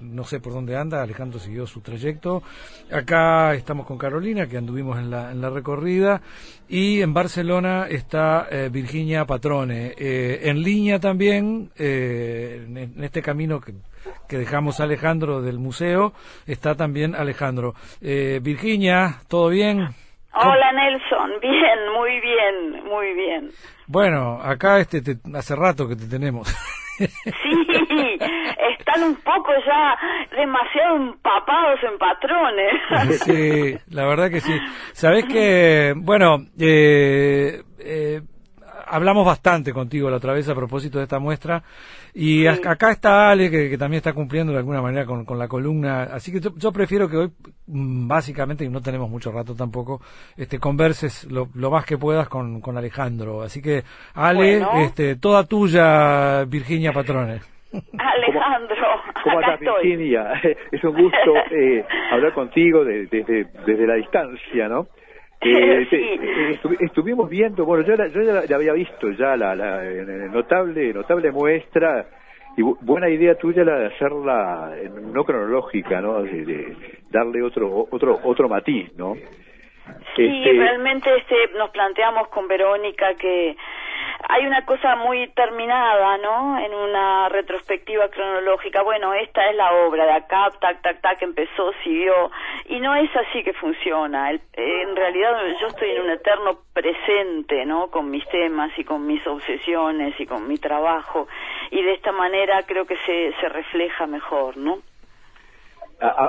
no 0.00 0.24
sé 0.24 0.40
por 0.40 0.52
dónde 0.52 0.76
anda, 0.76 1.02
Alejandro 1.02 1.38
siguió 1.38 1.66
su 1.66 1.80
trayecto. 1.80 2.42
Acá 2.90 3.54
estamos 3.54 3.86
con 3.86 3.98
Carolina, 3.98 4.46
que 4.46 4.56
anduvimos 4.56 4.98
en 4.98 5.10
la, 5.10 5.32
en 5.32 5.40
la 5.40 5.50
recorrida, 5.50 6.22
y 6.68 7.02
en 7.02 7.12
Barcelona 7.12 7.86
está 7.88 8.48
Virginia 8.70 9.24
Patrone. 9.26 9.94
en 9.98 10.62
línea 10.62 11.00
también, 11.00 11.70
en, 11.76 13.02
este 13.02 13.20
camino 13.20 13.60
que, 13.60 13.74
que 14.28 14.38
dejamos 14.38 14.80
Alejandro 14.80 15.42
del 15.42 15.58
museo, 15.58 16.14
está 16.46 16.74
también 16.76 17.14
Alejandro. 17.14 17.74
Virginia, 18.00 19.20
¿todo 19.28 19.48
bien? 19.48 19.88
Hola 20.34 20.72
Nelson, 20.72 21.30
bien, 21.40 21.92
muy 21.96 22.20
bien, 22.20 22.84
muy 22.84 23.14
bien. 23.14 23.50
Bueno, 23.86 24.40
acá 24.42 24.78
este 24.78 25.00
hace 25.34 25.54
rato 25.54 25.88
que 25.88 25.96
te 25.96 26.06
tenemos. 26.06 26.48
Sí, 26.96 28.18
están 28.70 29.02
un 29.02 29.16
poco 29.16 29.50
ya 29.66 29.96
demasiado 30.36 30.94
empapados 30.94 31.80
en 31.82 31.98
patrones. 31.98 33.20
Sí, 33.24 33.76
la 33.90 34.06
verdad 34.06 34.30
que 34.30 34.40
sí. 34.40 34.52
Sabes 34.92 35.24
que, 35.24 35.92
bueno, 35.96 36.36
eh, 36.56 37.62
eh, 37.80 38.03
hablamos 38.94 39.26
bastante 39.26 39.72
contigo 39.72 40.08
la 40.08 40.18
otra 40.18 40.32
vez 40.32 40.48
a 40.48 40.54
propósito 40.54 40.98
de 40.98 41.04
esta 41.04 41.18
muestra 41.18 41.62
y 42.14 42.46
acá 42.46 42.92
está 42.92 43.30
Ale 43.30 43.50
que, 43.50 43.76
también 43.76 43.98
está 43.98 44.12
cumpliendo 44.12 44.52
de 44.52 44.58
alguna 44.58 44.80
manera 44.80 45.04
con, 45.04 45.38
la 45.38 45.48
columna, 45.48 46.04
así 46.04 46.30
que 46.30 46.40
yo, 46.40 46.72
prefiero 46.72 47.08
que 47.08 47.16
hoy 47.16 47.32
mm, 47.66 48.06
básicamente, 48.06 48.64
y 48.64 48.68
no 48.68 48.80
tenemos 48.80 49.10
mucho 49.10 49.32
rato 49.32 49.54
tampoco, 49.54 50.00
este 50.36 50.60
converses 50.60 51.26
lo, 51.30 51.48
más 51.70 51.84
que 51.84 51.98
puedas 51.98 52.28
con, 52.28 52.60
con 52.60 52.78
Alejandro. 52.78 53.42
Así 53.42 53.60
que 53.60 53.82
Ale, 54.14 54.64
este, 54.84 55.16
toda 55.16 55.44
tuya 55.44 56.44
Virginia 56.44 56.92
Patrones. 56.92 57.42
Alejandro, 57.72 58.86
¿cómo 59.24 59.40
estás 59.40 59.58
Virginia? 59.60 60.40
Es 60.70 60.84
un 60.84 60.92
gusto 60.92 61.34
eh, 61.50 61.84
hablar 62.12 62.32
contigo 62.32 62.84
desde, 62.84 63.24
desde 63.66 63.86
la 63.86 63.94
distancia, 63.94 64.68
¿no? 64.68 64.86
Eh, 65.90 66.58
estuvimos 66.80 67.28
viendo, 67.28 67.66
bueno, 67.66 67.84
yo, 67.84 67.94
yo 68.06 68.44
ya 68.44 68.56
había 68.56 68.72
visto 68.72 69.10
ya 69.10 69.36
la, 69.36 69.54
notable 70.30 70.92
notable 70.92 71.30
muestra 71.30 72.06
y 72.56 72.62
buena 72.62 73.08
idea 73.10 73.34
tuya 73.34 73.64
la 73.64 73.78
de 73.78 73.86
hacerla 73.86 74.72
no 75.12 75.24
cronológica, 75.24 76.00
¿no? 76.00 76.22
De, 76.22 76.76
darle 77.10 77.42
otro 77.42 77.86
otro 77.90 78.18
otro 78.24 78.48
matiz, 78.48 78.96
¿no? 78.96 79.14
Sí, 80.16 80.24
este, 80.24 80.52
realmente 80.52 81.14
este, 81.16 81.36
nos 81.58 81.70
planteamos 81.70 82.28
con 82.28 82.48
Verónica 82.48 83.14
que 83.14 83.56
hay 84.28 84.46
una 84.46 84.64
cosa 84.64 84.96
muy 84.96 85.28
terminada, 85.28 86.16
¿no? 86.18 86.58
En 86.58 86.74
una 86.74 87.28
retrospectiva 87.28 88.08
cronológica. 88.08 88.82
Bueno, 88.82 89.12
esta 89.14 89.48
es 89.50 89.56
la 89.56 89.72
obra 89.72 90.06
de 90.06 90.12
acá, 90.12 90.50
tac, 90.60 90.80
tac, 90.82 91.00
tac, 91.00 91.22
empezó, 91.22 91.72
siguió. 91.82 92.30
Y 92.66 92.80
no 92.80 92.94
es 92.94 93.10
así 93.14 93.42
que 93.42 93.52
funciona. 93.52 94.30
en 94.30 94.96
realidad 94.96 95.36
yo 95.60 95.66
estoy 95.66 95.90
en 95.90 96.02
un 96.02 96.10
eterno 96.10 96.58
presente, 96.72 97.64
¿no? 97.66 97.90
Con 97.90 98.10
mis 98.10 98.26
temas 98.28 98.70
y 98.78 98.84
con 98.84 99.06
mis 99.06 99.24
obsesiones 99.26 100.18
y 100.18 100.26
con 100.26 100.48
mi 100.48 100.56
trabajo. 100.56 101.28
Y 101.70 101.82
de 101.82 101.94
esta 101.94 102.12
manera 102.12 102.62
creo 102.62 102.86
que 102.86 102.96
se, 102.96 103.32
se 103.40 103.48
refleja 103.48 104.06
mejor, 104.06 104.56
¿no? 104.56 104.78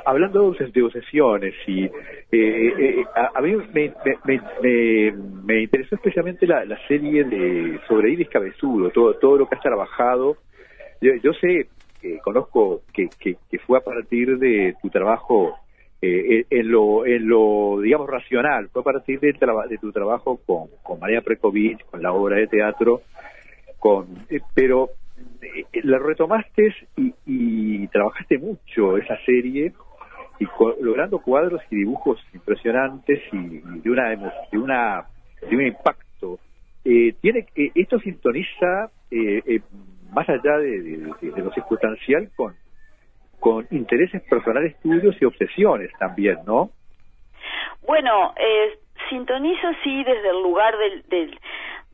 Hablando 0.05 0.51
de 0.51 0.81
obsesiones, 0.83 1.53
y, 1.67 1.83
eh, 1.85 1.91
eh, 2.31 3.05
a, 3.15 3.41
mí 3.41 3.55
me, 3.73 3.93
me, 4.25 5.13
me, 5.43 5.61
interesó 5.61 5.95
especialmente 5.95 6.47
la, 6.47 6.65
serie 6.87 7.23
de 7.23 7.79
sobre 7.87 8.11
Iris 8.11 8.29
Cabezudo, 8.29 8.89
todo, 8.91 9.15
todo 9.15 9.37
lo 9.37 9.47
que 9.47 9.55
has 9.55 9.61
trabajado. 9.61 10.37
Yo, 11.01 11.33
sé, 11.33 11.67
eh, 12.01 12.19
conozco 12.23 12.81
que, 12.93 13.09
que, 13.19 13.59
fue 13.59 13.77
a 13.77 13.81
partir 13.81 14.37
de 14.37 14.75
tu 14.81 14.89
trabajo 14.89 15.57
en, 16.01 16.71
lo, 16.71 17.05
en 17.05 17.27
lo, 17.27 17.79
digamos, 17.81 18.07
racional, 18.07 18.69
fue 18.69 18.81
a 18.81 18.85
partir 18.85 19.19
de, 19.19 19.33
de 19.33 19.77
tu 19.77 19.91
trabajo 19.91 20.39
con, 20.45 20.67
con 20.83 20.99
María 20.99 21.21
Prekovic, 21.21 21.85
con 21.85 22.01
la 22.01 22.13
obra 22.13 22.37
de 22.37 22.47
teatro, 22.47 23.01
con 23.79 24.07
pero 24.53 24.89
la 25.83 25.99
retomaste 25.99 26.73
y, 27.25 27.87
trabajaste 27.87 28.37
mucho 28.37 28.97
esa 28.97 29.17
serie 29.25 29.73
y 30.39 30.47
logrando 30.81 31.19
cuadros 31.19 31.61
y 31.69 31.77
dibujos 31.77 32.19
impresionantes 32.33 33.21
y, 33.31 33.59
de 33.59 33.89
una 33.89 34.09
de 34.09 34.57
una 34.57 35.05
de 35.49 35.55
un 35.55 35.67
impacto. 35.67 36.39
Eh, 36.83 37.13
tiene 37.21 37.47
eh, 37.55 37.71
esto 37.75 37.99
sintoniza 37.99 38.89
eh, 39.11 39.61
más 40.11 40.27
allá 40.29 40.57
de, 40.57 41.13
lo 41.37 41.51
circunstancial 41.53 42.29
con 42.35 42.55
con 43.39 43.67
intereses 43.71 44.21
personales 44.23 44.79
tuyos 44.81 45.15
y 45.19 45.25
obsesiones 45.25 45.91
también 45.99 46.37
no 46.45 46.71
bueno 47.85 48.33
sintoniza 49.09 49.71
sí 49.83 50.03
desde 50.03 50.29
el 50.29 50.41
lugar 50.41 50.75
del, 50.77 51.39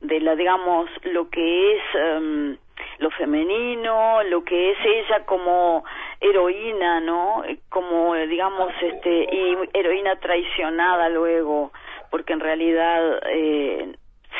de 0.02 0.20
la 0.20 0.36
digamos 0.36 0.90
lo 1.04 1.30
que 1.30 1.74
es 1.76 1.84
em, 1.96 2.58
lo 3.00 3.10
femenino, 3.12 4.24
lo 4.24 4.44
que 4.44 4.72
es 4.72 4.78
ella 4.84 5.26
como 5.26 5.84
heroína, 6.20 7.00
¿no? 7.00 7.44
Como 7.70 8.16
digamos 8.16 8.72
este 8.82 9.28
y 9.32 9.58
heroína 9.74 10.16
traicionada 10.18 11.10
luego, 11.10 11.72
porque 12.10 12.34
en 12.34 12.40
realidad 12.40 13.22
eh, 13.30 13.96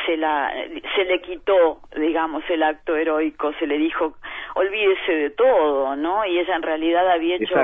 se 0.06 0.16
la 0.16 0.52
se 0.94 1.04
le 1.04 1.20
quitó, 1.20 1.80
digamos, 1.96 2.42
el 2.48 2.62
acto 2.62 2.96
heroico, 2.96 3.52
se 3.58 3.66
le 3.66 3.78
dijo 3.78 4.14
olvídese 4.54 5.12
de 5.12 5.30
todo, 5.30 5.96
¿no? 5.96 6.24
Y 6.26 6.38
ella 6.38 6.56
en 6.56 6.62
realidad 6.62 7.10
había 7.10 7.36
hecho 7.36 7.54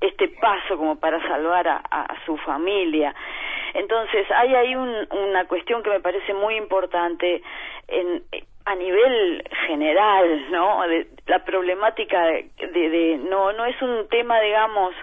este 0.00 0.28
paso 0.40 0.76
como 0.76 0.98
para 0.98 1.20
salvar 1.28 1.68
a, 1.68 1.82
a 1.90 2.24
su 2.24 2.36
familia. 2.38 3.14
Entonces, 3.74 4.26
hay 4.30 4.54
ahí 4.54 4.74
una 4.74 5.44
cuestión 5.46 5.82
que 5.82 5.90
me 5.90 6.00
parece 6.00 6.34
muy 6.34 6.56
importante 6.56 7.42
en, 7.88 8.22
a 8.68 8.74
nivel 8.74 9.42
general, 9.66 10.50
¿no? 10.50 10.86
De, 10.86 11.06
la 11.26 11.42
problemática 11.42 12.22
de, 12.24 12.50
de, 12.58 13.18
no 13.18 13.52
no 13.52 13.64
es 13.64 13.80
un 13.80 14.08
tema, 14.08 14.38
digamos, 14.40 14.94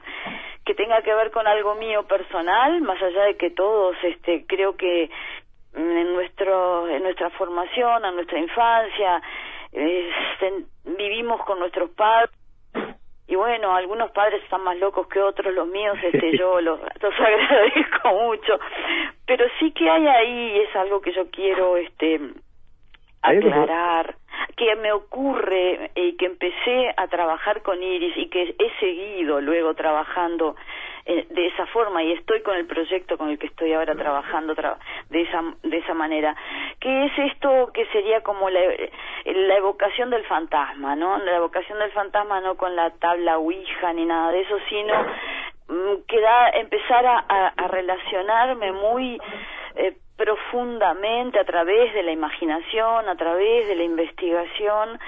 que 0.63 0.75
tenga 0.75 1.01
que 1.01 1.13
ver 1.13 1.31
con 1.31 1.47
algo 1.47 1.73
mío 1.75 2.03
personal, 2.03 2.79
más 2.81 3.01
allá 3.01 3.23
de 3.23 3.37
que 3.37 3.49
todos, 3.49 3.95
este, 4.03 4.45
creo 4.47 4.77
que 4.77 5.09
en 5.73 6.13
nuestro 6.13 6.87
en 6.87 7.01
nuestra 7.01 7.31
formación, 7.31 8.05
en 8.05 8.15
nuestra 8.15 8.39
infancia, 8.39 9.21
este, 9.71 10.65
vivimos 10.83 11.43
con 11.45 11.57
nuestros 11.57 11.89
padres 11.89 12.29
y 13.27 13.35
bueno, 13.35 13.75
algunos 13.75 14.11
padres 14.11 14.43
están 14.43 14.63
más 14.63 14.77
locos 14.77 15.07
que 15.07 15.19
otros, 15.19 15.51
los 15.55 15.67
míos, 15.67 15.97
este, 16.03 16.37
yo 16.37 16.61
los, 16.61 16.79
los 16.79 17.19
agradezco 17.19 18.09
mucho, 18.09 18.59
pero 19.25 19.45
sí 19.59 19.71
que 19.71 19.89
hay 19.89 20.05
ahí, 20.05 20.59
es 20.59 20.75
algo 20.75 21.01
que 21.01 21.11
yo 21.13 21.31
quiero, 21.31 21.77
este, 21.77 22.19
aclarar 23.25 24.15
que 24.55 24.75
me 24.75 24.91
ocurre 24.91 25.91
y 25.95 26.09
eh, 26.09 26.15
que 26.17 26.25
empecé 26.25 26.93
a 26.95 27.07
trabajar 27.07 27.61
con 27.61 27.81
Iris 27.81 28.15
y 28.17 28.29
que 28.29 28.55
he 28.57 28.79
seguido 28.79 29.41
luego 29.41 29.73
trabajando 29.73 30.55
eh, 31.05 31.27
de 31.29 31.47
esa 31.47 31.65
forma 31.67 32.01
y 32.03 32.13
estoy 32.13 32.41
con 32.41 32.55
el 32.55 32.65
proyecto 32.65 33.17
con 33.17 33.29
el 33.29 33.37
que 33.37 33.47
estoy 33.47 33.73
ahora 33.73 33.95
trabajando 33.95 34.55
de 34.55 35.21
esa 35.21 35.43
de 35.61 35.77
esa 35.77 35.93
manera 35.93 36.35
que 36.79 37.05
es 37.05 37.11
esto 37.31 37.69
que 37.73 37.85
sería 37.87 38.21
como 38.21 38.49
la, 38.49 38.59
la 39.25 39.57
evocación 39.57 40.09
del 40.09 40.23
fantasma 40.25 40.95
no 40.95 41.17
la 41.19 41.35
evocación 41.35 41.77
del 41.79 41.91
fantasma 41.91 42.41
no 42.41 42.55
con 42.55 42.75
la 42.75 42.89
tabla 42.91 43.37
ouija 43.37 43.93
ni 43.93 44.05
nada 44.05 44.31
de 44.31 44.41
eso 44.41 44.57
sino 44.67 44.93
mm, 45.67 46.01
que 46.07 46.19
da 46.19 46.49
empezar 46.49 47.05
a, 47.05 47.19
a, 47.55 47.67
relacionarme 47.67 48.71
muy 48.71 49.19
eh, 49.75 49.97
profundamente 50.17 51.39
a 51.39 51.45
través 51.45 51.93
de 51.93 52.03
la 52.03 52.11
imaginación, 52.11 53.09
a 53.09 53.15
través 53.15 53.67
de 53.67 53.75
la 53.75 53.83
investigación, 53.83 54.99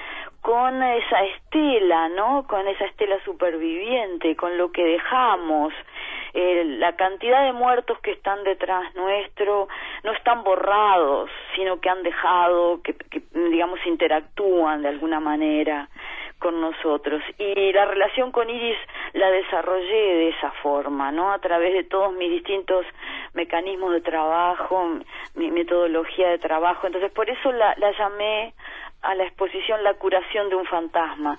con 0.41 0.81
esa 0.83 1.23
estela, 1.25 2.09
¿no? 2.09 2.45
Con 2.47 2.67
esa 2.67 2.85
estela 2.85 3.17
superviviente, 3.23 4.35
con 4.35 4.57
lo 4.57 4.71
que 4.71 4.83
dejamos. 4.83 5.73
Eh, 6.33 6.63
la 6.77 6.95
cantidad 6.95 7.45
de 7.45 7.53
muertos 7.53 7.99
que 7.99 8.11
están 8.11 8.43
detrás 8.43 8.93
nuestro 8.95 9.67
no 10.03 10.11
están 10.11 10.43
borrados, 10.43 11.29
sino 11.55 11.79
que 11.79 11.89
han 11.89 12.03
dejado, 12.03 12.81
que, 12.81 12.93
que 12.93 13.23
digamos 13.33 13.79
interactúan 13.85 14.81
de 14.81 14.89
alguna 14.89 15.19
manera 15.19 15.89
con 16.39 16.61
nosotros. 16.61 17.21
Y 17.37 17.73
la 17.73 17.85
relación 17.85 18.31
con 18.31 18.49
Iris 18.49 18.77
la 19.13 19.29
desarrollé 19.29 20.15
de 20.15 20.29
esa 20.29 20.51
forma, 20.63 21.11
¿no? 21.11 21.31
A 21.31 21.39
través 21.39 21.73
de 21.73 21.83
todos 21.83 22.13
mis 22.15 22.29
distintos 22.29 22.85
mecanismos 23.33 23.93
de 23.93 24.01
trabajo, 24.01 24.99
mi 25.35 25.51
metodología 25.51 26.29
de 26.29 26.39
trabajo. 26.39 26.87
Entonces, 26.87 27.11
por 27.11 27.29
eso 27.29 27.51
la, 27.51 27.75
la 27.77 27.91
llamé 27.97 28.53
a 29.01 29.15
la 29.15 29.23
exposición 29.23 29.83
La 29.83 29.93
curación 29.93 30.49
de 30.49 30.55
un 30.55 30.65
fantasma. 30.65 31.37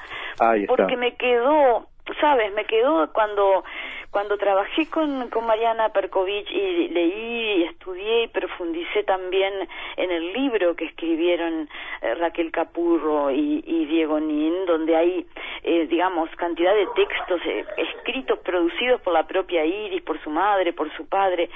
Porque 0.66 0.96
me 0.96 1.16
quedó, 1.16 1.86
¿sabes? 2.20 2.52
Me 2.54 2.64
quedó 2.64 3.12
cuando 3.12 3.64
cuando 4.11 4.38
trabajé 4.38 4.88
con, 4.88 5.28
con 5.28 5.46
Mariana 5.46 5.90
Perkovich 5.90 6.50
y 6.50 6.88
leí 6.88 7.59
y 7.59 7.64
estudié 7.64 8.22
y 8.22 8.28
profundicé 8.28 9.02
también 9.02 9.52
en 9.96 10.11
el 10.11 10.32
libro 10.32 10.74
que 10.74 10.86
escribieron 10.86 11.68
eh, 12.00 12.14
Raquel 12.14 12.50
Capurro 12.50 13.30
y, 13.30 13.61
Diego 13.86 14.18
Nin, 14.18 14.64
donde 14.66 14.96
hay, 14.96 15.26
eh, 15.62 15.86
digamos, 15.88 16.30
cantidad 16.36 16.74
de 16.74 16.86
textos 16.94 17.40
eh, 17.44 17.64
escritos, 17.76 18.38
producidos 18.38 19.00
por 19.02 19.12
la 19.12 19.26
propia 19.26 19.64
Iris, 19.64 20.02
por 20.02 20.22
su 20.22 20.30
madre, 20.30 20.72
por 20.72 20.90
su 20.96 21.06
padre, 21.06 21.50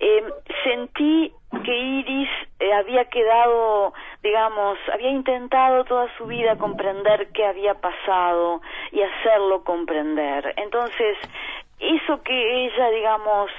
eh, 0.00 0.24
sentí 0.64 1.32
que 1.64 1.76
Iris 1.76 2.28
eh, 2.58 2.72
había 2.72 3.04
quedado, 3.06 3.94
digamos, 4.24 4.78
había 4.90 5.10
intentado 5.10 5.84
toda 5.84 6.08
su 6.16 6.24
vida 6.24 6.56
comprender 6.56 7.28
qué 7.32 7.44
había 7.44 7.74
pasado 7.74 8.62
y 8.90 9.02
hacerlo 9.02 9.62
comprender. 9.62 10.54
Entonces, 10.56 11.18
eso 11.78 12.22
que 12.22 12.64
ella, 12.64 12.88
digamos, 12.88 13.50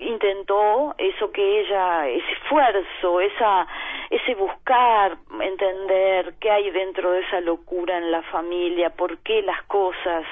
intentó, 0.00 0.96
eso 0.98 1.30
que 1.30 1.60
ella, 1.60 2.08
ese 2.08 2.32
esfuerzo, 2.32 3.20
esa, 3.20 3.68
ese 4.10 4.34
buscar 4.34 5.16
entender 5.40 6.34
qué 6.40 6.50
hay 6.50 6.70
dentro 6.72 7.12
de 7.12 7.20
esa 7.20 7.40
locura 7.40 7.98
en 7.98 8.10
la 8.10 8.22
familia, 8.22 8.90
por 8.90 9.18
qué 9.18 9.42
las 9.42 9.62
cosas 9.64 10.24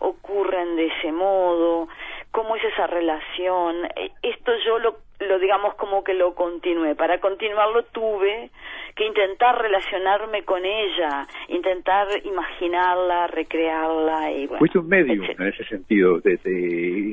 ocurren 0.00 0.76
de 0.76 0.86
ese 0.86 1.12
modo, 1.12 1.88
cómo 2.36 2.54
es 2.54 2.64
esa 2.64 2.86
relación. 2.86 3.86
E, 3.96 4.10
esto 4.22 4.52
yo 4.66 4.78
lo, 4.78 4.96
lo 5.20 5.38
digamos 5.38 5.74
como 5.76 6.04
que 6.04 6.12
lo 6.12 6.34
continué. 6.34 6.94
Para 6.94 7.18
continuarlo 7.18 7.84
tuve 7.84 8.50
que 8.94 9.06
intentar 9.06 9.58
relacionarme 9.58 10.42
con 10.44 10.62
ella, 10.62 11.26
intentar 11.48 12.06
imaginarla, 12.24 13.26
recrearla. 13.28 14.30
Y 14.32 14.46
bueno, 14.48 14.58
Fuiste 14.58 14.78
un 14.78 14.88
medium 14.88 15.24
en 15.24 15.46
ese 15.48 15.64
sentido, 15.64 16.20
de, 16.20 16.34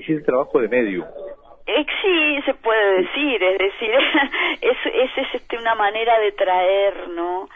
hiciste 0.01 0.23
trabajo 0.23 0.59
de 0.59 0.67
medium. 0.67 1.05
Eh, 1.67 1.85
sí, 2.01 2.41
se 2.45 2.55
puede 2.55 3.03
decir, 3.03 3.41
es 3.41 3.57
decir, 3.57 3.91
es, 4.61 4.77
es, 4.85 5.17
es 5.17 5.35
este, 5.35 5.57
una 5.57 5.75
manera 5.75 6.19
de 6.19 6.33
traer, 6.33 7.07
¿no? 7.15 7.47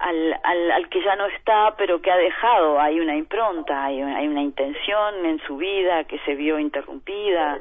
Al, 0.00 0.40
al, 0.42 0.70
al, 0.72 0.88
que 0.88 1.02
ya 1.02 1.14
no 1.16 1.26
está, 1.26 1.74
pero 1.76 2.00
que 2.00 2.10
ha 2.10 2.16
dejado, 2.16 2.80
hay 2.80 3.00
una 3.00 3.16
impronta, 3.16 3.84
hay, 3.84 4.00
hay 4.00 4.26
una 4.26 4.42
intención 4.42 5.26
en 5.26 5.40
su 5.46 5.58
vida 5.58 6.04
que 6.04 6.18
se 6.20 6.34
vio 6.34 6.58
interrumpida 6.58 7.58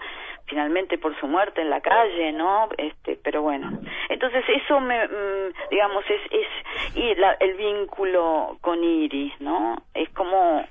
finalmente 0.49 0.97
por 0.97 1.17
su 1.19 1.27
muerte 1.27 1.61
en 1.61 1.69
la 1.69 1.79
calle, 1.79 2.31
¿no? 2.31 2.69
Este, 2.77 3.19
pero 3.23 3.43
bueno, 3.43 3.69
entonces 4.09 4.43
eso 4.47 4.79
me, 4.79 5.05
mm, 5.05 5.53
digamos, 5.69 6.03
es, 6.09 6.21
es 6.31 6.95
y 6.95 7.15
la, 7.15 7.33
el 7.39 7.53
vínculo 7.53 8.57
con 8.61 8.83
Iris, 8.83 9.39
¿no? 9.39 9.77
Es 9.93 10.09
como 10.09 10.65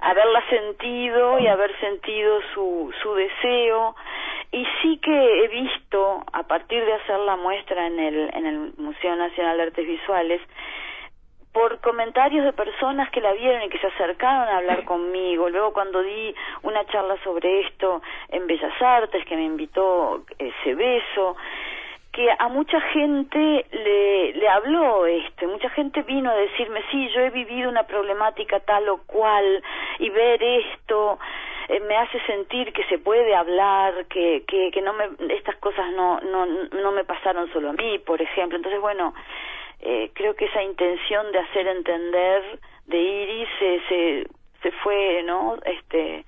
haberla 0.00 0.48
sentido 0.48 1.38
y 1.40 1.48
haber 1.48 1.78
sentido 1.80 2.40
su, 2.54 2.94
su 3.02 3.14
deseo 3.14 3.96
y 4.52 4.64
sí 4.80 4.98
que 4.98 5.44
he 5.44 5.48
visto 5.48 6.24
a 6.32 6.44
partir 6.44 6.84
de 6.84 6.94
hacer 6.94 7.18
la 7.20 7.36
muestra 7.36 7.86
en 7.86 7.98
el 7.98 8.30
en 8.34 8.46
el 8.46 8.72
Museo 8.78 9.14
Nacional 9.16 9.56
de 9.56 9.62
Artes 9.64 9.86
Visuales 9.86 10.40
por 11.52 11.80
comentarios 11.80 12.44
de 12.44 12.52
personas 12.52 13.10
que 13.10 13.20
la 13.20 13.32
vieron 13.32 13.62
y 13.62 13.68
que 13.68 13.78
se 13.78 13.88
acercaron 13.88 14.48
a 14.48 14.58
hablar 14.58 14.84
conmigo. 14.84 15.48
Luego 15.48 15.72
cuando 15.72 16.02
di 16.02 16.34
una 16.62 16.84
charla 16.86 17.16
sobre 17.24 17.62
esto 17.62 18.02
en 18.28 18.46
Bellas 18.46 18.80
Artes, 18.80 19.24
que 19.24 19.36
me 19.36 19.44
invitó 19.44 20.24
ese 20.38 20.74
beso, 20.74 21.36
que 22.12 22.28
a 22.38 22.48
mucha 22.48 22.80
gente 22.80 23.66
le, 23.70 24.32
le 24.32 24.48
habló 24.48 25.06
esto, 25.06 25.46
mucha 25.46 25.70
gente 25.70 26.02
vino 26.02 26.30
a 26.30 26.34
decirme, 26.34 26.82
sí, 26.90 27.08
yo 27.14 27.20
he 27.20 27.30
vivido 27.30 27.68
una 27.68 27.84
problemática 27.84 28.60
tal 28.60 28.88
o 28.88 28.98
cual, 29.06 29.62
y 29.98 30.10
ver 30.10 30.42
esto 30.42 31.18
eh, 31.68 31.80
me 31.80 31.96
hace 31.96 32.20
sentir 32.26 32.72
que 32.72 32.84
se 32.86 32.98
puede 32.98 33.34
hablar, 33.34 34.06
que, 34.06 34.42
que, 34.46 34.70
que 34.72 34.82
no 34.82 34.92
me, 34.92 35.08
estas 35.34 35.54
cosas 35.56 35.92
no, 35.92 36.20
no, 36.20 36.46
no 36.46 36.92
me 36.92 37.04
pasaron 37.04 37.50
solo 37.52 37.70
a 37.70 37.72
mí, 37.74 37.98
por 38.00 38.20
ejemplo. 38.20 38.56
Entonces, 38.56 38.80
bueno, 38.80 39.14
eh, 39.82 40.10
creo 40.14 40.34
que 40.34 40.46
esa 40.46 40.62
intención 40.62 41.32
de 41.32 41.38
hacer 41.38 41.66
entender 41.66 42.42
de 42.86 42.98
Iris 42.98 43.48
se, 43.58 44.26
se, 44.62 44.72
fue, 44.82 45.22
¿no? 45.24 45.58
Este, 45.64 46.24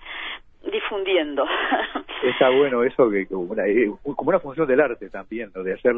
difundiendo. 0.70 1.44
Está 2.22 2.50
bueno 2.50 2.84
eso 2.84 3.10
que 3.10 3.26
como 3.26 3.52
una, 3.52 3.66
eh, 3.66 3.90
como 4.02 4.28
una 4.30 4.40
función 4.40 4.66
del 4.66 4.80
arte 4.80 5.10
también, 5.10 5.50
de 5.52 5.72
hacer 5.72 5.94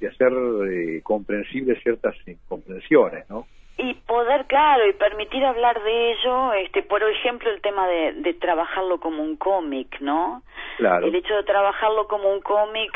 de 0.00 0.06
hacer 0.06 0.32
eh, 0.70 1.00
comprensibles 1.02 1.82
ciertas 1.82 2.14
incomprensiones, 2.26 3.28
¿no? 3.28 3.46
Y 3.78 3.94
poder 3.94 4.46
claro 4.46 4.86
y 4.86 4.92
permitir 4.92 5.44
hablar 5.44 5.80
de 5.82 6.12
ello 6.12 6.52
este 6.52 6.82
por 6.82 7.02
ejemplo 7.02 7.48
el 7.48 7.60
tema 7.62 7.86
de, 7.86 8.12
de 8.14 8.34
trabajarlo 8.34 8.98
como 8.98 9.22
un 9.22 9.36
cómic 9.36 10.00
no 10.00 10.42
claro. 10.76 11.06
El 11.06 11.14
hecho 11.14 11.34
de 11.36 11.44
trabajarlo 11.44 12.08
como 12.08 12.30
un 12.32 12.40
cómic 12.40 12.90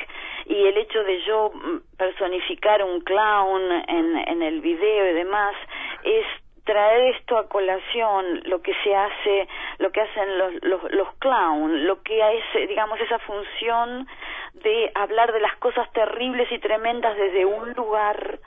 y 0.46 0.66
el 0.66 0.76
hecho 0.76 1.02
de 1.04 1.22
yo 1.22 1.52
mm, 1.54 1.96
personificar 1.96 2.82
un 2.82 3.00
clown 3.00 3.62
en 3.88 4.16
en 4.28 4.42
el 4.42 4.60
video 4.60 5.10
y 5.10 5.14
demás 5.14 5.54
es 6.02 6.26
traer 6.64 7.14
esto 7.14 7.38
a 7.38 7.48
colación 7.48 8.42
lo 8.44 8.60
que 8.60 8.74
se 8.82 8.94
hace 8.94 9.48
lo 9.78 9.90
que 9.92 10.00
hacen 10.00 10.38
los 10.38 10.52
los, 10.62 10.92
los 10.92 11.14
clown 11.20 11.86
lo 11.86 12.02
que 12.02 12.20
es 12.38 12.68
digamos 12.68 13.00
esa 13.00 13.20
función 13.20 14.08
de 14.54 14.90
hablar 14.94 15.32
de 15.32 15.40
las 15.40 15.56
cosas 15.56 15.90
terribles 15.92 16.50
y 16.50 16.58
tremendas 16.58 17.16
desde 17.16 17.44
un 17.44 17.72
lugar 17.74 18.40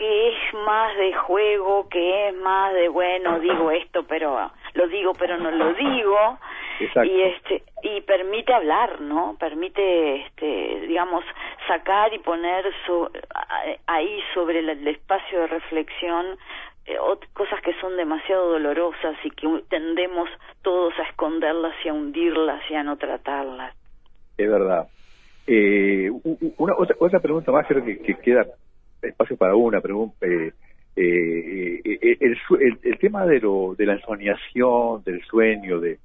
que 0.00 0.28
es 0.30 0.54
más 0.64 0.96
de 0.96 1.12
juego, 1.12 1.86
que 1.90 2.28
es 2.28 2.34
más 2.36 2.72
de 2.72 2.88
bueno, 2.88 3.38
digo 3.38 3.70
esto, 3.70 4.02
pero 4.08 4.50
lo 4.72 4.88
digo, 4.88 5.12
pero 5.12 5.36
no 5.36 5.50
lo 5.50 5.74
digo. 5.74 6.38
Y 7.04 7.20
este 7.20 7.62
y 7.82 8.00
permite 8.00 8.54
hablar, 8.54 9.02
¿no? 9.02 9.36
Permite 9.38 10.24
este 10.24 10.86
digamos 10.86 11.22
sacar 11.68 12.14
y 12.14 12.18
poner 12.20 12.64
ahí 13.86 14.20
sobre 14.32 14.60
el, 14.60 14.88
espacio 14.88 15.40
de 15.40 15.46
reflexión 15.48 16.38
eh, 16.86 16.96
cosas 17.34 17.60
que 17.60 17.78
son 17.82 17.94
demasiado 17.98 18.52
dolorosas 18.52 19.16
y 19.22 19.30
que 19.32 19.46
tendemos 19.68 20.30
todos 20.62 20.98
a 20.98 21.02
esconderlas 21.10 21.74
y 21.84 21.90
a 21.90 21.92
hundirlas 21.92 22.62
y 22.70 22.74
a 22.74 22.82
no 22.82 22.96
tratarlas. 22.96 23.76
Es 24.38 24.50
verdad. 24.50 24.88
Eh, 25.46 26.10
una 26.56 26.74
otra, 26.78 26.96
otra 26.98 27.20
pregunta 27.20 27.52
más 27.52 27.66
creo 27.66 27.84
que, 27.84 27.98
que 27.98 28.14
queda 28.14 28.46
espacio 29.02 29.36
para 29.36 29.54
una 29.54 29.80
pregunta. 29.80 30.26
Eh, 30.26 30.52
eh, 30.96 31.80
eh, 31.84 32.18
el, 32.20 32.78
el, 32.82 32.98
tema 32.98 33.24
de, 33.26 33.40
lo, 33.40 33.74
de 33.76 33.86
la 33.86 33.94
ensoñación, 33.94 35.02
del 35.04 35.22
sueño, 35.24 35.80
de, 35.80 35.98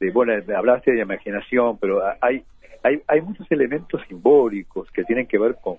de 0.00 0.10
bueno, 0.10 0.32
hablaste 0.56 0.92
de 0.92 1.00
imaginación, 1.00 1.78
pero 1.78 2.02
hay, 2.20 2.42
hay, 2.82 3.02
hay 3.06 3.20
muchos 3.20 3.50
elementos 3.50 4.02
simbólicos 4.08 4.90
que 4.92 5.04
tienen 5.04 5.26
que 5.26 5.38
ver 5.38 5.56
con, 5.62 5.76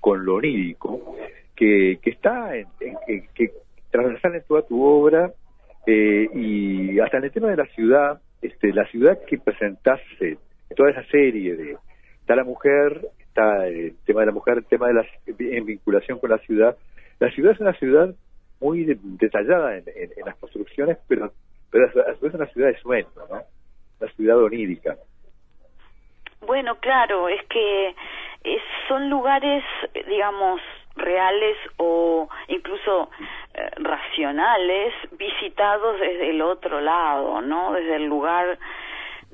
con, 0.00 0.24
lo 0.24 0.36
onírico, 0.36 1.16
que, 1.54 1.98
que 2.02 2.10
está 2.10 2.56
en, 2.56 2.66
que 3.34 3.52
transversal 3.90 4.34
en 4.34 4.42
toda 4.46 4.62
tu 4.62 4.82
obra 4.82 5.32
y 5.86 6.98
hasta 7.00 7.18
en 7.18 7.24
el 7.24 7.32
tema 7.32 7.48
de 7.48 7.56
la 7.56 7.66
ciudad, 7.66 8.20
este, 8.42 8.72
la 8.72 8.86
ciudad 8.86 9.18
que 9.26 9.38
presentaste, 9.38 10.38
toda 10.76 10.90
esa 10.90 11.04
serie 11.04 11.56
de, 11.56 11.76
está 12.20 12.36
la 12.36 12.44
mujer, 12.44 13.08
el 13.36 13.96
tema 14.04 14.20
de 14.20 14.26
la 14.26 14.32
mujer, 14.32 14.58
el 14.58 14.64
tema 14.64 14.88
de 14.88 14.94
la 14.94 15.06
en 15.26 15.66
vinculación 15.66 16.18
con 16.18 16.30
la 16.30 16.38
ciudad. 16.38 16.76
La 17.18 17.30
ciudad 17.30 17.52
es 17.52 17.60
una 17.60 17.72
ciudad 17.74 18.14
muy 18.60 18.84
detallada 18.84 19.76
en, 19.76 19.84
las 20.24 20.36
construcciones, 20.36 20.98
pero, 21.08 21.32
pero 21.70 21.86
es 21.86 22.34
una 22.34 22.46
ciudad 22.46 22.68
de 22.68 22.78
sueño, 22.80 23.08
¿no? 23.16 23.42
Una 24.00 24.12
ciudad 24.12 24.42
onírica. 24.42 24.96
Bueno, 26.40 26.76
claro, 26.80 27.28
es 27.28 27.42
que 27.48 27.94
son 28.88 29.10
lugares, 29.10 29.64
digamos, 30.06 30.60
reales 30.94 31.56
o 31.76 32.28
incluso 32.48 33.10
eh, 33.54 33.70
racionales 33.76 34.94
visitados 35.12 36.00
desde 36.00 36.30
el 36.30 36.42
otro 36.42 36.80
lado, 36.80 37.40
¿no? 37.42 37.72
Desde 37.72 37.96
el 37.96 38.06
lugar 38.06 38.58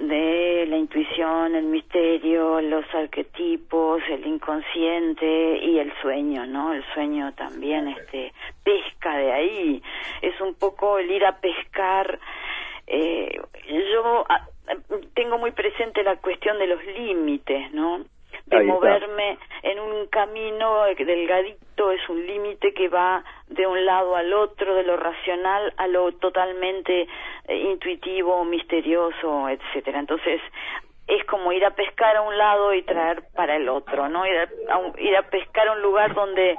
de 0.08 0.66
la 0.68 0.76
intuición, 0.76 1.54
el 1.54 1.64
misterio, 1.64 2.60
los 2.60 2.84
arquetipos, 2.94 4.02
el 4.10 4.26
inconsciente 4.26 5.58
y 5.58 5.78
el 5.78 5.92
sueño, 6.00 6.44
¿no? 6.46 6.72
El 6.72 6.84
sueño 6.92 7.32
también 7.34 7.88
este 7.88 8.32
pesca 8.64 9.16
de 9.16 9.32
ahí. 9.32 9.82
Es 10.20 10.40
un 10.40 10.54
poco 10.54 10.98
el 10.98 11.10
ir 11.10 11.24
a 11.24 11.38
pescar. 11.38 12.18
Eh, 12.86 13.40
yo 13.68 14.24
ah, 14.28 14.48
tengo 15.14 15.38
muy 15.38 15.52
presente 15.52 16.02
la 16.02 16.16
cuestión 16.16 16.58
de 16.58 16.66
los 16.66 16.84
límites, 16.84 17.72
¿no? 17.72 18.04
De 18.46 18.64
moverme 18.64 19.38
en 19.62 19.78
un 19.78 20.06
camino 20.06 20.84
delgadito, 20.84 21.90
es 21.92 22.08
un 22.08 22.26
límite 22.26 22.74
que 22.74 22.88
va 22.88 23.24
de 23.48 23.66
un 23.66 23.84
lado 23.84 24.16
al 24.16 24.32
otro, 24.32 24.74
de 24.74 24.82
lo 24.82 24.96
racional 24.96 25.72
a 25.76 25.86
lo 25.86 26.12
totalmente 26.12 27.06
eh, 27.48 27.56
intuitivo, 27.56 28.44
misterioso, 28.44 29.48
etcétera. 29.48 29.98
Entonces, 30.00 30.40
es 31.06 31.24
como 31.26 31.52
ir 31.52 31.64
a 31.64 31.70
pescar 31.70 32.16
a 32.16 32.22
un 32.22 32.36
lado 32.36 32.72
y 32.74 32.82
traer 32.82 33.24
para 33.34 33.56
el 33.56 33.68
otro, 33.68 34.08
¿no? 34.08 34.24
Ir 34.26 34.36
a, 34.36 34.48
ir 34.98 35.16
a 35.16 35.22
pescar 35.22 35.68
a 35.68 35.72
un 35.72 35.82
lugar 35.82 36.14
donde 36.14 36.56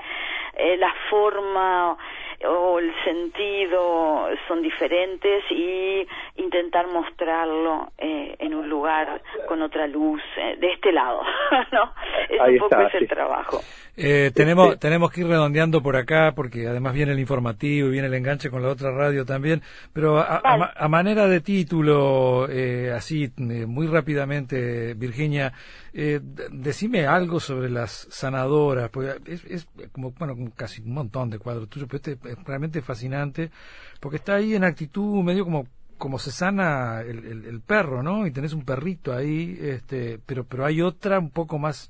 eh, 0.55 0.77
la 0.77 0.93
forma 1.09 1.97
o 2.45 2.79
el 2.79 2.91
sentido 3.03 4.27
son 4.47 4.61
diferentes 4.61 5.43
y 5.49 6.05
intentar 6.35 6.87
mostrarlo 6.87 7.91
eh, 7.97 8.35
en 8.39 8.53
un 8.53 8.69
lugar 8.69 9.21
con 9.47 9.61
otra 9.61 9.87
luz 9.87 10.21
eh, 10.37 10.57
de 10.57 10.73
este 10.73 10.91
lado, 10.91 11.21
¿no? 11.71 11.93
Es 12.29 12.39
un 12.39 12.57
poco 12.57 12.81
ese 12.81 12.97
el 12.97 13.07
trabajo. 13.07 13.61
Eh, 13.95 14.31
tenemos, 14.33 14.79
tenemos 14.79 15.11
que 15.11 15.21
ir 15.21 15.27
redondeando 15.27 15.83
por 15.83 15.95
acá 15.95 16.33
porque 16.35 16.67
además 16.67 16.93
viene 16.93 17.11
el 17.11 17.19
informativo 17.19 17.87
y 17.87 17.91
viene 17.91 18.07
el 18.07 18.13
enganche 18.15 18.49
con 18.49 18.63
la 18.63 18.69
otra 18.69 18.91
radio 18.91 19.23
también, 19.23 19.61
pero 19.93 20.17
a, 20.17 20.87
manera 20.87 21.27
de 21.27 21.41
título, 21.41 22.47
eh, 22.49 22.91
así 22.91 23.25
eh, 23.25 23.65
muy 23.67 23.85
rápidamente, 23.85 24.95
Virginia, 24.95 25.53
eh, 25.93 26.19
decime 26.51 27.05
algo 27.05 27.39
sobre 27.39 27.69
las 27.69 28.07
sanadoras, 28.09 28.89
porque 28.89 29.15
es, 29.25 29.45
es 29.45 29.67
como, 29.91 30.11
bueno, 30.11 30.35
casi 30.55 30.81
un 30.81 30.93
montón 30.93 31.29
de 31.29 31.39
cuadros 31.39 31.69
tuyos, 31.69 31.87
pero 31.87 31.97
este 31.97 32.29
es 32.31 32.43
realmente 32.43 32.81
fascinante 32.81 33.51
porque 33.99 34.17
está 34.17 34.35
ahí 34.35 34.55
en 34.55 34.63
actitud 34.63 35.23
medio 35.23 35.45
como 35.45 35.67
como 35.97 36.19
se 36.19 36.31
sana 36.31 37.01
el, 37.01 37.45
el, 37.45 37.61
perro, 37.61 38.03
¿no? 38.03 38.27
Y 38.27 38.31
tenés 38.31 38.51
un 38.51 38.65
perrito 38.65 39.13
ahí, 39.13 39.57
este, 39.61 40.19
pero 40.25 40.43
pero 40.43 40.65
hay 40.65 40.81
otra 40.81 41.19
un 41.19 41.29
poco 41.29 41.59
más 41.59 41.89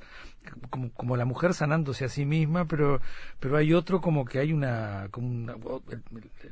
como, 0.69 0.91
como 0.93 1.17
la 1.17 1.25
mujer 1.25 1.53
sanándose 1.53 2.05
a 2.05 2.09
sí 2.09 2.25
misma, 2.25 2.65
pero 2.65 2.99
pero 3.39 3.57
hay 3.57 3.73
otro 3.73 4.01
como 4.01 4.25
que 4.25 4.39
hay 4.39 4.53
una, 4.53 5.07
como 5.11 5.51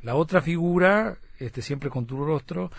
la 0.02 0.14
otra 0.14 0.40
figura, 0.40 1.16
este 1.38 1.62
siempre 1.62 1.90
con 1.90 2.06
tu 2.06 2.24
rostro, 2.24 2.70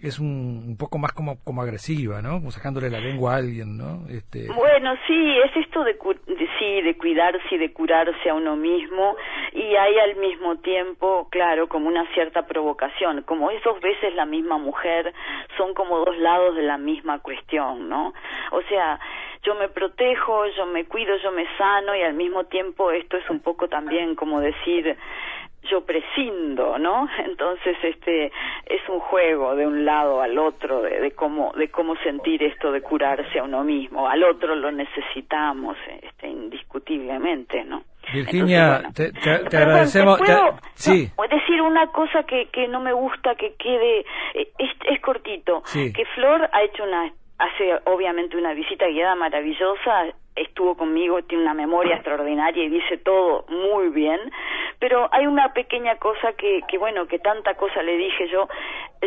es 0.00 0.18
un, 0.18 0.64
un 0.68 0.76
poco 0.76 0.98
más 0.98 1.12
como 1.12 1.42
como 1.42 1.62
agresiva, 1.62 2.22
¿no? 2.22 2.38
Como 2.38 2.50
sacándole 2.50 2.90
la 2.90 3.00
lengua 3.00 3.34
a 3.34 3.36
alguien, 3.36 3.76
¿no? 3.76 4.06
Este... 4.08 4.46
Bueno, 4.52 4.94
sí, 5.06 5.38
es 5.44 5.56
esto 5.56 5.84
de, 5.84 5.94
de 5.94 6.48
sí, 6.58 6.82
de 6.82 6.96
cuidarse 6.96 7.54
y 7.54 7.58
de 7.58 7.72
curarse 7.72 8.30
a 8.30 8.34
uno 8.34 8.56
mismo 8.56 9.16
y 9.52 9.76
hay 9.76 9.98
al 9.98 10.16
mismo 10.16 10.56
tiempo, 10.58 11.28
claro, 11.30 11.68
como 11.68 11.88
una 11.88 12.06
cierta 12.12 12.46
provocación, 12.46 13.22
como 13.22 13.50
es 13.50 13.62
dos 13.64 13.80
veces 13.80 14.14
la 14.14 14.26
misma 14.26 14.58
mujer, 14.58 15.12
son 15.56 15.74
como 15.74 15.98
dos 16.04 16.16
lados 16.18 16.54
de 16.56 16.62
la 16.62 16.78
misma 16.78 17.20
cuestión, 17.20 17.88
¿no? 17.88 18.12
O 18.52 18.62
sea, 18.62 19.00
yo 19.46 19.54
me 19.54 19.68
protejo, 19.68 20.46
yo 20.56 20.66
me 20.66 20.84
cuido, 20.84 21.16
yo 21.22 21.30
me 21.30 21.46
sano 21.56 21.94
y 21.94 22.02
al 22.02 22.14
mismo 22.14 22.44
tiempo 22.44 22.90
esto 22.90 23.16
es 23.16 23.30
un 23.30 23.40
poco 23.40 23.68
también 23.68 24.16
como 24.16 24.40
decir 24.40 24.96
yo 25.70 25.84
prescindo, 25.84 26.78
¿no? 26.78 27.08
Entonces, 27.24 27.76
este, 27.82 28.26
es 28.66 28.88
un 28.88 29.00
juego 29.00 29.54
de 29.56 29.66
un 29.66 29.84
lado 29.84 30.20
al 30.20 30.38
otro, 30.38 30.82
de, 30.82 31.10
cómo, 31.12 31.52
de 31.56 31.68
cómo 31.68 31.96
sentir 31.96 32.42
esto 32.42 32.72
de 32.72 32.82
curarse 32.82 33.38
a 33.38 33.44
uno 33.44 33.64
mismo. 33.64 34.08
Al 34.08 34.22
otro 34.24 34.54
lo 34.54 34.70
necesitamos, 34.70 35.76
este, 36.02 36.28
indiscutiblemente, 36.28 37.64
¿no? 37.64 37.82
Virginia, 38.12 38.82
te, 38.94 39.10
agradecemos. 39.56 40.18
¿puedo, 40.18 40.58
sí. 40.74 41.10
decir 41.28 41.60
una 41.60 41.88
cosa 41.88 42.22
que, 42.22 42.46
que 42.52 42.68
no 42.68 42.78
me 42.78 42.92
gusta 42.92 43.34
que 43.34 43.54
quede, 43.54 44.00
eh, 44.34 44.48
es, 44.58 44.70
es 44.88 45.00
cortito. 45.00 45.62
Que 45.72 46.04
Flor 46.14 46.48
ha 46.52 46.62
hecho 46.62 46.84
una 46.84 47.12
hace 47.38 47.78
obviamente 47.84 48.36
una 48.36 48.54
visita 48.54 48.86
guiada 48.86 49.14
maravillosa, 49.14 50.06
estuvo 50.34 50.76
conmigo, 50.76 51.22
tiene 51.22 51.44
una 51.44 51.54
memoria 51.54 51.96
extraordinaria 51.96 52.64
y 52.64 52.68
dice 52.68 52.98
todo 52.98 53.44
muy 53.48 53.88
bien, 53.88 54.20
pero 54.78 55.08
hay 55.12 55.26
una 55.26 55.52
pequeña 55.54 55.96
cosa 55.96 56.34
que, 56.34 56.60
que 56.68 56.78
bueno, 56.78 57.06
que 57.06 57.18
tanta 57.18 57.54
cosa 57.54 57.82
le 57.82 57.96
dije 57.96 58.28
yo, 58.28 58.48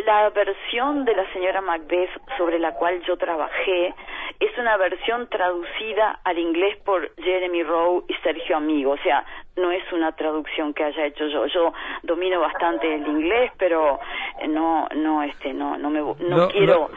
la 0.04 0.28
versión 0.30 1.04
de 1.04 1.14
la 1.14 1.32
señora 1.32 1.60
Macbeth 1.60 2.10
sobre 2.36 2.58
la 2.58 2.74
cual 2.74 3.00
yo 3.06 3.16
trabajé 3.16 3.94
es 4.40 4.58
una 4.58 4.76
versión 4.76 5.28
traducida 5.28 6.20
al 6.24 6.38
inglés 6.38 6.76
por 6.84 7.14
Jeremy 7.16 7.62
Rowe 7.62 8.04
y 8.08 8.14
Sergio 8.22 8.56
Amigo, 8.56 8.92
o 8.92 8.98
sea, 8.98 9.24
no 9.56 9.70
es 9.70 9.82
una 9.92 10.12
traducción 10.12 10.72
que 10.72 10.84
haya 10.84 11.06
hecho 11.06 11.26
yo. 11.28 11.46
Yo 11.46 11.72
domino 12.02 12.40
bastante 12.40 12.94
el 12.94 13.06
inglés, 13.06 13.52
pero 13.58 14.00
no, 14.48 14.88
no, 14.94 15.22
este, 15.22 15.52
no, 15.52 15.76
no 15.76 15.90
me, 15.90 16.00
no 16.00 16.48
quiero 16.48 16.88